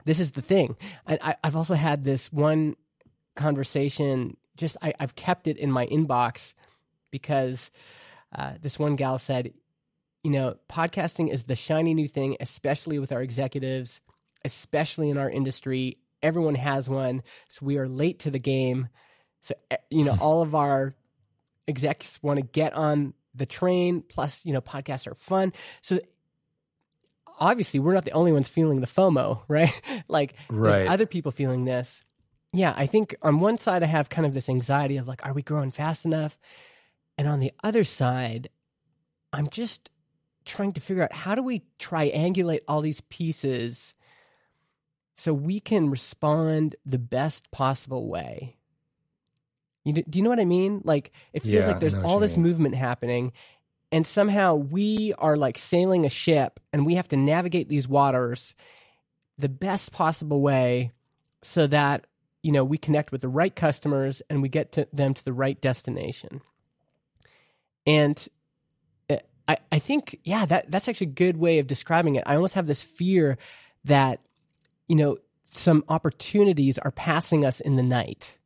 this 0.03 0.19
is 0.19 0.31
the 0.31 0.41
thing. 0.41 0.75
And 1.05 1.19
I, 1.21 1.35
have 1.43 1.55
also 1.55 1.75
had 1.75 2.03
this 2.03 2.31
one 2.31 2.75
conversation. 3.35 4.37
Just 4.57 4.77
I, 4.81 4.93
have 4.99 5.15
kept 5.15 5.47
it 5.47 5.57
in 5.57 5.71
my 5.71 5.85
inbox 5.87 6.53
because 7.11 7.71
uh, 8.35 8.53
this 8.61 8.79
one 8.79 8.95
gal 8.95 9.19
said, 9.19 9.53
you 10.23 10.31
know, 10.31 10.55
podcasting 10.69 11.31
is 11.31 11.43
the 11.43 11.55
shiny 11.55 11.93
new 11.93 12.07
thing, 12.07 12.37
especially 12.39 12.99
with 12.99 13.11
our 13.11 13.21
executives, 13.21 14.01
especially 14.45 15.09
in 15.09 15.17
our 15.17 15.29
industry. 15.29 15.97
Everyone 16.23 16.55
has 16.55 16.87
one, 16.87 17.23
so 17.49 17.65
we 17.65 17.77
are 17.77 17.87
late 17.87 18.19
to 18.19 18.31
the 18.31 18.39
game. 18.39 18.89
So 19.41 19.55
eh, 19.69 19.77
you 19.89 20.03
know, 20.03 20.17
all 20.21 20.41
of 20.41 20.55
our 20.55 20.95
execs 21.71 22.21
want 22.21 22.37
to 22.37 22.45
get 22.45 22.73
on 22.73 23.13
the 23.33 23.45
train. 23.45 24.03
Plus, 24.07 24.45
you 24.45 24.53
know, 24.53 24.61
podcasts 24.61 25.07
are 25.07 25.15
fun. 25.15 25.53
So 25.81 25.99
obviously, 27.39 27.79
we're 27.79 27.93
not 27.93 28.05
the 28.05 28.11
only 28.11 28.31
ones 28.31 28.47
feeling 28.47 28.81
the 28.81 28.87
FOMO, 28.87 29.41
right? 29.47 29.73
like, 30.07 30.35
right. 30.49 30.73
there's 30.75 30.89
other 30.89 31.05
people 31.05 31.31
feeling 31.31 31.65
this. 31.65 32.01
Yeah, 32.53 32.73
I 32.75 32.85
think 32.85 33.15
on 33.21 33.39
one 33.39 33.57
side, 33.57 33.81
I 33.81 33.87
have 33.87 34.09
kind 34.09 34.25
of 34.25 34.33
this 34.33 34.49
anxiety 34.49 34.97
of 34.97 35.07
like, 35.07 35.25
are 35.25 35.33
we 35.33 35.41
growing 35.41 35.71
fast 35.71 36.05
enough? 36.05 36.37
And 37.17 37.27
on 37.27 37.39
the 37.39 37.53
other 37.63 37.83
side, 37.83 38.49
I'm 39.31 39.47
just 39.47 39.89
trying 40.43 40.73
to 40.73 40.81
figure 40.81 41.03
out 41.03 41.13
how 41.13 41.35
do 41.35 41.43
we 41.43 41.63
triangulate 41.79 42.61
all 42.67 42.81
these 42.81 43.01
pieces 43.01 43.93
so 45.15 45.33
we 45.33 45.59
can 45.59 45.89
respond 45.89 46.75
the 46.85 46.97
best 46.97 47.51
possible 47.51 48.09
way 48.09 48.57
you 49.83 49.93
do 49.93 50.19
you 50.19 50.23
know 50.23 50.29
what 50.29 50.39
I 50.39 50.45
mean? 50.45 50.81
Like 50.83 51.11
it 51.33 51.43
feels 51.43 51.53
yeah, 51.53 51.67
like 51.67 51.79
there's 51.79 51.95
all 51.95 52.19
this 52.19 52.37
mean. 52.37 52.47
movement 52.47 52.75
happening, 52.75 53.31
and 53.91 54.05
somehow 54.05 54.55
we 54.55 55.13
are 55.17 55.35
like 55.35 55.57
sailing 55.57 56.05
a 56.05 56.09
ship, 56.09 56.59
and 56.71 56.85
we 56.85 56.95
have 56.95 57.07
to 57.09 57.17
navigate 57.17 57.69
these 57.69 57.87
waters 57.87 58.53
the 59.37 59.49
best 59.49 59.91
possible 59.91 60.41
way, 60.41 60.91
so 61.41 61.65
that 61.67 62.05
you 62.43 62.51
know 62.51 62.63
we 62.63 62.77
connect 62.77 63.11
with 63.11 63.21
the 63.21 63.29
right 63.29 63.55
customers 63.55 64.21
and 64.29 64.41
we 64.41 64.49
get 64.49 64.71
to 64.73 64.87
them 64.93 65.13
to 65.13 65.25
the 65.25 65.33
right 65.33 65.59
destination. 65.59 66.41
And 67.87 68.27
eh, 69.09 69.19
I 69.47 69.57
I 69.71 69.79
think 69.79 70.19
yeah 70.23 70.45
that 70.45 70.69
that's 70.69 70.87
actually 70.87 71.07
a 71.07 71.11
good 71.11 71.37
way 71.37 71.57
of 71.57 71.65
describing 71.65 72.15
it. 72.15 72.23
I 72.27 72.35
almost 72.35 72.53
have 72.53 72.67
this 72.67 72.83
fear 72.83 73.39
that 73.85 74.19
you 74.87 74.95
know 74.95 75.17
some 75.43 75.83
opportunities 75.89 76.77
are 76.77 76.91
passing 76.91 77.43
us 77.43 77.59
in 77.59 77.75
the 77.75 77.83
night 77.83 78.37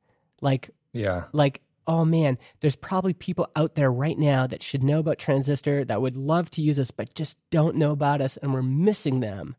like 0.42 0.70
yeah. 0.96 1.26
Like, 1.34 1.62
oh 1.88 2.06
man, 2.06 2.38
there's 2.62 2.76
probably 2.76 3.14
people 3.14 3.50
out 3.56 3.76
there 3.76 3.91
right 3.91 4.18
now 4.18 4.48
that 4.48 4.64
should 4.64 4.84
know 4.84 5.00
about 5.00 5.20
Transistor 5.20 5.86
that 5.86 6.02
would 6.02 6.18
love 6.18 6.50
to 6.52 6.62
use 6.62 6.80
us, 6.80 6.89
but 6.89 7.14
just 7.14 7.38
don't 7.52 7.76
know 7.76 7.91
about 7.91 8.22
us 8.22 8.38
and 8.38 8.54
we're 8.54 8.64
missing 8.64 9.20
them. 9.20 9.56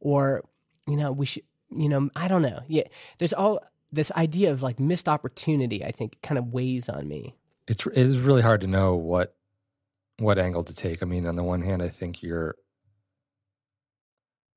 Or, 0.00 0.44
you 0.86 0.96
know, 0.96 1.12
we 1.12 1.26
should, 1.26 1.42
you 1.70 1.88
know, 1.88 2.08
I 2.16 2.28
don't 2.28 2.42
know. 2.42 2.60
Yeah. 2.68 2.84
There's 3.18 3.34
all, 3.34 3.60
this 3.92 4.12
idea 4.12 4.52
of 4.52 4.62
like 4.62 4.78
missed 4.78 5.08
opportunity, 5.08 5.84
I 5.84 5.92
think, 5.92 6.20
kind 6.22 6.38
of 6.38 6.48
weighs 6.48 6.88
on 6.88 7.08
me. 7.08 7.36
It's 7.66 7.86
it 7.86 7.96
is 7.96 8.18
really 8.18 8.42
hard 8.42 8.60
to 8.62 8.66
know 8.66 8.94
what 8.94 9.34
what 10.18 10.38
angle 10.38 10.64
to 10.64 10.74
take. 10.74 11.02
I 11.02 11.06
mean, 11.06 11.26
on 11.26 11.36
the 11.36 11.42
one 11.42 11.62
hand, 11.62 11.82
I 11.82 11.88
think 11.88 12.22
you're 12.22 12.56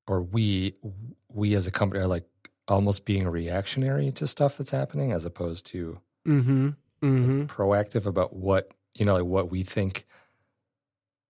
or 0.08 0.22
we 0.22 0.76
we 1.30 1.56
as 1.56 1.68
a 1.68 1.72
company 1.72 2.02
are 2.02 2.08
like 2.08 2.26
almost 2.68 3.06
being 3.06 3.28
reactionary 3.28 4.12
to 4.14 4.28
stuff 4.28 4.58
that's 4.58 4.72
happening 4.72 5.12
as 5.12 5.26
opposed 5.26 5.66
to 5.68 6.00
Mm-hmm. 6.28 6.70
Mm-hmm. 7.04 7.44
proactive 7.46 8.06
about 8.06 8.36
what 8.36 8.72
you 8.94 9.06
know 9.06 9.16
like 9.16 9.24
what 9.26 9.50
we 9.50 9.64
think 9.64 10.06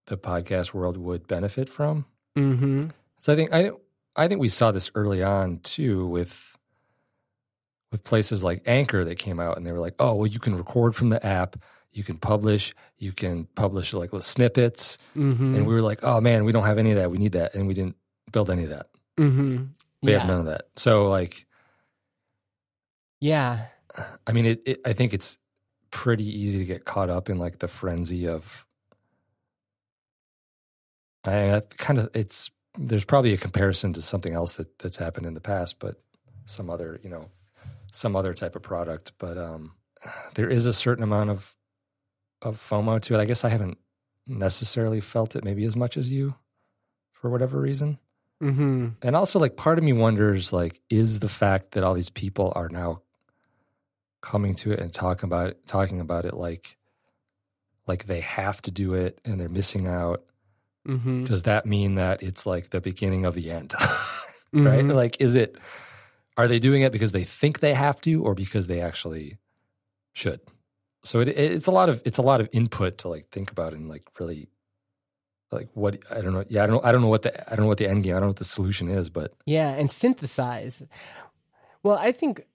the 0.07 0.17
podcast 0.17 0.73
world 0.73 0.97
would 0.97 1.27
benefit 1.27 1.69
from 1.69 2.05
Mm-hmm. 2.37 2.89
so 3.19 3.31
i 3.33 3.35
think 3.37 3.53
i 3.53 3.71
i 4.17 4.27
think 4.27 4.41
we 4.41 4.49
saw 4.49 4.71
this 4.71 4.91
early 4.95 5.23
on 5.23 5.59
too 5.59 6.05
with 6.07 6.57
with 7.91 8.03
places 8.03 8.43
like 8.43 8.61
anchor 8.65 9.03
that 9.05 9.17
came 9.17 9.39
out 9.39 9.55
and 9.57 9.65
they 9.65 9.71
were 9.71 9.79
like 9.79 9.95
oh 9.99 10.15
well 10.15 10.27
you 10.27 10.39
can 10.39 10.55
record 10.55 10.93
from 10.95 11.09
the 11.09 11.25
app 11.25 11.55
you 11.93 12.03
can 12.03 12.17
publish 12.17 12.73
you 12.97 13.11
can 13.13 13.45
publish 13.55 13.93
like 13.93 14.11
little 14.11 14.21
snippets 14.21 14.97
Mm-hmm. 15.15 15.55
and 15.55 15.67
we 15.67 15.73
were 15.73 15.81
like 15.81 15.99
oh 16.03 16.19
man 16.19 16.43
we 16.45 16.51
don't 16.51 16.65
have 16.65 16.77
any 16.77 16.91
of 16.91 16.97
that 16.97 17.11
we 17.11 17.17
need 17.17 17.33
that 17.33 17.53
and 17.55 17.67
we 17.67 17.73
didn't 17.73 17.95
build 18.31 18.49
any 18.49 18.63
of 18.63 18.69
that 18.71 18.87
mm-hmm. 19.17 19.63
we 20.01 20.11
yeah. 20.11 20.19
have 20.19 20.27
none 20.27 20.39
of 20.41 20.45
that 20.47 20.63
so 20.75 21.07
like 21.09 21.45
Yeah. 23.19 23.67
I 24.25 24.31
mean, 24.31 24.45
it, 24.45 24.61
it. 24.65 24.81
I 24.85 24.93
think 24.93 25.13
it's 25.13 25.37
pretty 25.91 26.25
easy 26.25 26.59
to 26.59 26.65
get 26.65 26.85
caught 26.85 27.09
up 27.09 27.29
in 27.29 27.37
like 27.37 27.59
the 27.59 27.67
frenzy 27.67 28.27
of. 28.27 28.65
I, 31.25 31.55
I 31.55 31.59
kind 31.77 31.99
of 31.99 32.09
it's 32.13 32.49
there's 32.77 33.05
probably 33.05 33.33
a 33.33 33.37
comparison 33.37 33.93
to 33.93 34.01
something 34.01 34.33
else 34.33 34.55
that 34.55 34.79
that's 34.79 34.97
happened 34.97 35.25
in 35.25 35.33
the 35.33 35.41
past, 35.41 35.79
but 35.79 36.01
some 36.45 36.69
other 36.69 36.99
you 37.03 37.09
know 37.09 37.29
some 37.91 38.15
other 38.15 38.33
type 38.33 38.55
of 38.55 38.61
product. 38.61 39.11
But 39.17 39.37
um, 39.37 39.73
there 40.35 40.49
is 40.49 40.65
a 40.65 40.73
certain 40.73 41.03
amount 41.03 41.29
of 41.29 41.55
of 42.41 42.57
FOMO 42.57 43.01
to 43.01 43.15
it. 43.15 43.19
I 43.19 43.25
guess 43.25 43.43
I 43.43 43.49
haven't 43.49 43.77
necessarily 44.27 45.01
felt 45.01 45.35
it 45.35 45.43
maybe 45.43 45.65
as 45.65 45.75
much 45.75 45.97
as 45.97 46.11
you, 46.11 46.35
for 47.11 47.29
whatever 47.29 47.59
reason. 47.59 47.99
Mm-hmm. 48.41 48.87
And 49.03 49.15
also, 49.15 49.37
like, 49.37 49.55
part 49.55 49.77
of 49.77 49.83
me 49.83 49.93
wonders, 49.93 50.51
like, 50.51 50.81
is 50.89 51.19
the 51.19 51.29
fact 51.29 51.71
that 51.71 51.83
all 51.83 51.93
these 51.93 52.09
people 52.09 52.51
are 52.55 52.69
now 52.69 53.03
coming 54.21 54.55
to 54.55 54.71
it 54.71 54.79
and 54.79 54.93
talking 54.93 55.27
about 55.27 55.49
it, 55.49 55.67
talking 55.67 55.99
about 55.99 56.25
it 56.25 56.33
like, 56.35 56.77
like 57.87 58.05
they 58.05 58.21
have 58.21 58.61
to 58.63 58.71
do 58.71 58.93
it 58.93 59.19
and 59.25 59.39
they're 59.39 59.49
missing 59.49 59.87
out. 59.87 60.23
Mm-hmm. 60.87 61.25
Does 61.25 61.43
that 61.43 61.65
mean 61.65 61.95
that 61.95 62.23
it's 62.23 62.45
like 62.45 62.69
the 62.69 62.81
beginning 62.81 63.25
of 63.25 63.35
the 63.35 63.51
end? 63.51 63.73
right? 64.53 64.83
Mhm. 64.83 64.93
Like, 64.95 65.19
is 65.19 65.35
it? 65.35 65.57
Are 66.37 66.47
they 66.47 66.59
doing 66.59 66.81
it 66.81 66.91
because 66.91 67.11
they 67.11 67.23
think 67.23 67.59
they 67.59 67.73
have 67.73 67.99
to, 68.01 68.23
or 68.23 68.33
because 68.33 68.67
they 68.67 68.81
actually 68.81 69.37
should? 70.13 70.39
So 71.03 71.19
it, 71.19 71.27
it's 71.27 71.67
a 71.67 71.71
lot 71.71 71.89
of 71.89 72.01
it's 72.05 72.17
a 72.17 72.21
lot 72.23 72.41
of 72.41 72.49
input 72.51 72.99
to 72.99 73.09
like 73.09 73.27
think 73.29 73.51
about 73.51 73.73
and 73.73 73.89
like 73.89 74.03
really 74.19 74.47
like 75.51 75.67
what 75.73 75.97
I 76.09 76.21
don't 76.21 76.33
know. 76.33 76.45
Yeah, 76.47 76.63
I 76.63 76.67
don't 76.67 76.85
I 76.85 76.91
don't 76.91 77.01
know 77.01 77.07
what 77.09 77.23
the 77.23 77.51
I 77.51 77.55
don't 77.55 77.65
know 77.65 77.69
what 77.69 77.77
the 77.77 77.89
end 77.89 78.03
game. 78.03 78.13
I 78.13 78.15
don't 78.15 78.23
know 78.23 78.27
what 78.29 78.37
the 78.37 78.45
solution 78.45 78.89
is, 78.89 79.09
but 79.09 79.33
Yeah, 79.45 79.69
and 79.69 79.89
synthesize. 79.91 80.83
Well, 81.83 81.97
I 81.97 82.11
think, 82.11 82.45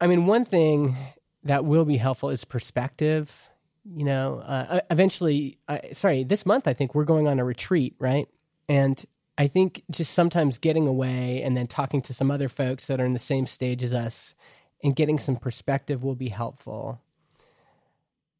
I 0.00 0.06
mean, 0.06 0.26
one 0.26 0.44
thing 0.44 0.96
that 1.44 1.64
will 1.64 1.84
be 1.84 1.96
helpful 1.96 2.30
is 2.30 2.44
perspective. 2.44 3.48
You 3.84 4.04
know, 4.04 4.40
uh, 4.40 4.80
eventually, 4.90 5.58
uh, 5.68 5.78
sorry, 5.92 6.24
this 6.24 6.44
month 6.44 6.68
I 6.68 6.74
think 6.74 6.94
we're 6.94 7.04
going 7.04 7.26
on 7.26 7.38
a 7.38 7.44
retreat, 7.44 7.94
right? 7.98 8.28
And 8.68 9.02
I 9.38 9.46
think 9.46 9.82
just 9.90 10.12
sometimes 10.12 10.58
getting 10.58 10.86
away 10.86 11.42
and 11.42 11.56
then 11.56 11.66
talking 11.66 12.02
to 12.02 12.12
some 12.12 12.30
other 12.30 12.48
folks 12.48 12.86
that 12.88 13.00
are 13.00 13.06
in 13.06 13.12
the 13.12 13.18
same 13.18 13.46
stage 13.46 13.82
as 13.82 13.94
us 13.94 14.34
and 14.82 14.94
getting 14.94 15.18
some 15.18 15.36
perspective 15.36 16.04
will 16.04 16.14
be 16.14 16.28
helpful. 16.28 17.00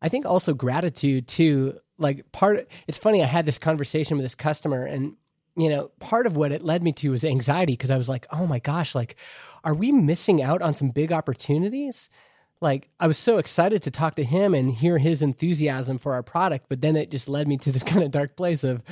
I 0.02 0.09
think 0.09 0.26
also 0.26 0.54
gratitude 0.54 1.26
too. 1.26 1.78
Like 1.98 2.30
part, 2.32 2.68
it's 2.86 2.98
funny. 2.98 3.22
I 3.22 3.26
had 3.26 3.46
this 3.46 3.59
conversation 3.59 4.16
with 4.16 4.24
this 4.24 4.34
customer, 4.34 4.84
and 4.84 5.16
you 5.59 5.68
know, 5.68 5.90
part 5.98 6.26
of 6.26 6.36
what 6.36 6.52
it 6.52 6.62
led 6.62 6.84
me 6.84 6.92
to 6.92 7.11
was 7.11 7.24
anxiety 7.24 7.72
because 7.72 7.90
I 7.90 7.98
was 7.98 8.09
like, 8.09 8.26
oh 8.30 8.46
my 8.46 8.61
gosh, 8.61 8.94
like, 8.94 9.16
are 9.64 9.74
we 9.74 9.90
missing 9.90 10.40
out 10.40 10.62
on 10.62 10.72
some 10.72 10.90
big 10.90 11.11
opportunities? 11.11 12.09
Like, 12.61 12.88
I 13.00 13.09
was 13.09 13.18
so 13.18 13.38
excited 13.38 13.82
to 13.82 13.90
talk 13.90 14.14
to 14.16 14.24
him 14.24 14.54
and 14.54 14.70
hear 14.72 14.98
his 14.98 15.20
enthusiasm 15.20 15.98
for 15.98 16.14
our 16.14 16.22
product, 16.22 16.66
but 16.68 16.80
then 16.80 16.94
it 16.94 17.11
just 17.11 17.28
led 17.28 17.48
me 17.48 17.56
to 17.59 17.72
this 17.72 17.82
kind 17.84 18.04
of 18.04 18.12
dark 18.12 18.36
place 18.36 18.62
of, 18.62 18.84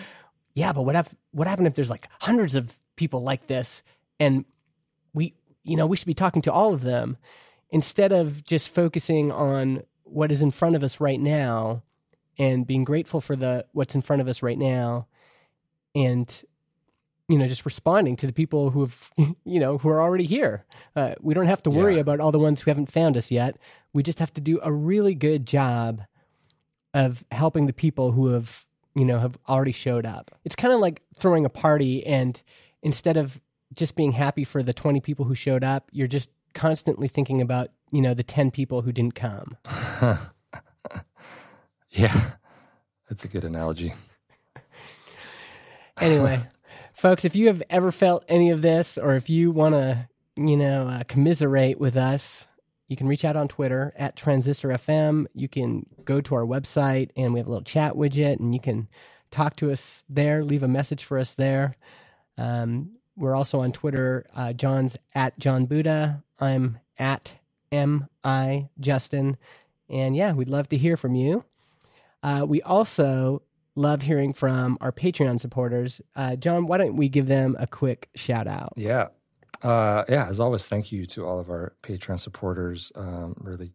yeah, 0.54 0.72
but 0.72 0.82
what 0.82 0.96
if 0.96 1.14
what 1.30 1.46
happened 1.46 1.68
if 1.68 1.74
there's 1.74 1.90
like 1.90 2.08
hundreds 2.20 2.56
of 2.56 2.76
people 2.96 3.22
like 3.22 3.46
this, 3.46 3.84
and 4.18 4.44
we, 5.14 5.34
you 5.62 5.76
know, 5.76 5.86
we 5.86 5.96
should 5.96 6.06
be 6.06 6.14
talking 6.14 6.42
to 6.42 6.52
all 6.52 6.74
of 6.74 6.82
them 6.82 7.16
instead 7.70 8.10
of 8.10 8.42
just 8.42 8.74
focusing 8.74 9.30
on 9.30 9.84
what 10.02 10.32
is 10.32 10.42
in 10.42 10.50
front 10.50 10.74
of 10.74 10.82
us 10.82 10.98
right 10.98 11.20
now 11.20 11.82
and 12.38 12.66
being 12.66 12.84
grateful 12.84 13.20
for 13.20 13.36
the 13.36 13.66
what's 13.72 13.94
in 13.94 14.02
front 14.02 14.22
of 14.22 14.26
us 14.26 14.42
right 14.42 14.58
now 14.58 15.06
and 15.94 16.44
you 17.28 17.36
know 17.38 17.46
just 17.48 17.64
responding 17.64 18.16
to 18.16 18.26
the 18.26 18.32
people 18.32 18.70
who 18.70 18.80
have 18.80 19.10
you 19.44 19.58
know 19.60 19.78
who 19.78 19.88
are 19.88 20.00
already 20.00 20.24
here 20.24 20.64
uh, 20.94 21.14
we 21.20 21.34
don't 21.34 21.46
have 21.46 21.62
to 21.62 21.70
worry 21.70 21.94
Yeah. 21.94 22.00
about 22.00 22.20
all 22.20 22.32
the 22.32 22.38
ones 22.38 22.60
who 22.60 22.70
haven't 22.70 22.90
found 22.90 23.16
us 23.16 23.30
yet 23.30 23.56
we 23.92 24.02
just 24.02 24.18
have 24.18 24.32
to 24.34 24.40
do 24.40 24.60
a 24.62 24.72
really 24.72 25.14
good 25.14 25.46
job 25.46 26.02
of 26.94 27.24
helping 27.32 27.66
the 27.66 27.72
people 27.72 28.12
who 28.12 28.28
have 28.28 28.64
you 28.94 29.04
know 29.04 29.18
have 29.18 29.36
already 29.48 29.72
showed 29.72 30.06
up 30.06 30.30
it's 30.44 30.56
kind 30.56 30.72
of 30.72 30.80
like 30.80 31.02
throwing 31.16 31.44
a 31.44 31.50
party 31.50 32.04
and 32.06 32.42
instead 32.82 33.16
of 33.16 33.40
just 33.72 33.96
being 33.96 34.12
happy 34.12 34.44
for 34.44 34.62
the 34.62 34.72
20 34.72 35.00
people 35.00 35.24
who 35.24 35.34
showed 35.34 35.64
up 35.64 35.88
you're 35.92 36.06
just 36.06 36.30
constantly 36.54 37.08
thinking 37.08 37.40
about 37.42 37.70
you 37.90 38.00
know 38.00 38.14
the 38.14 38.22
10 38.22 38.50
people 38.50 38.82
who 38.82 38.92
didn't 38.92 39.14
come 39.14 39.56
yeah, 41.90 42.30
that's 43.08 43.24
a 43.24 43.28
good 43.28 43.44
analogy. 43.44 43.94
anyway, 46.00 46.42
folks, 46.96 47.24
if 47.24 47.36
you 47.36 47.46
have 47.46 47.62
ever 47.70 47.92
felt 47.92 48.24
any 48.28 48.50
of 48.50 48.62
this, 48.62 48.98
or 48.98 49.14
if 49.14 49.30
you 49.30 49.50
want 49.50 49.74
to, 49.74 50.08
you 50.36 50.56
know, 50.56 50.88
uh, 50.88 51.04
commiserate 51.04 51.78
with 51.78 51.96
us, 51.96 52.46
you 52.88 52.96
can 52.96 53.06
reach 53.06 53.24
out 53.24 53.36
on 53.36 53.48
Twitter 53.48 53.92
at 53.96 54.16
Transistor 54.16 54.68
FM. 54.68 55.26
You 55.34 55.48
can 55.48 55.86
go 56.04 56.20
to 56.20 56.34
our 56.34 56.44
website, 56.44 57.10
and 57.16 57.32
we 57.32 57.40
have 57.40 57.46
a 57.46 57.50
little 57.50 57.64
chat 57.64 57.94
widget, 57.94 58.38
and 58.38 58.54
you 58.54 58.60
can 58.60 58.88
talk 59.30 59.56
to 59.56 59.70
us 59.70 60.02
there. 60.08 60.42
Leave 60.42 60.62
a 60.62 60.68
message 60.68 61.04
for 61.04 61.18
us 61.18 61.34
there. 61.34 61.74
Um, 62.38 62.92
we're 63.16 63.34
also 63.34 63.60
on 63.60 63.72
Twitter. 63.72 64.26
Uh, 64.34 64.52
Jon's 64.52 64.96
at 65.14 65.38
Jon 65.38 65.66
Buda. 65.66 66.22
I'm 66.40 66.78
at 66.98 67.34
M 67.72 68.08
I 68.22 68.68
Justin, 68.78 69.36
and 69.88 70.14
yeah, 70.16 70.32
we'd 70.32 70.48
love 70.48 70.68
to 70.68 70.76
hear 70.76 70.96
from 70.96 71.14
you. 71.14 71.44
Uh, 72.22 72.44
we 72.46 72.62
also 72.62 73.42
love 73.76 74.02
hearing 74.02 74.32
from 74.32 74.78
our 74.80 74.90
Patreon 74.90 75.38
supporters. 75.38 76.00
Uh, 76.16 76.34
Jon, 76.34 76.66
why 76.66 76.78
don't 76.78 76.96
we 76.96 77.08
give 77.08 77.26
them 77.26 77.56
a 77.58 77.66
quick 77.66 78.08
shout 78.16 78.48
out? 78.48 78.72
Yeah. 78.76 79.08
Uh, 79.62 80.04
yeah, 80.08 80.26
as 80.28 80.40
always, 80.40 80.66
thank 80.66 80.92
you 80.92 81.06
to 81.06 81.24
all 81.24 81.38
of 81.38 81.48
our 81.48 81.74
Patreon 81.82 82.18
supporters, 82.18 82.92
um, 82.94 83.34
really 83.38 83.72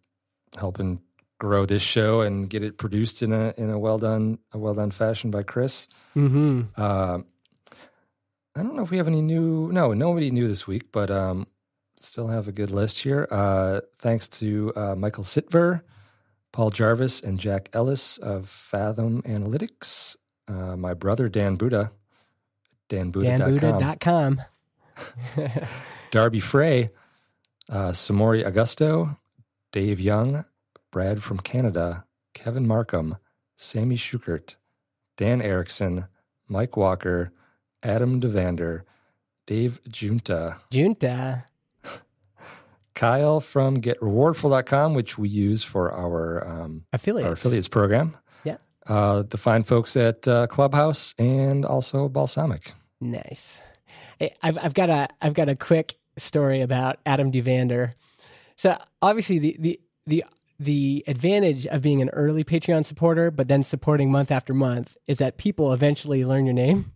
helping 0.59 1.01
grow 1.39 1.65
this 1.65 1.81
show 1.81 2.21
and 2.21 2.49
get 2.49 2.61
it 2.61 2.77
produced 2.77 3.23
in 3.23 3.33
a 3.33 3.51
in 3.57 3.71
a 3.71 3.79
well 3.79 3.97
done 3.97 4.37
a 4.51 4.59
well 4.59 4.75
done 4.75 4.91
fashion 4.91 5.31
by 5.31 5.41
Chris. 5.41 5.87
Mm-hmm. 6.15 6.79
Um, 6.79 7.25
I 8.55 8.61
don't 8.61 8.75
know 8.75 8.83
if 8.83 8.91
we 8.91 8.97
have 8.97 9.07
any 9.07 9.21
new. 9.21 9.71
No, 9.71 9.93
nobody 9.93 10.29
new 10.29 10.47
this 10.47 10.67
week, 10.67 10.91
but 10.91 11.09
um, 11.09 11.47
still 11.95 12.27
have 12.27 12.47
a 12.47 12.51
good 12.51 12.69
list 12.69 12.99
here. 12.99 13.27
Uh, 13.31 13.81
thanks 13.97 14.27
to 14.27 14.71
uh, 14.75 14.95
Michael 14.95 15.23
Sitver, 15.23 15.81
Paul 16.51 16.69
Jarvis, 16.69 17.21
and 17.21 17.39
Jack 17.39 17.69
Ellis 17.73 18.17
of 18.17 18.47
Fathom 18.49 19.21
Analytics. 19.23 20.15
Uh, 20.47 20.75
my 20.75 20.93
brother 20.93 21.29
Dan 21.29 21.55
Buda, 21.55 21.91
danbuda.com. 22.89 23.59
danbuda.com. 23.59 24.41
Darby 26.11 26.39
Frey, 26.39 26.89
uh, 27.69 27.89
Samori 27.89 28.45
Augusto, 28.45 29.17
Dave 29.71 29.99
Young, 29.99 30.45
Brad 30.91 31.23
from 31.23 31.39
Canada, 31.39 32.05
Kevin 32.33 32.67
Markham, 32.67 33.17
Sammy 33.55 33.95
Schukert, 33.95 34.55
Dan 35.15 35.41
Erickson, 35.41 36.07
Mike 36.49 36.75
Walker, 36.75 37.31
Adam 37.81 38.19
Duvander, 38.19 38.81
Dave 39.47 39.79
Junta, 39.89 40.57
Junta. 40.69 41.45
Kyle 42.93 43.39
from 43.39 43.77
GetRewardful.com, 43.77 44.93
which 44.93 45.17
we 45.17 45.29
use 45.29 45.63
for 45.63 45.91
our 45.91 46.47
um, 46.47 46.85
Affiliates. 46.93 47.27
our 47.27 47.33
affiliates 47.33 47.67
program. 47.67 48.17
Yeah. 48.43 48.57
Uh, 48.85 49.23
the 49.23 49.37
fine 49.37 49.63
folks 49.63 49.95
at 49.95 50.27
uh, 50.27 50.47
Clubhouse 50.47 51.13
and 51.17 51.65
also 51.65 52.09
Balsamiq. 52.09 52.73
Nice. 52.99 53.61
I've 54.43 54.57
I've 54.57 54.73
got 54.73 54.89
a 54.89 55.07
I've 55.21 55.33
got 55.33 55.49
a 55.49 55.55
quick 55.55 55.95
story 56.17 56.61
about 56.61 56.99
Adam 57.05 57.31
Duvander. 57.31 57.93
So 58.55 58.77
obviously 59.01 59.39
the 59.39 59.57
the 59.59 59.79
the 60.05 60.23
the 60.59 61.03
advantage 61.07 61.65
of 61.65 61.81
being 61.81 62.03
an 62.03 62.09
early 62.09 62.43
Patreon 62.43 62.85
supporter, 62.85 63.31
but 63.31 63.47
then 63.47 63.63
supporting 63.63 64.11
month 64.11 64.29
after 64.29 64.53
month, 64.53 64.95
is 65.07 65.17
that 65.17 65.37
people 65.37 65.73
eventually 65.73 66.23
learn 66.23 66.45
your 66.45 66.53
name. 66.53 66.91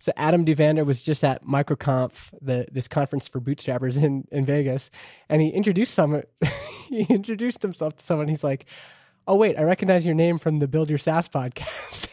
So 0.00 0.12
Adam 0.16 0.44
Duvander 0.44 0.84
was 0.84 1.02
just 1.02 1.24
at 1.24 1.44
MicroConf, 1.44 2.34
the 2.40 2.66
this 2.70 2.88
conference 2.88 3.28
for 3.28 3.40
bootstrappers 3.40 4.02
in, 4.02 4.26
in 4.30 4.44
Vegas, 4.44 4.90
and 5.28 5.40
he 5.42 5.48
introduced 5.48 5.94
someone. 5.94 6.22
he 6.88 7.06
introduced 7.08 7.62
himself 7.62 7.96
to 7.96 8.04
someone. 8.04 8.28
He's 8.28 8.44
like, 8.44 8.66
"Oh 9.26 9.36
wait, 9.36 9.58
I 9.58 9.62
recognize 9.62 10.04
your 10.04 10.14
name 10.14 10.38
from 10.38 10.58
the 10.58 10.68
Build 10.68 10.90
Your 10.90 10.98
SaaS 10.98 11.28
podcast." 11.28 12.08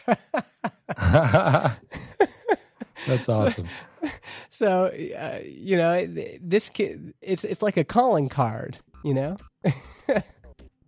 That's 3.06 3.28
awesome. 3.28 3.68
so 4.50 4.86
uh, 4.86 5.40
you 5.44 5.76
know, 5.76 6.06
this 6.40 6.68
kid, 6.68 7.14
it's 7.20 7.44
it's 7.44 7.62
like 7.62 7.76
a 7.76 7.84
calling 7.84 8.28
card. 8.28 8.78
You 9.02 9.14
know. 9.14 9.36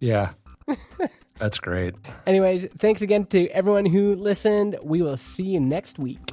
yeah. 0.01 0.33
That's 1.39 1.59
great. 1.59 1.95
Anyways, 2.27 2.67
thanks 2.79 3.03
again 3.03 3.27
to 3.27 3.49
everyone 3.49 3.87
who 3.87 4.15
listened. 4.15 4.79
We 4.83 5.03
will 5.03 5.19
see 5.19 5.45
you 5.45 5.61
next 5.61 5.99
week. 5.99 6.33